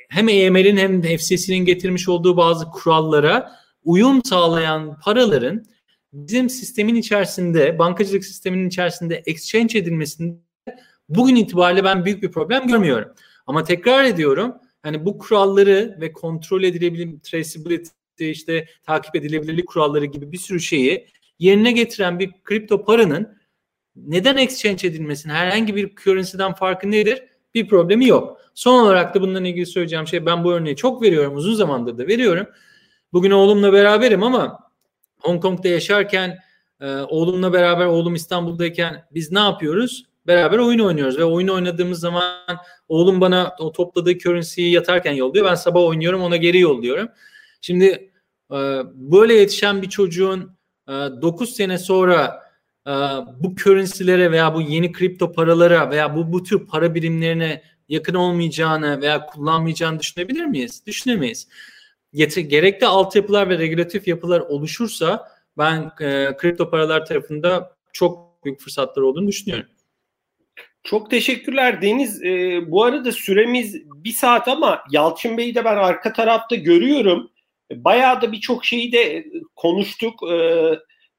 hem 0.09 0.29
EML'in 0.29 0.77
hem 0.77 1.03
de 1.03 1.19
FCC'nin 1.19 1.65
getirmiş 1.65 2.09
olduğu 2.09 2.37
bazı 2.37 2.71
kurallara 2.71 3.53
uyum 3.85 4.25
sağlayan 4.25 5.01
paraların 5.01 5.65
bizim 6.13 6.51
sistemin 6.51 6.95
içerisinde, 6.95 7.79
bankacılık 7.79 8.25
sisteminin 8.25 8.69
içerisinde 8.69 9.23
exchange 9.27 9.79
edilmesinde 9.79 10.39
bugün 11.09 11.37
itibariyle 11.37 11.85
ben 11.85 12.05
büyük 12.05 12.23
bir 12.23 12.31
problem 12.31 12.67
görmüyorum. 12.67 13.09
Ama 13.47 13.65
tekrar 13.65 14.05
ediyorum 14.05 14.55
hani 14.83 15.05
bu 15.05 15.19
kuralları 15.19 15.97
ve 16.01 16.13
kontrol 16.13 16.63
edilebilir 16.63 17.21
traceability 17.21 17.91
işte 18.19 18.67
takip 18.83 19.17
edilebilirlik 19.17 19.67
kuralları 19.67 20.05
gibi 20.05 20.33
bir 20.33 20.39
sürü 20.39 20.61
şeyi 20.61 21.07
yerine 21.39 21.73
getiren 21.73 22.19
bir 22.19 22.33
kripto 22.45 22.85
paranın 22.85 23.38
neden 24.07 24.37
exchange 24.37 24.89
edilmesin? 24.89 25.31
Herhangi 25.31 25.77
bir 25.77 25.95
currency'den 25.97 26.55
farkı 26.55 26.91
nedir? 26.91 27.23
Bir 27.55 27.69
problemi 27.69 28.07
yok. 28.07 28.41
Son 28.55 28.85
olarak 28.85 29.15
da 29.15 29.21
bununla 29.21 29.49
ilgili 29.49 29.67
söyleyeceğim 29.67 30.07
şey 30.07 30.27
ben 30.27 30.45
bu 30.45 30.53
örneği 30.53 30.77
çok 30.77 31.03
veriyorum. 31.03 31.37
Uzun 31.37 31.55
zamandır 31.55 31.99
da 31.99 32.07
veriyorum. 32.07 32.47
Bugün 33.13 33.31
oğlumla 33.31 33.73
beraberim 33.73 34.23
ama 34.23 34.59
Hong 35.21 35.43
Kong'da 35.43 35.69
yaşarken 35.69 36.39
e, 36.81 36.87
oğlumla 36.87 37.53
beraber 37.53 37.87
oğlum 37.87 38.15
İstanbul'dayken 38.15 39.05
biz 39.15 39.33
ne 39.33 39.39
yapıyoruz? 39.39 40.05
Beraber 40.27 40.59
oyun 40.59 40.79
oynuyoruz 40.79 41.19
ve 41.19 41.25
oyun 41.25 41.49
oynadığımız 41.49 42.01
zaman 42.01 42.35
oğlum 42.89 43.21
bana 43.21 43.55
o 43.59 43.73
topladığı 43.73 44.19
currency'yi 44.19 44.73
yatarken 44.73 45.13
yolluyor. 45.13 45.47
Ben 45.47 45.55
sabah 45.55 45.81
oynuyorum 45.81 46.23
ona 46.23 46.37
geri 46.37 46.59
yolluyorum. 46.59 47.09
Şimdi 47.61 48.13
e, 48.51 48.57
böyle 48.95 49.35
yetişen 49.35 49.83
bir 49.83 49.89
çocuğun 49.89 50.57
e, 50.89 50.93
9 50.93 51.51
sene 51.51 51.79
sonra 51.79 52.48
bu 53.41 53.55
currency'lere 53.57 54.31
veya 54.31 54.55
bu 54.55 54.61
yeni 54.61 54.93
kripto 54.93 55.33
paralara 55.33 55.91
veya 55.91 56.17
bu 56.17 56.33
bu 56.33 56.43
tür 56.43 56.67
para 56.67 56.95
birimlerine 56.95 57.63
yakın 57.89 58.15
olmayacağını 58.15 59.01
veya 59.01 59.27
kullanmayacağını 59.27 60.01
düşünebilir 60.01 60.45
miyiz? 60.45 60.83
Düşünemeyiz. 60.87 61.49
Yet- 62.13 62.41
gerekli 62.41 62.87
altyapılar 62.87 63.49
ve 63.51 63.59
regülatif 63.59 64.09
yapılar 64.09 64.41
oluşursa 64.41 65.29
ben 65.59 65.91
e, 66.01 66.37
kripto 66.37 66.71
paralar 66.71 67.07
tarafında 67.07 67.77
çok 67.93 68.45
büyük 68.45 68.61
fırsatlar 68.61 69.03
olduğunu 69.03 69.29
düşünüyorum. 69.29 69.67
Çok 70.85 71.11
teşekkürler 71.11 71.83
Deniz. 71.83 72.23
E, 72.25 72.61
bu 72.71 72.85
arada 72.85 73.13
süremiz 73.13 73.83
bir 74.05 74.13
saat 74.13 74.49
ama 74.49 74.83
Yalçın 74.91 75.37
Bey'i 75.37 75.55
de 75.55 75.65
ben 75.65 75.77
arka 75.77 76.13
tarafta 76.13 76.57
görüyorum. 76.57 77.31
Bayağı 77.75 78.23
da 78.23 78.33
birçok 78.33 78.65
şeyi 78.65 78.93
de 78.93 79.27
konuştuk. 79.57 80.31
E, 80.33 80.35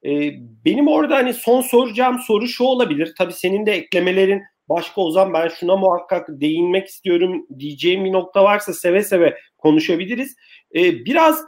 e, 0.05 0.31
benim 0.65 0.87
orada 0.87 1.15
hani 1.15 1.33
son 1.33 1.61
soracağım 1.61 2.19
soru 2.19 2.47
şu 2.47 2.63
olabilir. 2.63 3.13
Tabii 3.17 3.33
senin 3.33 3.65
de 3.65 3.71
eklemelerin 3.71 4.43
başka 4.69 5.01
Ozan 5.01 5.33
ben 5.33 5.47
şuna 5.47 5.75
muhakkak 5.75 6.27
değinmek 6.29 6.87
istiyorum 6.87 7.45
diyeceğim 7.59 8.05
bir 8.05 8.11
nokta 8.11 8.43
varsa 8.43 8.73
seve 8.73 9.03
seve 9.03 9.37
konuşabiliriz. 9.57 10.35
E, 10.75 11.05
biraz 11.05 11.43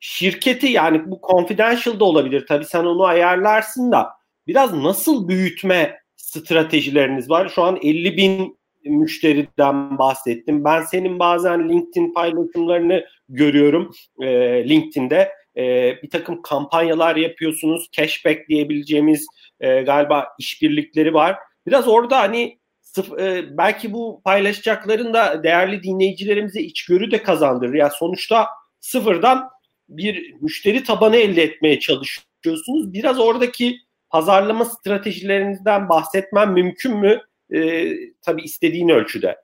şirketi 0.00 0.66
yani 0.66 1.10
bu 1.10 1.20
confidential 1.30 2.00
da 2.00 2.04
olabilir 2.04 2.46
tabii 2.48 2.64
sen 2.64 2.84
onu 2.84 3.04
ayarlarsın 3.04 3.92
da 3.92 4.08
biraz 4.46 4.74
nasıl 4.74 5.28
büyütme 5.28 5.98
stratejileriniz 6.16 7.30
var? 7.30 7.52
Şu 7.54 7.62
an 7.62 7.78
50 7.82 8.16
bin 8.16 8.58
müşteriden 8.84 9.98
bahsettim. 9.98 10.64
Ben 10.64 10.82
senin 10.82 11.18
bazen 11.18 11.68
LinkedIn 11.68 12.12
paylaşımlarını 12.14 13.04
görüyorum 13.28 13.90
e, 14.22 14.28
LinkedIn'de. 14.68 15.32
E, 15.56 15.94
bir 16.02 16.10
takım 16.10 16.42
kampanyalar 16.42 17.16
yapıyorsunuz. 17.16 17.88
Cashback 17.92 18.48
diyebileceğimiz 18.48 19.26
e, 19.60 19.82
galiba 19.82 20.28
işbirlikleri 20.38 21.14
var. 21.14 21.36
Biraz 21.66 21.88
orada 21.88 22.18
hani 22.18 22.58
sıf, 22.80 23.18
e, 23.18 23.44
belki 23.58 23.92
bu 23.92 24.22
paylaşacakların 24.24 25.14
da 25.14 25.42
değerli 25.42 25.82
dinleyicilerimize 25.82 26.60
içgörü 26.60 27.10
de 27.10 27.22
kazandırır. 27.22 27.74
Yani 27.74 27.92
sonuçta 27.98 28.48
sıfırdan 28.80 29.48
bir 29.88 30.34
müşteri 30.40 30.84
tabanı 30.84 31.16
elde 31.16 31.42
etmeye 31.42 31.80
çalışıyorsunuz. 31.80 32.92
Biraz 32.92 33.20
oradaki 33.20 33.78
pazarlama 34.10 34.64
stratejilerinizden 34.64 35.88
bahsetmem 35.88 36.52
mümkün 36.52 36.96
mü? 36.96 37.20
E, 37.54 37.90
tabii 38.22 38.42
istediğin 38.42 38.88
ölçüde. 38.88 39.36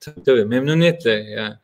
Tabii 0.00 0.22
tabii 0.22 0.44
memnuniyetle 0.44 1.10
yani. 1.10 1.54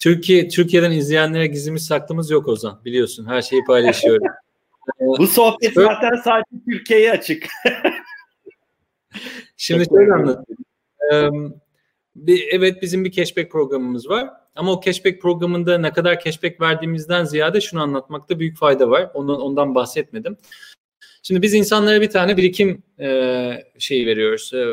Türkiye 0.00 0.48
Türkiye'den 0.48 0.92
izleyenlere 0.92 1.46
gizlimiz 1.46 1.86
saklımız 1.86 2.30
yok 2.30 2.48
Ozan 2.48 2.80
biliyorsun 2.84 3.26
her 3.26 3.42
şeyi 3.42 3.64
paylaşıyorum. 3.64 4.26
Bu 5.00 5.26
sohbet 5.26 5.74
zaten 5.74 6.16
sadece 6.24 6.64
Türkiye'ye 6.70 7.12
açık. 7.12 7.46
Şimdi 9.56 9.84
şöyle 9.88 10.12
anlatayım. 10.12 10.64
Ee, 11.12 11.28
bir, 12.16 12.44
evet 12.50 12.82
bizim 12.82 13.04
bir 13.04 13.10
cashback 13.10 13.50
programımız 13.50 14.08
var. 14.08 14.30
Ama 14.54 14.72
o 14.72 14.80
cashback 14.80 15.22
programında 15.22 15.78
ne 15.78 15.92
kadar 15.92 16.20
cashback 16.20 16.60
verdiğimizden 16.60 17.24
ziyade 17.24 17.60
şunu 17.60 17.82
anlatmakta 17.82 18.38
büyük 18.38 18.58
fayda 18.58 18.90
var. 18.90 19.10
Ondan, 19.14 19.40
ondan 19.40 19.74
bahsetmedim. 19.74 20.36
Şimdi 21.22 21.42
biz 21.42 21.54
insanlara 21.54 22.00
bir 22.00 22.10
tane 22.10 22.36
birikim 22.36 22.82
e, 23.00 23.64
şeyi 23.78 24.06
veriyoruz, 24.06 24.50
e, 24.54 24.66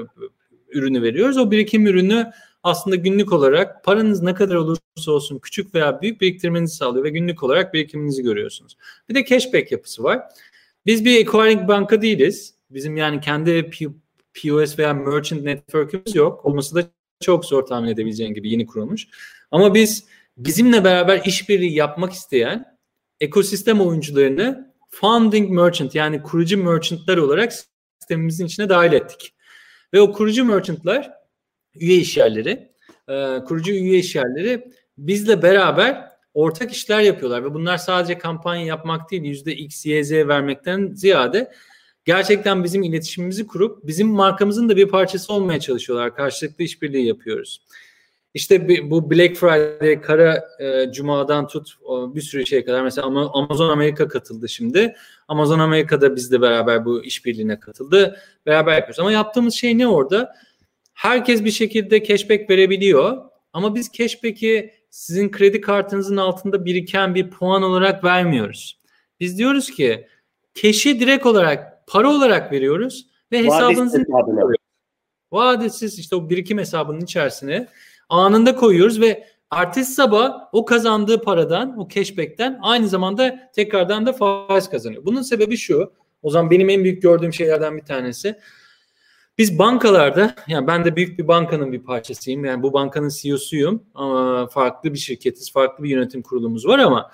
ürünü 0.70 1.02
veriyoruz. 1.02 1.38
O 1.38 1.52
birikim 1.52 1.88
ürünü 1.88 2.32
aslında 2.64 2.96
günlük 2.96 3.34
olarak 3.34 3.84
paranız 3.84 4.22
ne 4.22 4.34
kadar 4.34 4.56
olursa 4.56 5.12
olsun 5.12 5.40
küçük 5.40 5.76
veya 5.76 6.02
büyük 6.02 6.22
biriktirmenizi 6.22 6.76
sağlıyor 6.76 7.06
ve 7.06 7.10
günlük 7.10 7.44
olarak 7.44 7.74
birikiminizi 7.74 8.24
görüyorsunuz. 8.24 8.78
Bir 9.10 9.16
de 9.16 9.26
cashback 9.26 9.72
yapısı 9.72 10.04
var. 10.04 10.22
Biz 10.86 11.06
bir 11.06 11.28
acquiring 11.28 11.68
banka 11.68 12.02
değiliz. 12.02 12.56
Bizim 12.70 12.98
yani 12.98 13.22
kendi 13.22 13.70
POS 14.34 14.80
veya 14.80 14.94
merchant 14.94 15.44
network'ümüz 15.44 16.16
yok. 16.16 16.46
Olması 16.46 16.76
da 16.76 16.84
çok 17.20 17.46
zor 17.46 17.64
tahmin 17.66 17.90
edebileceğin 17.90 18.34
gibi 18.34 18.50
yeni 18.52 18.66
kurulmuş. 18.66 19.08
Ama 19.52 19.74
biz 19.74 20.06
bizimle 20.38 20.84
beraber 20.84 21.22
işbirliği 21.26 21.74
yapmak 21.74 22.14
isteyen 22.14 22.78
ekosistem 23.20 23.82
oyuncularını 23.82 24.74
founding 24.90 25.50
merchant 25.52 25.96
yani 25.96 26.24
kurucu 26.24 26.64
merchantlar 26.64 27.18
olarak 27.18 27.54
sistemimizin 28.00 28.46
içine 28.46 28.70
dahil 28.70 28.94
ettik. 28.94 29.34
Ve 29.94 30.02
o 30.02 30.12
kurucu 30.12 30.46
merchantlar 30.46 31.21
üye 31.76 31.98
işyerleri, 31.98 32.72
e, 33.08 33.38
kurucu 33.48 33.72
üye 33.72 34.00
işyerleri 34.00 34.72
bizle 34.98 35.42
beraber 35.42 36.12
ortak 36.34 36.72
işler 36.72 37.02
yapıyorlar 37.02 37.44
ve 37.44 37.54
bunlar 37.54 37.78
sadece 37.78 38.18
kampanya 38.18 38.66
yapmak 38.66 39.12
değil 39.12 39.24
yüzde 39.24 39.56
X, 39.56 39.86
Y, 39.86 40.04
Z 40.04 40.12
vermekten 40.12 40.92
ziyade 40.94 41.52
gerçekten 42.06 42.64
bizim 42.64 42.84
iletişimimizi 42.84 43.48
kurup 43.48 43.88
bizim 43.88 44.08
markamızın 44.08 44.70
da 44.70 44.78
bir 44.78 44.88
parçası 44.88 45.34
olmaya 45.34 45.60
çalışıyorlar. 45.60 46.16
Karşılıklı 46.16 46.64
işbirliği 46.64 47.08
yapıyoruz. 47.08 47.62
İşte 48.34 48.90
bu 48.90 49.12
Black 49.12 49.36
Friday, 49.36 50.02
Kara 50.02 50.48
e, 50.60 50.92
Cuma'dan 50.92 51.48
tut 51.48 51.76
bir 51.90 52.22
sürü 52.22 52.46
şey 52.46 52.66
kadar. 52.66 52.84
Mesela 52.84 53.08
Amazon 53.34 53.70
Amerika 53.70 54.08
katıldı 54.08 54.50
şimdi. 54.50 54.96
Amazon 55.28 55.60
Amerika'da 55.60 56.16
bizle 56.16 56.42
beraber 56.42 56.86
bu 56.86 57.04
işbirliğine 57.04 57.60
katıldı. 57.60 58.20
Beraber 58.46 58.74
yapıyoruz. 58.74 59.00
Ama 59.00 59.12
yaptığımız 59.12 59.54
şey 59.54 59.78
ne 59.78 59.88
orada? 59.88 60.36
Herkes 61.02 61.44
bir 61.44 61.52
şekilde 61.52 62.04
cashback 62.04 62.50
verebiliyor. 62.50 63.18
Ama 63.54 63.76
biz 63.76 63.92
cashback'i 63.92 64.74
sizin 64.90 65.32
kredi 65.32 65.62
kartınızın 65.62 66.18
altında 66.18 66.66
biriken 66.66 67.16
bir 67.16 67.30
puan 67.30 67.64
olarak 67.64 68.04
vermiyoruz. 68.04 68.80
Biz 69.20 69.38
diyoruz 69.38 69.70
ki 69.72 70.08
cash'i 70.54 71.00
direkt 71.00 71.26
olarak 71.26 71.88
para 71.88 72.10
olarak 72.10 72.52
veriyoruz 72.52 73.08
ve 73.32 73.44
hesabınızın 73.44 74.06
vadesiz 75.32 76.00
işte 76.00 76.16
o 76.16 76.30
birikim 76.30 76.58
hesabının 76.58 77.02
içerisine 77.02 77.68
anında 78.10 78.56
koyuyoruz 78.56 79.02
ve 79.02 79.28
ertesi 79.52 79.94
sabah 79.94 80.34
o 80.52 80.66
kazandığı 80.66 81.22
paradan, 81.22 81.80
o 81.80 81.90
cashback'ten 81.90 82.60
aynı 82.62 82.88
zamanda 82.88 83.52
tekrardan 83.56 84.06
da 84.06 84.14
faiz 84.14 84.70
kazanıyor. 84.70 85.06
Bunun 85.06 85.22
sebebi 85.22 85.58
şu. 85.58 85.94
O 86.22 86.30
zaman 86.30 86.52
benim 86.52 86.70
en 86.70 86.84
büyük 86.84 87.02
gördüğüm 87.02 87.34
şeylerden 87.34 87.78
bir 87.78 87.86
tanesi. 87.86 88.36
Biz 89.38 89.60
bankalarda, 89.60 90.36
yani 90.48 90.68
ben 90.68 90.86
de 90.86 90.96
büyük 90.96 91.20
bir 91.20 91.28
bankanın 91.28 91.72
bir 91.72 91.84
parçasıyım. 91.84 92.46
Yani 92.46 92.64
bu 92.64 92.74
bankanın 92.74 93.10
CEO'suyum 93.10 93.84
ama 93.96 94.48
farklı 94.48 94.94
bir 94.94 94.98
şirketiz, 94.98 95.52
farklı 95.52 95.84
bir 95.84 95.90
yönetim 95.90 96.22
kurulumuz 96.22 96.68
var 96.68 96.80
ama 96.80 97.12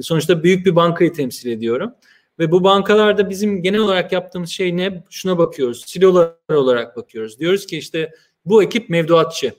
sonuçta 0.00 0.42
büyük 0.42 0.66
bir 0.66 0.76
bankayı 0.76 1.12
temsil 1.12 1.50
ediyorum. 1.50 1.94
Ve 2.38 2.50
bu 2.50 2.64
bankalarda 2.64 3.30
bizim 3.30 3.62
genel 3.62 3.80
olarak 3.80 4.12
yaptığımız 4.12 4.50
şey 4.50 4.76
ne? 4.76 5.04
Şuna 5.10 5.38
bakıyoruz, 5.38 5.84
silolar 5.86 6.32
olarak 6.50 6.96
bakıyoruz. 6.96 7.40
Diyoruz 7.40 7.66
ki 7.66 7.78
işte 7.78 8.12
bu 8.44 8.62
ekip 8.62 8.90
mevduatçı, 8.90 9.52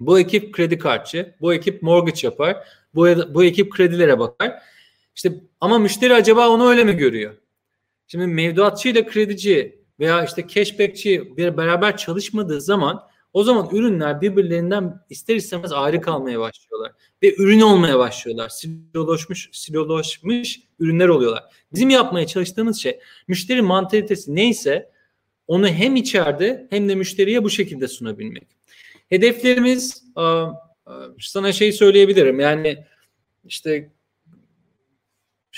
bu 0.00 0.18
ekip 0.18 0.54
kredi 0.54 0.78
kartçı, 0.78 1.34
bu 1.40 1.54
ekip 1.54 1.82
mortgage 1.82 2.20
yapar, 2.22 2.56
bu, 2.94 3.06
bu 3.34 3.44
ekip 3.44 3.72
kredilere 3.72 4.18
bakar. 4.18 4.52
İşte 5.16 5.32
ama 5.60 5.78
müşteri 5.78 6.14
acaba 6.14 6.48
onu 6.48 6.68
öyle 6.68 6.84
mi 6.84 6.96
görüyor? 6.96 7.34
Şimdi 8.06 8.26
mevduatçı 8.26 8.88
ile 8.88 9.06
kredici 9.06 9.78
veya 10.00 10.24
işte 10.24 10.48
cashbackçi 10.48 11.36
bir 11.36 11.56
beraber 11.56 11.96
çalışmadığı 11.96 12.60
zaman 12.60 13.02
o 13.32 13.44
zaman 13.44 13.68
ürünler 13.72 14.20
birbirlerinden 14.20 15.00
ister 15.10 15.36
istemez 15.36 15.72
ayrı 15.72 16.00
kalmaya 16.00 16.40
başlıyorlar 16.40 16.92
ve 17.22 17.34
ürün 17.36 17.60
olmaya 17.60 17.98
başlıyorlar. 17.98 18.48
Silolaşmış, 18.48 19.48
silolaşmış 19.52 20.60
ürünler 20.78 21.08
oluyorlar. 21.08 21.44
Bizim 21.74 21.90
yapmaya 21.90 22.26
çalıştığımız 22.26 22.78
şey 22.78 23.00
müşteri 23.28 23.62
mantalitesi 23.62 24.34
neyse 24.34 24.90
onu 25.46 25.68
hem 25.68 25.96
içeride 25.96 26.66
hem 26.70 26.88
de 26.88 26.94
müşteriye 26.94 27.44
bu 27.44 27.50
şekilde 27.50 27.88
sunabilmek. 27.88 28.48
Hedeflerimiz 29.08 30.04
sana 31.20 31.52
şey 31.52 31.72
söyleyebilirim 31.72 32.40
yani 32.40 32.84
işte 33.44 33.90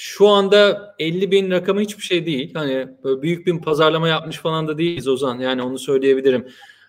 şu 0.01 0.29
anda 0.29 0.95
50 0.99 1.31
bin 1.31 1.51
rakamı 1.51 1.81
hiçbir 1.81 2.03
şey 2.03 2.27
değil. 2.27 2.55
Hani 2.55 2.89
büyük 3.05 3.47
bir 3.47 3.61
pazarlama 3.61 4.09
yapmış 4.09 4.37
falan 4.37 4.69
da 4.69 4.79
değiliz 4.79 5.09
Ozan. 5.09 5.39
Yani 5.39 5.63
onu 5.63 5.79
söyleyebilirim. 5.79 6.49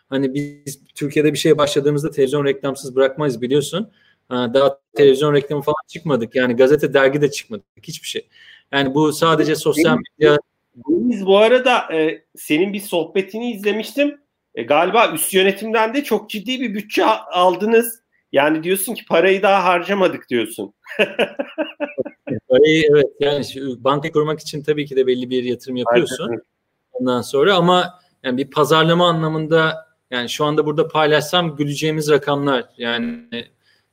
Hani 0.10 0.34
biz 0.34 0.80
Türkiye'de 0.95 1.34
bir 1.34 1.38
şeye 1.38 1.57
başladığımızda 1.57 2.12
televizyon 2.12 2.45
reklamsız 2.45 2.95
bırakmayız 2.95 3.41
biliyorsun. 3.41 3.91
Daha 4.30 4.80
televizyon 4.95 5.34
reklamı 5.34 5.62
falan 5.62 5.88
çıkmadık. 5.88 6.36
Yani 6.36 6.55
gazete, 6.55 6.93
dergi 6.93 7.22
de 7.22 7.32
çıkmadık. 7.32 7.66
Hiçbir 7.84 8.07
şey. 8.07 8.28
Yani 8.72 8.95
bu 8.95 9.14
sadece 9.14 9.55
sosyal 9.55 9.97
medya. 9.97 10.38
Biz 10.76 11.26
bu 11.26 11.38
arada 11.38 11.93
e, 11.93 12.24
senin 12.36 12.74
bir 12.74 12.80
sohbetini 12.80 13.51
izlemiştim. 13.51 14.22
E, 14.55 14.64
galiba 14.64 15.12
üst 15.14 15.34
yönetimden 15.34 15.93
de 15.93 16.03
çok 16.03 16.30
ciddi 16.30 16.62
bir 16.62 16.74
bütçe 16.74 17.05
aldınız. 17.05 17.99
Yani 18.32 18.63
diyorsun 18.63 18.93
ki 18.93 19.05
parayı 19.05 19.41
daha 19.41 19.63
harcamadık 19.63 20.30
diyorsun. 20.30 20.73
parayı 22.49 22.84
evet 22.91 23.07
yani 23.19 23.45
banka 23.77 24.11
kurmak 24.11 24.39
için 24.39 24.63
tabii 24.63 24.86
ki 24.86 24.95
de 24.95 25.07
belli 25.07 25.30
bir 25.30 25.43
yatırım 25.43 25.75
yapıyorsun. 25.75 26.30
Aynen. 26.30 26.41
Ondan 26.91 27.21
sonra 27.21 27.55
ama 27.55 27.99
yani 28.23 28.38
bir 28.38 28.51
pazarlama 28.51 29.07
anlamında 29.07 29.89
yani 30.11 30.30
şu 30.30 30.45
anda 30.45 30.65
burada 30.65 30.88
paylaşsam 30.88 31.55
güleceğimiz 31.55 32.09
rakamlar 32.09 32.65
yani 32.77 33.25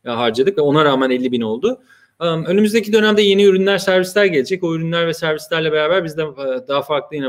harcadık 0.05 0.59
ve 0.59 0.63
ona 0.63 0.85
rağmen 0.85 1.11
50 1.11 1.33
bin 1.33 1.41
oldu. 1.41 1.83
Önümüzdeki 2.21 2.93
dönemde 2.93 3.23
yeni 3.23 3.45
ürünler, 3.45 3.79
servisler 3.79 4.25
gelecek. 4.25 4.65
O 4.65 4.75
ürünler 4.75 5.07
ve 5.07 5.15
servislerle 5.15 5.73
beraber 5.73 6.05
biz 6.05 6.17
de 6.17 6.23
e, 6.23 6.69
daha 6.69 6.83
farklı 6.83 7.17
yine 7.17 7.29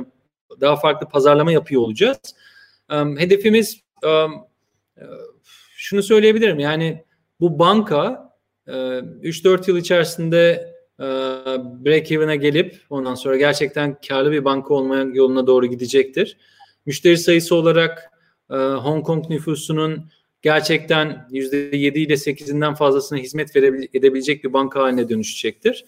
daha 0.61 0.75
farklı 0.75 1.07
pazarlama 1.09 1.51
yapıyor 1.51 1.81
olacağız. 1.81 2.17
Hedefimiz 2.89 3.81
e, 4.03 4.07
şunu 5.88 6.03
söyleyebilirim. 6.03 6.59
Yani 6.59 7.03
bu 7.39 7.59
banka 7.59 8.33
3-4 8.67 9.59
e, 9.59 9.63
yıl 9.67 9.77
içerisinde 9.77 10.73
break 11.85 12.11
even'a 12.11 12.35
gelip 12.35 12.81
ondan 12.89 13.15
sonra 13.15 13.38
gerçekten 13.38 13.97
karlı 14.07 14.31
bir 14.31 14.45
banka 14.45 14.73
olmaya 14.73 15.03
yoluna 15.03 15.47
doğru 15.47 15.65
gidecektir. 15.65 16.38
Müşteri 16.85 17.17
sayısı 17.17 17.55
olarak 17.55 18.11
Hong 18.49 19.05
Kong 19.05 19.29
nüfusunun 19.29 20.09
gerçekten 20.41 21.27
%7 21.31 21.99
ile 21.99 22.13
8'inden 22.13 22.75
fazlasına 22.75 23.19
hizmet 23.19 23.55
edebilecek 23.55 24.43
bir 24.43 24.53
banka 24.53 24.81
haline 24.81 25.09
dönüşecektir. 25.09 25.85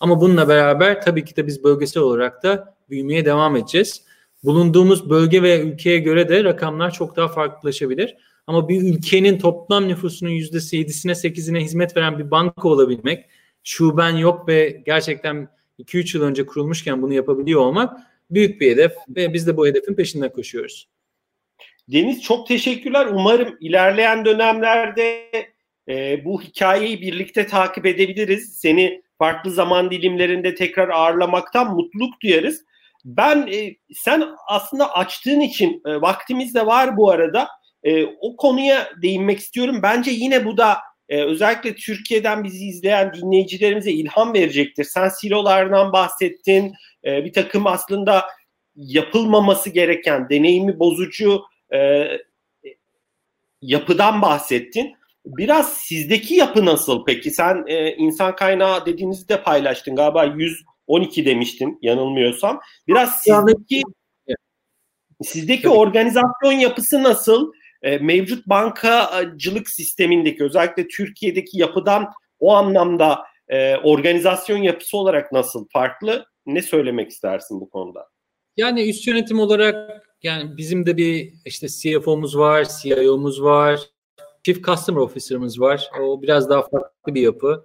Ama 0.00 0.20
bununla 0.20 0.48
beraber 0.48 1.02
tabii 1.02 1.24
ki 1.24 1.36
de 1.36 1.46
biz 1.46 1.64
bölgesel 1.64 2.02
olarak 2.02 2.42
da 2.42 2.76
büyümeye 2.90 3.24
devam 3.24 3.56
edeceğiz. 3.56 4.02
Bulunduğumuz 4.44 5.10
bölge 5.10 5.42
ve 5.42 5.60
ülkeye 5.60 5.98
göre 5.98 6.28
de 6.28 6.44
rakamlar 6.44 6.90
çok 6.90 7.16
daha 7.16 7.28
farklılaşabilir. 7.28 8.16
Ama 8.50 8.68
bir 8.68 8.82
ülkenin 8.82 9.38
toplam 9.38 9.88
nüfusunun 9.88 10.30
%7'sine 10.30 11.12
8'ine 11.12 11.60
hizmet 11.60 11.96
veren 11.96 12.18
bir 12.18 12.30
banka 12.30 12.68
olabilmek, 12.68 13.24
şuben 13.64 14.16
yok 14.16 14.48
ve 14.48 14.82
gerçekten 14.86 15.48
2-3 15.78 16.16
yıl 16.16 16.24
önce 16.24 16.46
kurulmuşken 16.46 17.02
bunu 17.02 17.12
yapabiliyor 17.12 17.60
olmak 17.60 17.96
büyük 18.30 18.60
bir 18.60 18.70
hedef 18.70 18.92
ve 19.08 19.32
biz 19.32 19.46
de 19.46 19.56
bu 19.56 19.66
hedefin 19.66 19.94
peşinden 19.94 20.32
koşuyoruz. 20.32 20.88
Deniz 21.88 22.22
çok 22.22 22.46
teşekkürler. 22.46 23.06
Umarım 23.06 23.56
ilerleyen 23.60 24.24
dönemlerde 24.24 25.30
e, 25.88 26.24
bu 26.24 26.42
hikayeyi 26.42 27.00
birlikte 27.00 27.46
takip 27.46 27.86
edebiliriz. 27.86 28.58
Seni 28.58 29.02
farklı 29.18 29.50
zaman 29.50 29.90
dilimlerinde 29.90 30.54
tekrar 30.54 30.88
ağırlamaktan 30.88 31.74
mutluluk 31.74 32.20
duyarız. 32.22 32.64
Ben 33.04 33.48
e, 33.52 33.76
sen 33.94 34.24
aslında 34.48 34.94
açtığın 34.94 35.40
için 35.40 35.82
e, 35.86 36.00
vaktimiz 36.00 36.54
de 36.54 36.66
var 36.66 36.96
bu 36.96 37.10
arada. 37.10 37.48
E, 37.84 38.04
o 38.04 38.36
konuya 38.36 38.88
değinmek 39.02 39.38
istiyorum. 39.38 39.80
Bence 39.82 40.10
yine 40.10 40.44
bu 40.44 40.56
da 40.56 40.76
e, 41.08 41.22
özellikle 41.22 41.74
Türkiye'den 41.74 42.44
bizi 42.44 42.64
izleyen 42.64 43.12
dinleyicilerimize 43.12 43.90
ilham 43.90 44.34
verecektir. 44.34 44.84
Sen 44.84 45.08
silolardan 45.08 45.92
bahsettin. 45.92 46.74
E, 47.04 47.24
bir 47.24 47.32
takım 47.32 47.66
aslında 47.66 48.24
yapılmaması 48.76 49.70
gereken, 49.70 50.28
deneyimi 50.28 50.78
bozucu 50.78 51.42
e, 51.74 52.08
yapıdan 53.62 54.22
bahsettin. 54.22 54.96
Biraz 55.26 55.72
sizdeki 55.72 56.34
yapı 56.34 56.64
nasıl 56.64 57.04
peki? 57.04 57.30
Sen 57.30 57.64
e, 57.66 57.94
insan 57.94 58.36
kaynağı 58.36 58.86
dediğinizi 58.86 59.28
de 59.28 59.42
paylaştın. 59.42 59.96
Galiba 59.96 60.24
112 60.24 61.24
demiştin 61.24 61.78
yanılmıyorsam. 61.82 62.60
Biraz 62.88 63.20
sizdeki 63.20 63.82
sizdeki 65.22 65.68
organizasyon 65.68 66.52
yapısı 66.52 67.02
nasıl? 67.02 67.52
E, 67.82 67.98
mevcut 67.98 68.46
bankacılık 68.46 69.68
sistemindeki 69.68 70.44
özellikle 70.44 70.88
Türkiye'deki 70.88 71.58
yapıdan 71.58 72.06
o 72.38 72.54
anlamda 72.54 73.18
e, 73.48 73.76
organizasyon 73.76 74.58
yapısı 74.58 74.96
olarak 74.96 75.32
nasıl 75.32 75.66
farklı? 75.72 76.26
Ne 76.46 76.62
söylemek 76.62 77.10
istersin 77.10 77.60
bu 77.60 77.70
konuda? 77.70 78.06
Yani 78.56 78.88
üst 78.88 79.06
yönetim 79.06 79.40
olarak 79.40 80.06
yani 80.22 80.56
bizim 80.56 80.86
de 80.86 80.96
bir 80.96 81.32
işte 81.44 81.66
CFO'muz 81.68 82.38
var, 82.38 82.66
CIO'muz 82.82 83.42
var, 83.42 83.80
Chief 84.42 84.64
Customer 84.64 85.00
Officer'ımız 85.00 85.60
var. 85.60 85.90
O 86.00 86.22
biraz 86.22 86.50
daha 86.50 86.62
farklı 86.62 87.14
bir 87.14 87.20
yapı. 87.20 87.64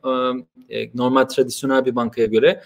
E, 0.70 0.98
normal 0.98 1.24
tradisyonel 1.24 1.86
bir 1.86 1.96
bankaya 1.96 2.28
göre. 2.28 2.62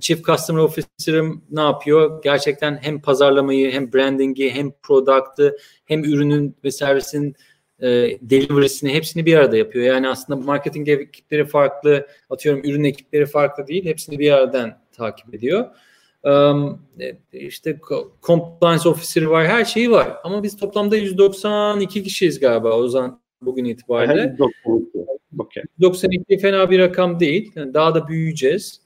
Chief 0.00 0.24
Customer 0.24 0.62
Officer'ım 0.62 1.44
ne 1.50 1.60
yapıyor? 1.60 2.22
Gerçekten 2.22 2.78
hem 2.82 3.00
pazarlamayı, 3.00 3.72
hem 3.72 3.92
branding'i, 3.92 4.50
hem 4.50 4.72
product'ı, 4.82 5.56
hem 5.84 6.04
ürünün 6.04 6.56
ve 6.64 6.70
servisin 6.70 7.36
e, 7.80 7.86
delivery'sini 8.22 8.94
hepsini 8.94 9.26
bir 9.26 9.36
arada 9.36 9.56
yapıyor. 9.56 9.84
Yani 9.86 10.08
aslında 10.08 10.40
marketing 10.40 10.88
ekipleri 10.88 11.44
farklı, 11.44 12.06
atıyorum 12.30 12.64
ürün 12.64 12.84
ekipleri 12.84 13.26
farklı 13.26 13.66
değil. 13.66 13.84
Hepsini 13.84 14.18
bir 14.18 14.32
aradan 14.32 14.78
takip 14.92 15.34
ediyor. 15.34 15.66
Um, 16.22 16.82
işte 17.32 17.80
compliance 18.22 18.88
officer 18.88 19.22
var, 19.22 19.46
her 19.46 19.64
şeyi 19.64 19.90
var. 19.90 20.16
Ama 20.24 20.42
biz 20.42 20.56
toplamda 20.56 20.96
192 20.96 22.02
kişiyiz 22.02 22.40
galiba 22.40 22.72
Ozan 22.72 23.20
bugün 23.42 23.64
itibariyle. 23.64 24.36
192 25.78 26.38
fena 26.38 26.70
bir 26.70 26.78
rakam 26.78 27.20
değil. 27.20 27.52
Yani 27.54 27.74
daha 27.74 27.94
da 27.94 28.08
büyüyeceğiz 28.08 28.85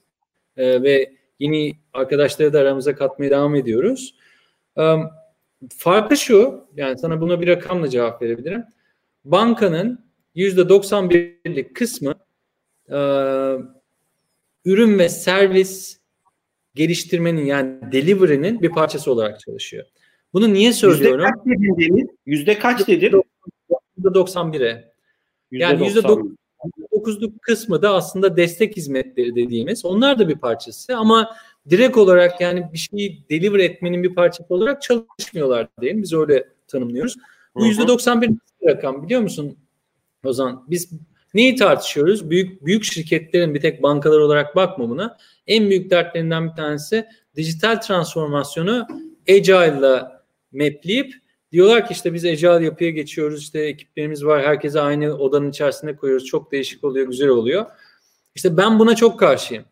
e, 0.57 0.83
ve 0.83 1.11
yeni 1.39 1.73
arkadaşları 1.93 2.53
da 2.53 2.59
aramıza 2.59 2.95
katmaya 2.95 3.31
devam 3.31 3.55
ediyoruz. 3.55 4.15
E, 4.77 4.95
farkı 5.77 6.17
şu, 6.17 6.67
yani 6.75 6.97
sana 6.97 7.21
buna 7.21 7.41
bir 7.41 7.47
rakamla 7.47 7.89
cevap 7.89 8.21
verebilirim. 8.21 8.63
Bankanın 9.25 10.05
%91'lik 10.35 11.75
kısmı 11.75 12.15
e, 12.89 12.97
ürün 14.65 14.99
ve 14.99 15.09
servis 15.09 15.99
geliştirmenin 16.75 17.45
yani 17.45 17.91
delivery'nin 17.91 18.61
bir 18.61 18.69
parçası 18.69 19.11
olarak 19.11 19.39
çalışıyor. 19.39 19.85
Bunu 20.33 20.53
niye 20.53 20.73
söylüyorum? 20.73 21.25
Yüzde 21.45 21.59
kaç 21.59 21.77
dedin? 21.77 22.19
Yüzde 22.25 22.59
kaç 22.59 22.87
dedin? 22.87 23.23
%91'e. 23.99 24.91
Yani 25.51 25.87
%91 25.87 26.35
dokuzluk 26.91 27.41
kısmı 27.41 27.81
da 27.81 27.93
aslında 27.93 28.37
destek 28.37 28.77
hizmetleri 28.77 29.35
dediğimiz. 29.35 29.85
Onlar 29.85 30.19
da 30.19 30.29
bir 30.29 30.35
parçası 30.35 30.97
ama 30.97 31.35
direkt 31.69 31.97
olarak 31.97 32.41
yani 32.41 32.69
bir 32.73 32.77
şeyi 32.77 33.25
deliver 33.29 33.59
etmenin 33.59 34.03
bir 34.03 34.15
parçası 34.15 34.53
olarak 34.53 34.81
çalışmıyorlar 34.81 35.67
diyelim. 35.81 36.03
Biz 36.03 36.13
öyle 36.13 36.47
tanımlıyoruz. 36.67 37.15
Bu 37.55 37.65
yüzde 37.65 37.87
91 37.87 38.29
rakam 38.65 39.03
biliyor 39.03 39.21
musun 39.21 39.57
Ozan? 40.25 40.65
Biz 40.69 40.91
neyi 41.33 41.55
tartışıyoruz? 41.55 42.29
Büyük 42.29 42.65
büyük 42.65 42.83
şirketlerin 42.83 43.53
bir 43.53 43.61
tek 43.61 43.83
bankalar 43.83 44.19
olarak 44.19 44.55
bakma 44.55 44.89
buna. 44.89 45.17
En 45.47 45.69
büyük 45.69 45.89
dertlerinden 45.89 46.49
bir 46.49 46.55
tanesi 46.55 47.05
dijital 47.35 47.75
transformasyonu 47.75 48.87
Agile'la 49.29 50.23
mapleyip 50.51 51.13
Diyorlar 51.51 51.87
ki 51.87 51.93
işte 51.93 52.13
biz 52.13 52.25
ecel 52.25 52.61
yapıya 52.61 52.89
geçiyoruz. 52.89 53.41
işte 53.41 53.59
ekiplerimiz 53.59 54.25
var. 54.25 54.43
Herkese 54.43 54.81
aynı 54.81 55.17
odanın 55.17 55.49
içerisinde 55.49 55.95
koyuyoruz. 55.95 56.27
Çok 56.27 56.51
değişik 56.51 56.83
oluyor, 56.83 57.07
güzel 57.07 57.29
oluyor. 57.29 57.65
İşte 58.35 58.57
ben 58.57 58.79
buna 58.79 58.95
çok 58.95 59.19
karşıyım. 59.19 59.65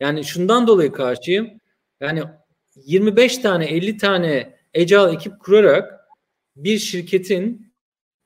Yani 0.00 0.24
şundan 0.24 0.66
dolayı 0.66 0.92
karşıyım. 0.92 1.50
Yani 2.00 2.22
25 2.76 3.38
tane 3.38 3.66
50 3.66 3.96
tane 3.96 4.56
Agile 4.76 5.12
ekip 5.12 5.40
kurarak 5.40 6.08
bir 6.56 6.78
şirketin 6.78 7.72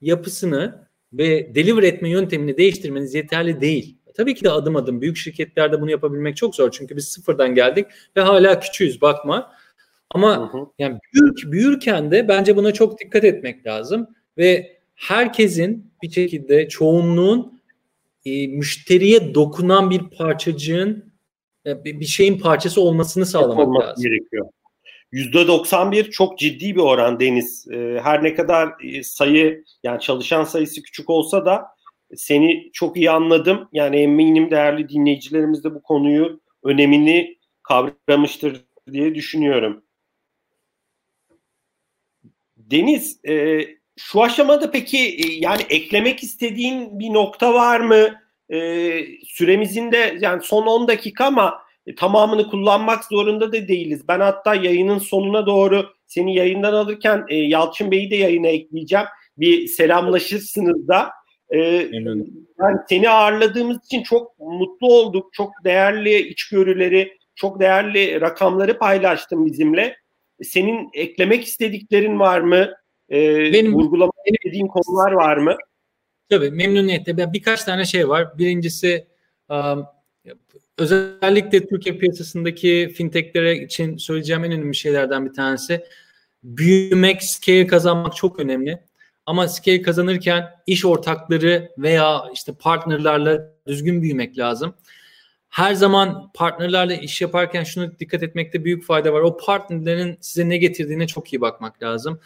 yapısını 0.00 0.88
ve 1.12 1.54
deliver 1.54 1.82
etme 1.82 2.10
yöntemini 2.10 2.56
değiştirmeniz 2.56 3.14
yeterli 3.14 3.60
değil. 3.60 3.98
Tabii 4.14 4.34
ki 4.34 4.44
de 4.44 4.50
adım 4.50 4.76
adım 4.76 5.00
büyük 5.00 5.16
şirketlerde 5.16 5.80
bunu 5.80 5.90
yapabilmek 5.90 6.36
çok 6.36 6.54
zor. 6.54 6.70
Çünkü 6.70 6.96
biz 6.96 7.08
sıfırdan 7.08 7.54
geldik 7.54 7.86
ve 8.16 8.20
hala 8.20 8.60
küçüğüz 8.60 9.00
bakma. 9.00 9.52
Ama 10.10 10.36
hı 10.36 10.58
hı. 10.58 10.66
yani 10.78 10.98
büyür, 11.14 11.52
büyürken 11.52 12.10
de 12.10 12.28
bence 12.28 12.56
buna 12.56 12.72
çok 12.72 13.00
dikkat 13.00 13.24
etmek 13.24 13.66
lazım 13.66 14.06
ve 14.38 14.76
herkesin 14.94 15.92
bir 16.02 16.10
şekilde 16.10 16.68
çoğunluğun 16.68 17.60
e, 18.24 18.46
müşteriye 18.46 19.34
dokunan 19.34 19.90
bir 19.90 20.00
parçacığın 20.18 21.12
e, 21.66 21.84
bir 21.84 22.06
şeyin 22.06 22.38
parçası 22.38 22.80
olmasını 22.80 23.26
sağlamak 23.26 23.68
Olması 23.68 23.88
lazım. 23.88 24.04
gerekiyor. 24.04 24.46
%91 25.12 26.10
çok 26.10 26.38
ciddi 26.38 26.74
bir 26.76 26.80
oran 26.80 27.20
Deniz. 27.20 27.68
E, 27.72 28.00
her 28.02 28.24
ne 28.24 28.34
kadar 28.34 28.72
e, 28.84 29.02
sayı 29.02 29.64
yani 29.82 30.00
çalışan 30.00 30.44
sayısı 30.44 30.82
küçük 30.82 31.10
olsa 31.10 31.44
da 31.46 31.66
seni 32.16 32.70
çok 32.72 32.96
iyi 32.96 33.10
anladım. 33.10 33.68
Yani 33.72 33.96
eminim 33.96 34.50
değerli 34.50 34.88
dinleyicilerimiz 34.88 35.64
de 35.64 35.74
bu 35.74 35.82
konuyu 35.82 36.40
önemini 36.64 37.38
kavramıştır 37.62 38.64
diye 38.92 39.14
düşünüyorum. 39.14 39.82
Deniz, 42.70 43.20
e, 43.28 43.60
şu 43.96 44.22
aşamada 44.22 44.70
peki 44.70 44.98
e, 44.98 45.32
yani 45.40 45.62
eklemek 45.70 46.22
istediğin 46.22 46.98
bir 46.98 47.12
nokta 47.12 47.54
var 47.54 47.80
mı? 47.80 48.20
E, 48.52 48.58
süremizin 49.26 49.92
de 49.92 50.18
yani 50.20 50.42
son 50.42 50.66
10 50.66 50.88
dakika 50.88 51.24
ama 51.24 51.58
e, 51.86 51.94
tamamını 51.94 52.50
kullanmak 52.50 53.04
zorunda 53.04 53.52
da 53.52 53.68
değiliz. 53.68 54.08
Ben 54.08 54.20
hatta 54.20 54.54
yayının 54.54 54.98
sonuna 54.98 55.46
doğru 55.46 55.86
seni 56.06 56.36
yayından 56.36 56.72
alırken 56.72 57.24
e, 57.28 57.36
Yalçın 57.36 57.90
Bey'i 57.90 58.10
de 58.10 58.16
yayına 58.16 58.46
ekleyeceğim. 58.46 59.06
Bir 59.36 59.66
selamlaşırsınız 59.66 60.88
da. 60.88 61.10
E, 61.50 61.58
yani 61.58 62.24
seni 62.88 63.10
ağırladığımız 63.10 63.84
için 63.84 64.02
çok 64.02 64.38
mutlu 64.38 64.86
olduk. 64.94 65.32
Çok 65.32 65.52
değerli 65.64 66.28
içgörüleri, 66.28 67.18
çok 67.34 67.60
değerli 67.60 68.20
rakamları 68.20 68.78
paylaştın 68.78 69.46
bizimle. 69.46 69.99
Senin 70.42 70.90
eklemek 70.92 71.44
istediklerin 71.44 72.18
var 72.18 72.40
mı? 72.40 72.70
Ee, 73.10 73.52
benim 73.52 73.74
vurgulamak 73.74 74.14
istediğin 74.26 74.66
konular 74.66 75.12
var 75.12 75.36
mı? 75.36 75.56
Tabii 76.30 76.50
memnuniyetle. 76.50 77.32
Birkaç 77.32 77.64
tane 77.64 77.84
şey 77.84 78.08
var. 78.08 78.38
Birincisi 78.38 79.06
um, 79.48 79.86
özellikle 80.78 81.66
Türkiye 81.66 81.98
piyasasındaki 81.98 82.92
fintechlere 82.96 83.56
için 83.56 83.96
söyleyeceğim 83.96 84.44
en 84.44 84.52
önemli 84.52 84.74
şeylerden 84.74 85.26
bir 85.26 85.32
tanesi. 85.32 85.84
Büyümek, 86.42 87.22
scale 87.22 87.66
kazanmak 87.66 88.16
çok 88.16 88.38
önemli. 88.38 88.80
Ama 89.26 89.48
scale 89.48 89.82
kazanırken 89.82 90.50
iş 90.66 90.84
ortakları 90.84 91.68
veya 91.78 92.24
işte 92.34 92.52
partnerlarla 92.52 93.52
düzgün 93.66 94.02
büyümek 94.02 94.38
lazım 94.38 94.74
her 95.50 95.74
zaman 95.74 96.30
partnerlerle 96.34 97.00
iş 97.00 97.20
yaparken 97.20 97.64
şunu 97.64 97.98
dikkat 97.98 98.22
etmekte 98.22 98.64
büyük 98.64 98.84
fayda 98.84 99.12
var. 99.12 99.20
O 99.20 99.36
partnerlerin 99.36 100.18
size 100.20 100.48
ne 100.48 100.56
getirdiğine 100.56 101.06
çok 101.06 101.32
iyi 101.32 101.40
bakmak 101.40 101.82
lazım. 101.82 102.20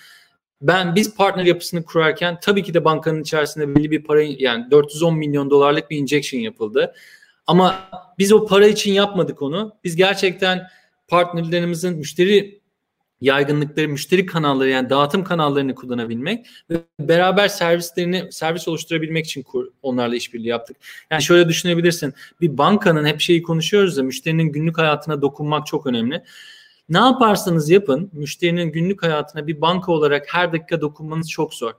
Ben 0.62 0.94
biz 0.94 1.16
partner 1.16 1.44
yapısını 1.44 1.84
kurarken 1.84 2.40
tabii 2.40 2.62
ki 2.62 2.74
de 2.74 2.84
bankanın 2.84 3.22
içerisinde 3.22 3.74
belli 3.74 3.90
bir 3.90 4.04
para 4.04 4.22
yani 4.22 4.70
410 4.70 5.16
milyon 5.16 5.50
dolarlık 5.50 5.90
bir 5.90 5.98
injection 5.98 6.40
yapıldı. 6.40 6.94
Ama 7.46 7.74
biz 8.18 8.32
o 8.32 8.46
para 8.46 8.66
için 8.66 8.92
yapmadık 8.92 9.42
onu. 9.42 9.76
Biz 9.84 9.96
gerçekten 9.96 10.66
partnerlerimizin 11.08 11.96
müşteri 11.96 12.60
yaygınlıkları, 13.24 13.88
müşteri 13.88 14.26
kanalları 14.26 14.68
yani 14.68 14.90
dağıtım 14.90 15.24
kanallarını 15.24 15.74
kullanabilmek 15.74 16.46
ve 16.70 16.76
beraber 17.00 17.48
servislerini 17.48 18.32
servis 18.32 18.68
oluşturabilmek 18.68 19.26
için 19.26 19.42
kur, 19.42 19.66
onlarla 19.82 20.16
işbirliği 20.16 20.48
yaptık. 20.48 20.76
Yani 21.10 21.22
şöyle 21.22 21.48
düşünebilirsin. 21.48 22.14
Bir 22.40 22.58
bankanın 22.58 23.06
hep 23.06 23.20
şeyi 23.20 23.42
konuşuyoruz 23.42 23.96
da 23.96 24.02
müşterinin 24.02 24.52
günlük 24.52 24.78
hayatına 24.78 25.22
dokunmak 25.22 25.66
çok 25.66 25.86
önemli. 25.86 26.22
Ne 26.88 26.98
yaparsanız 26.98 27.70
yapın 27.70 28.10
müşterinin 28.12 28.72
günlük 28.72 29.02
hayatına 29.02 29.46
bir 29.46 29.60
banka 29.60 29.92
olarak 29.92 30.34
her 30.34 30.52
dakika 30.52 30.80
dokunmanız 30.80 31.30
çok 31.30 31.54
zor. 31.54 31.72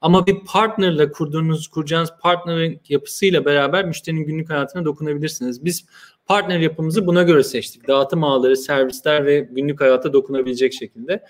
Ama 0.00 0.26
bir 0.26 0.36
partnerle 0.46 1.10
kurduğunuz, 1.10 1.68
kuracağınız 1.68 2.10
partnerin 2.20 2.80
yapısıyla 2.88 3.44
beraber 3.44 3.84
müşterinin 3.84 4.26
günlük 4.26 4.50
hayatına 4.50 4.84
dokunabilirsiniz. 4.84 5.64
Biz 5.64 5.86
partner 6.26 6.58
yapımızı 6.58 7.06
buna 7.06 7.22
göre 7.22 7.42
seçtik. 7.42 7.88
Dağıtım 7.88 8.24
ağları, 8.24 8.56
servisler 8.56 9.26
ve 9.26 9.40
günlük 9.40 9.80
hayata 9.80 10.12
dokunabilecek 10.12 10.72
şekilde. 10.72 11.24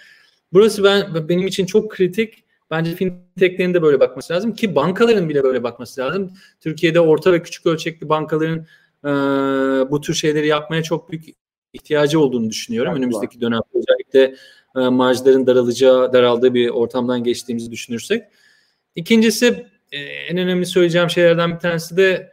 Burası 0.53 0.85
ben 0.85 1.29
benim 1.29 1.47
için 1.47 1.66
çok 1.66 1.91
kritik. 1.91 2.45
Bence 2.71 2.95
fintechlerin 2.95 3.75
de 3.75 3.83
böyle 3.83 4.01
bakması 4.01 4.33
lazım 4.33 4.55
ki 4.55 4.75
bankaların 4.75 5.29
bile 5.29 5.43
böyle 5.43 5.62
bakması 5.62 6.01
lazım. 6.01 6.31
Türkiye'de 6.61 7.01
orta 7.01 7.33
ve 7.33 7.43
küçük 7.43 7.66
ölçekli 7.66 8.09
bankaların 8.09 8.66
e, 9.05 9.11
bu 9.91 10.01
tür 10.01 10.14
şeyleri 10.14 10.47
yapmaya 10.47 10.83
çok 10.83 11.11
büyük 11.11 11.25
ihtiyacı 11.73 12.21
olduğunu 12.21 12.51
düşünüyorum. 12.51 12.93
Evet, 12.93 12.99
Önümüzdeki 12.99 13.41
dönemde 13.41 13.64
özellikle 13.75 14.37
e, 14.77 14.89
marjların 14.89 15.47
daralacağı, 15.47 16.12
daraldığı 16.12 16.55
bir 16.55 16.69
ortamdan 16.69 17.25
geçtiğimizi 17.25 17.71
düşünürsek. 17.71 18.23
İkincisi 18.99 19.67
e, 19.93 19.99
en 19.99 20.39
önemli 20.39 20.67
söyleyeceğim 20.67 21.11
şeylerden 21.11 21.55
bir 21.55 21.59
tanesi 21.59 21.97
de 21.97 22.33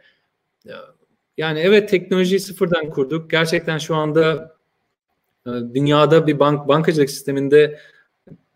yani 1.36 1.58
evet 1.58 1.88
teknolojiyi 1.88 2.40
sıfırdan 2.40 2.90
kurduk. 2.90 3.30
Gerçekten 3.30 3.78
şu 3.78 3.94
anda 3.94 4.56
e, 5.46 5.50
dünyada 5.74 6.26
bir 6.26 6.38
bank 6.38 6.68
bankacılık 6.68 7.10
sisteminde 7.10 7.80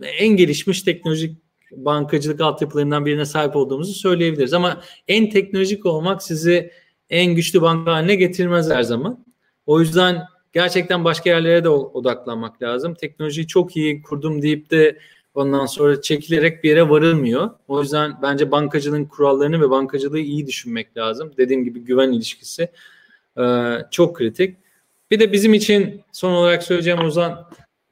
en 0.02 0.28
gelişmiş 0.28 0.82
teknolojik 0.82 1.36
bankacılık 1.72 2.40
altyapılarından 2.40 3.06
birine 3.06 3.24
sahip 3.24 3.56
olduğumuzu 3.56 3.92
söyleyebiliriz. 3.92 4.52
Ama 4.52 4.82
en 5.08 5.30
teknolojik 5.30 5.86
olmak 5.86 6.22
sizi 6.22 6.70
en 7.10 7.34
güçlü 7.34 7.62
banka 7.62 7.92
haline 7.92 8.14
getirmez 8.14 8.70
her 8.70 8.82
zaman. 8.82 9.24
O 9.66 9.80
yüzden 9.80 10.22
gerçekten 10.52 11.04
başka 11.04 11.30
yerlere 11.30 11.64
de 11.64 11.68
odaklanmak 11.68 12.62
lazım. 12.62 12.94
Teknolojiyi 12.94 13.46
çok 13.46 13.76
iyi 13.76 14.02
kurdum 14.02 14.42
deyip 14.42 14.70
de 14.70 14.98
Ondan 15.34 15.66
sonra 15.66 16.00
çekilerek 16.00 16.64
bir 16.64 16.68
yere 16.68 16.88
varılmıyor. 16.88 17.50
O 17.68 17.82
yüzden 17.82 18.22
bence 18.22 18.50
bankacılığın 18.50 19.04
kurallarını 19.04 19.60
ve 19.60 19.70
bankacılığı 19.70 20.18
iyi 20.18 20.46
düşünmek 20.46 20.96
lazım. 20.96 21.32
Dediğim 21.36 21.64
gibi 21.64 21.80
güven 21.80 22.12
ilişkisi 22.12 22.68
e, 23.38 23.74
çok 23.90 24.16
kritik. 24.16 24.56
Bir 25.10 25.20
de 25.20 25.32
bizim 25.32 25.54
için 25.54 26.02
son 26.12 26.32
olarak 26.32 26.62
söyleyeceğim 26.62 27.00
Ozan, 27.00 27.48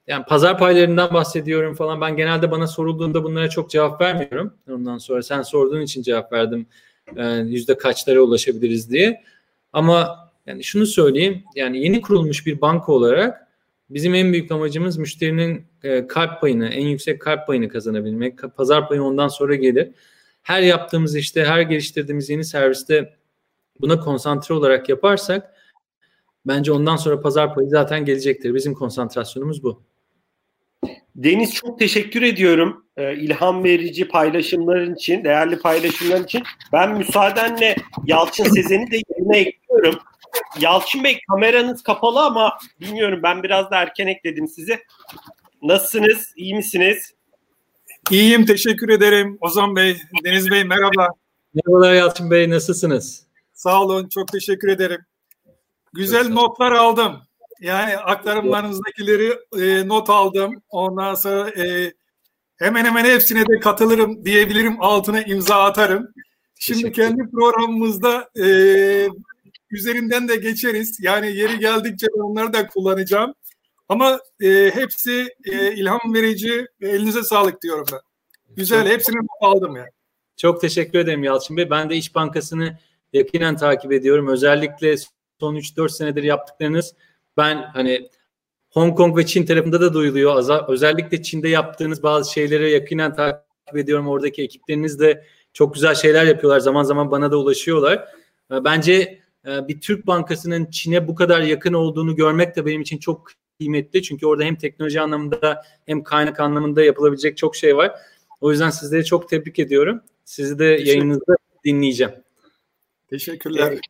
yani 0.06 0.24
pazar 0.24 0.58
paylarından 0.58 1.14
bahsediyorum 1.14 1.74
falan. 1.74 2.00
Ben 2.00 2.16
genelde 2.16 2.50
bana 2.50 2.66
sorulduğunda 2.66 3.24
bunlara 3.24 3.50
çok 3.50 3.70
cevap 3.70 4.00
vermiyorum. 4.00 4.54
Ondan 4.70 4.98
sonra 4.98 5.22
sen 5.22 5.42
sorduğun 5.42 5.80
için 5.80 6.02
cevap 6.02 6.32
verdim. 6.32 6.66
E, 7.16 7.26
yüzde 7.26 7.78
kaçlara 7.78 8.20
ulaşabiliriz 8.20 8.90
diye. 8.90 9.22
Ama 9.72 10.30
yani 10.46 10.64
şunu 10.64 10.86
söyleyeyim. 10.86 11.42
Yani 11.54 11.84
yeni 11.84 12.00
kurulmuş 12.00 12.46
bir 12.46 12.60
banka 12.60 12.92
olarak 12.92 13.47
Bizim 13.90 14.14
en 14.14 14.32
büyük 14.32 14.52
amacımız 14.52 14.98
müşterinin 14.98 15.66
e, 15.82 16.06
kalp 16.06 16.40
payını, 16.40 16.68
en 16.68 16.86
yüksek 16.86 17.20
kalp 17.20 17.46
payını 17.46 17.68
kazanabilmek. 17.68 18.38
Pazar 18.56 18.88
payı 18.88 19.02
ondan 19.02 19.28
sonra 19.28 19.54
gelir. 19.54 19.90
Her 20.42 20.62
yaptığımız 20.62 21.16
işte, 21.16 21.44
her 21.44 21.60
geliştirdiğimiz 21.60 22.30
yeni 22.30 22.44
serviste 22.44 23.16
buna 23.80 24.00
konsantre 24.00 24.54
olarak 24.54 24.88
yaparsak 24.88 25.54
bence 26.46 26.72
ondan 26.72 26.96
sonra 26.96 27.20
pazar 27.20 27.54
payı 27.54 27.68
zaten 27.68 28.04
gelecektir. 28.04 28.54
Bizim 28.54 28.74
konsantrasyonumuz 28.74 29.62
bu. 29.62 29.82
Deniz 31.16 31.54
çok 31.54 31.78
teşekkür 31.78 32.22
ediyorum 32.22 32.84
ee, 32.96 33.16
ilham 33.16 33.64
verici 33.64 34.08
paylaşımların 34.08 34.94
için, 34.94 35.24
değerli 35.24 35.58
paylaşımların 35.58 36.24
için. 36.24 36.42
Ben 36.72 36.96
müsaadenle 36.96 37.76
Yalçın 38.06 38.44
Sezen'i 38.44 38.90
de 38.90 38.96
yayına 39.10 39.36
ekliyorum. 39.36 39.94
Yalçın 40.60 41.04
Bey 41.04 41.20
kameranız 41.30 41.82
kapalı 41.82 42.20
ama 42.20 42.58
bilmiyorum 42.80 43.20
ben 43.22 43.42
biraz 43.42 43.70
da 43.70 43.76
erken 43.76 44.06
ekledim 44.06 44.48
sizi. 44.48 44.78
Nasılsınız? 45.62 46.32
İyi 46.36 46.54
misiniz? 46.54 47.14
İyiyim 48.10 48.46
teşekkür 48.46 48.88
ederim 48.88 49.38
Ozan 49.40 49.76
Bey, 49.76 49.96
Deniz 50.24 50.50
Bey 50.50 50.64
merhaba. 50.64 51.08
Merhabalar 51.54 51.94
Yalçın 51.94 52.30
Bey 52.30 52.50
nasılsınız? 52.50 53.26
Sağ 53.52 53.82
olun 53.82 54.08
çok 54.08 54.28
teşekkür 54.28 54.68
ederim. 54.68 55.00
Güzel 55.92 56.24
çok 56.24 56.32
notlar 56.32 56.72
aldım. 56.72 57.20
Yani 57.60 57.96
aktarımlarınızdakileri 57.96 59.38
e, 59.60 59.88
not 59.88 60.10
aldım. 60.10 60.62
Ondan 60.70 61.14
sonra 61.14 61.50
e, 61.50 61.92
hemen 62.56 62.84
hemen 62.84 63.04
hepsine 63.04 63.40
de 63.40 63.60
katılırım 63.60 64.24
diyebilirim. 64.24 64.76
Altına 64.80 65.22
imza 65.22 65.64
atarım. 65.64 66.08
Şimdi 66.58 66.92
kendi 66.92 67.30
programımızda 67.30 68.30
e, 68.40 68.46
üzerinden 69.70 70.28
de 70.28 70.36
geçeriz. 70.36 70.98
Yani 71.00 71.36
yeri 71.36 71.58
geldikçe 71.58 72.06
onları 72.14 72.52
da 72.52 72.66
kullanacağım. 72.66 73.34
Ama 73.88 74.20
e, 74.40 74.70
hepsi 74.74 75.28
e, 75.44 75.74
ilham 75.74 76.14
verici 76.14 76.66
ve 76.80 76.90
elinize 76.90 77.22
sağlık 77.22 77.62
diyorum 77.62 77.86
ben. 77.92 78.00
Güzel. 78.56 78.88
Hepsini 78.88 79.16
not 79.16 79.56
aldım 79.56 79.76
ya. 79.76 79.86
Çok 80.36 80.60
teşekkür 80.60 80.98
ederim 80.98 81.24
Yalçın 81.24 81.56
Bey. 81.56 81.70
Ben 81.70 81.90
de 81.90 81.96
İş 81.96 82.14
Bankası'nı 82.14 82.78
yakinen 83.12 83.56
takip 83.56 83.92
ediyorum. 83.92 84.28
Özellikle 84.28 84.94
son 85.40 85.54
3-4 85.56 85.88
senedir 85.88 86.22
yaptıklarınız 86.22 86.94
ben 87.36 87.62
hani 87.62 88.08
Hong 88.70 88.96
Kong 88.96 89.18
ve 89.18 89.26
Çin 89.26 89.46
tarafında 89.46 89.80
da 89.80 89.94
duyuluyor. 89.94 90.68
Özellikle 90.68 91.22
Çin'de 91.22 91.48
yaptığınız 91.48 92.02
bazı 92.02 92.32
şeyleri 92.32 92.70
yakinen 92.70 93.14
takip 93.14 93.76
ediyorum. 93.76 94.08
Oradaki 94.08 94.42
ekipleriniz 94.42 95.00
de 95.00 95.24
çok 95.52 95.74
güzel 95.74 95.94
şeyler 95.94 96.24
yapıyorlar. 96.24 96.60
Zaman 96.60 96.82
zaman 96.82 97.10
bana 97.10 97.30
da 97.30 97.36
ulaşıyorlar. 97.36 98.08
Bence 98.50 99.18
bir 99.68 99.80
Türk 99.80 100.06
bankasının 100.06 100.66
Çin'e 100.70 101.08
bu 101.08 101.14
kadar 101.14 101.40
yakın 101.40 101.72
olduğunu 101.72 102.16
görmek 102.16 102.56
de 102.56 102.66
benim 102.66 102.80
için 102.80 102.98
çok 102.98 103.28
kıymetli. 103.58 104.02
Çünkü 104.02 104.26
orada 104.26 104.44
hem 104.44 104.56
teknoloji 104.56 105.00
anlamında 105.00 105.62
hem 105.86 106.02
kaynak 106.02 106.40
anlamında 106.40 106.82
yapılabilecek 106.84 107.36
çok 107.36 107.56
şey 107.56 107.76
var. 107.76 107.92
O 108.40 108.50
yüzden 108.50 108.70
sizleri 108.70 109.04
çok 109.04 109.28
tebrik 109.28 109.58
ediyorum. 109.58 110.00
Sizi 110.24 110.58
de 110.58 110.64
yayınınızda 110.64 111.36
dinleyeceğim. 111.64 112.12
Teşekkürler. 113.10 113.68
Evet. 113.68 113.80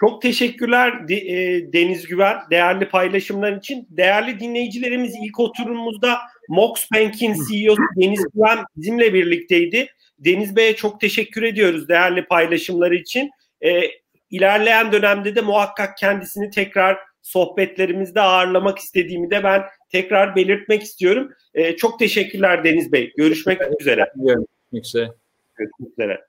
Çok 0.00 0.22
teşekkürler 0.22 0.92
e, 1.10 1.72
Deniz 1.72 2.06
Güven 2.06 2.36
değerli 2.50 2.88
paylaşımlar 2.88 3.56
için. 3.56 3.86
Değerli 3.90 4.40
dinleyicilerimiz 4.40 5.14
ilk 5.24 5.40
oturumumuzda 5.40 6.18
Mox 6.48 6.86
Bank'in 6.94 7.34
CEO'su 7.34 7.82
Deniz 7.96 8.24
Güven 8.34 8.58
bizimle 8.76 9.14
birlikteydi. 9.14 9.86
Deniz 10.18 10.56
Bey'e 10.56 10.76
çok 10.76 11.00
teşekkür 11.00 11.42
ediyoruz 11.42 11.88
değerli 11.88 12.26
paylaşımları 12.26 12.94
için. 12.94 13.30
E, 13.64 13.70
ilerleyen 14.30 14.92
dönemde 14.92 15.34
de 15.34 15.40
muhakkak 15.40 15.96
kendisini 15.96 16.50
tekrar 16.50 16.98
sohbetlerimizde 17.22 18.20
ağırlamak 18.20 18.78
istediğimi 18.78 19.30
de 19.30 19.44
ben 19.44 19.62
tekrar 19.92 20.36
belirtmek 20.36 20.82
istiyorum. 20.82 21.32
E, 21.54 21.76
çok 21.76 21.98
teşekkürler 21.98 22.64
Deniz 22.64 22.92
Bey. 22.92 23.12
Görüşmek 23.16 23.60
üzere. 23.80 24.06
Görüşmek 24.14 24.84
üzere. 24.84 25.08
Görüşmek 25.56 25.92
üzere. 25.92 26.27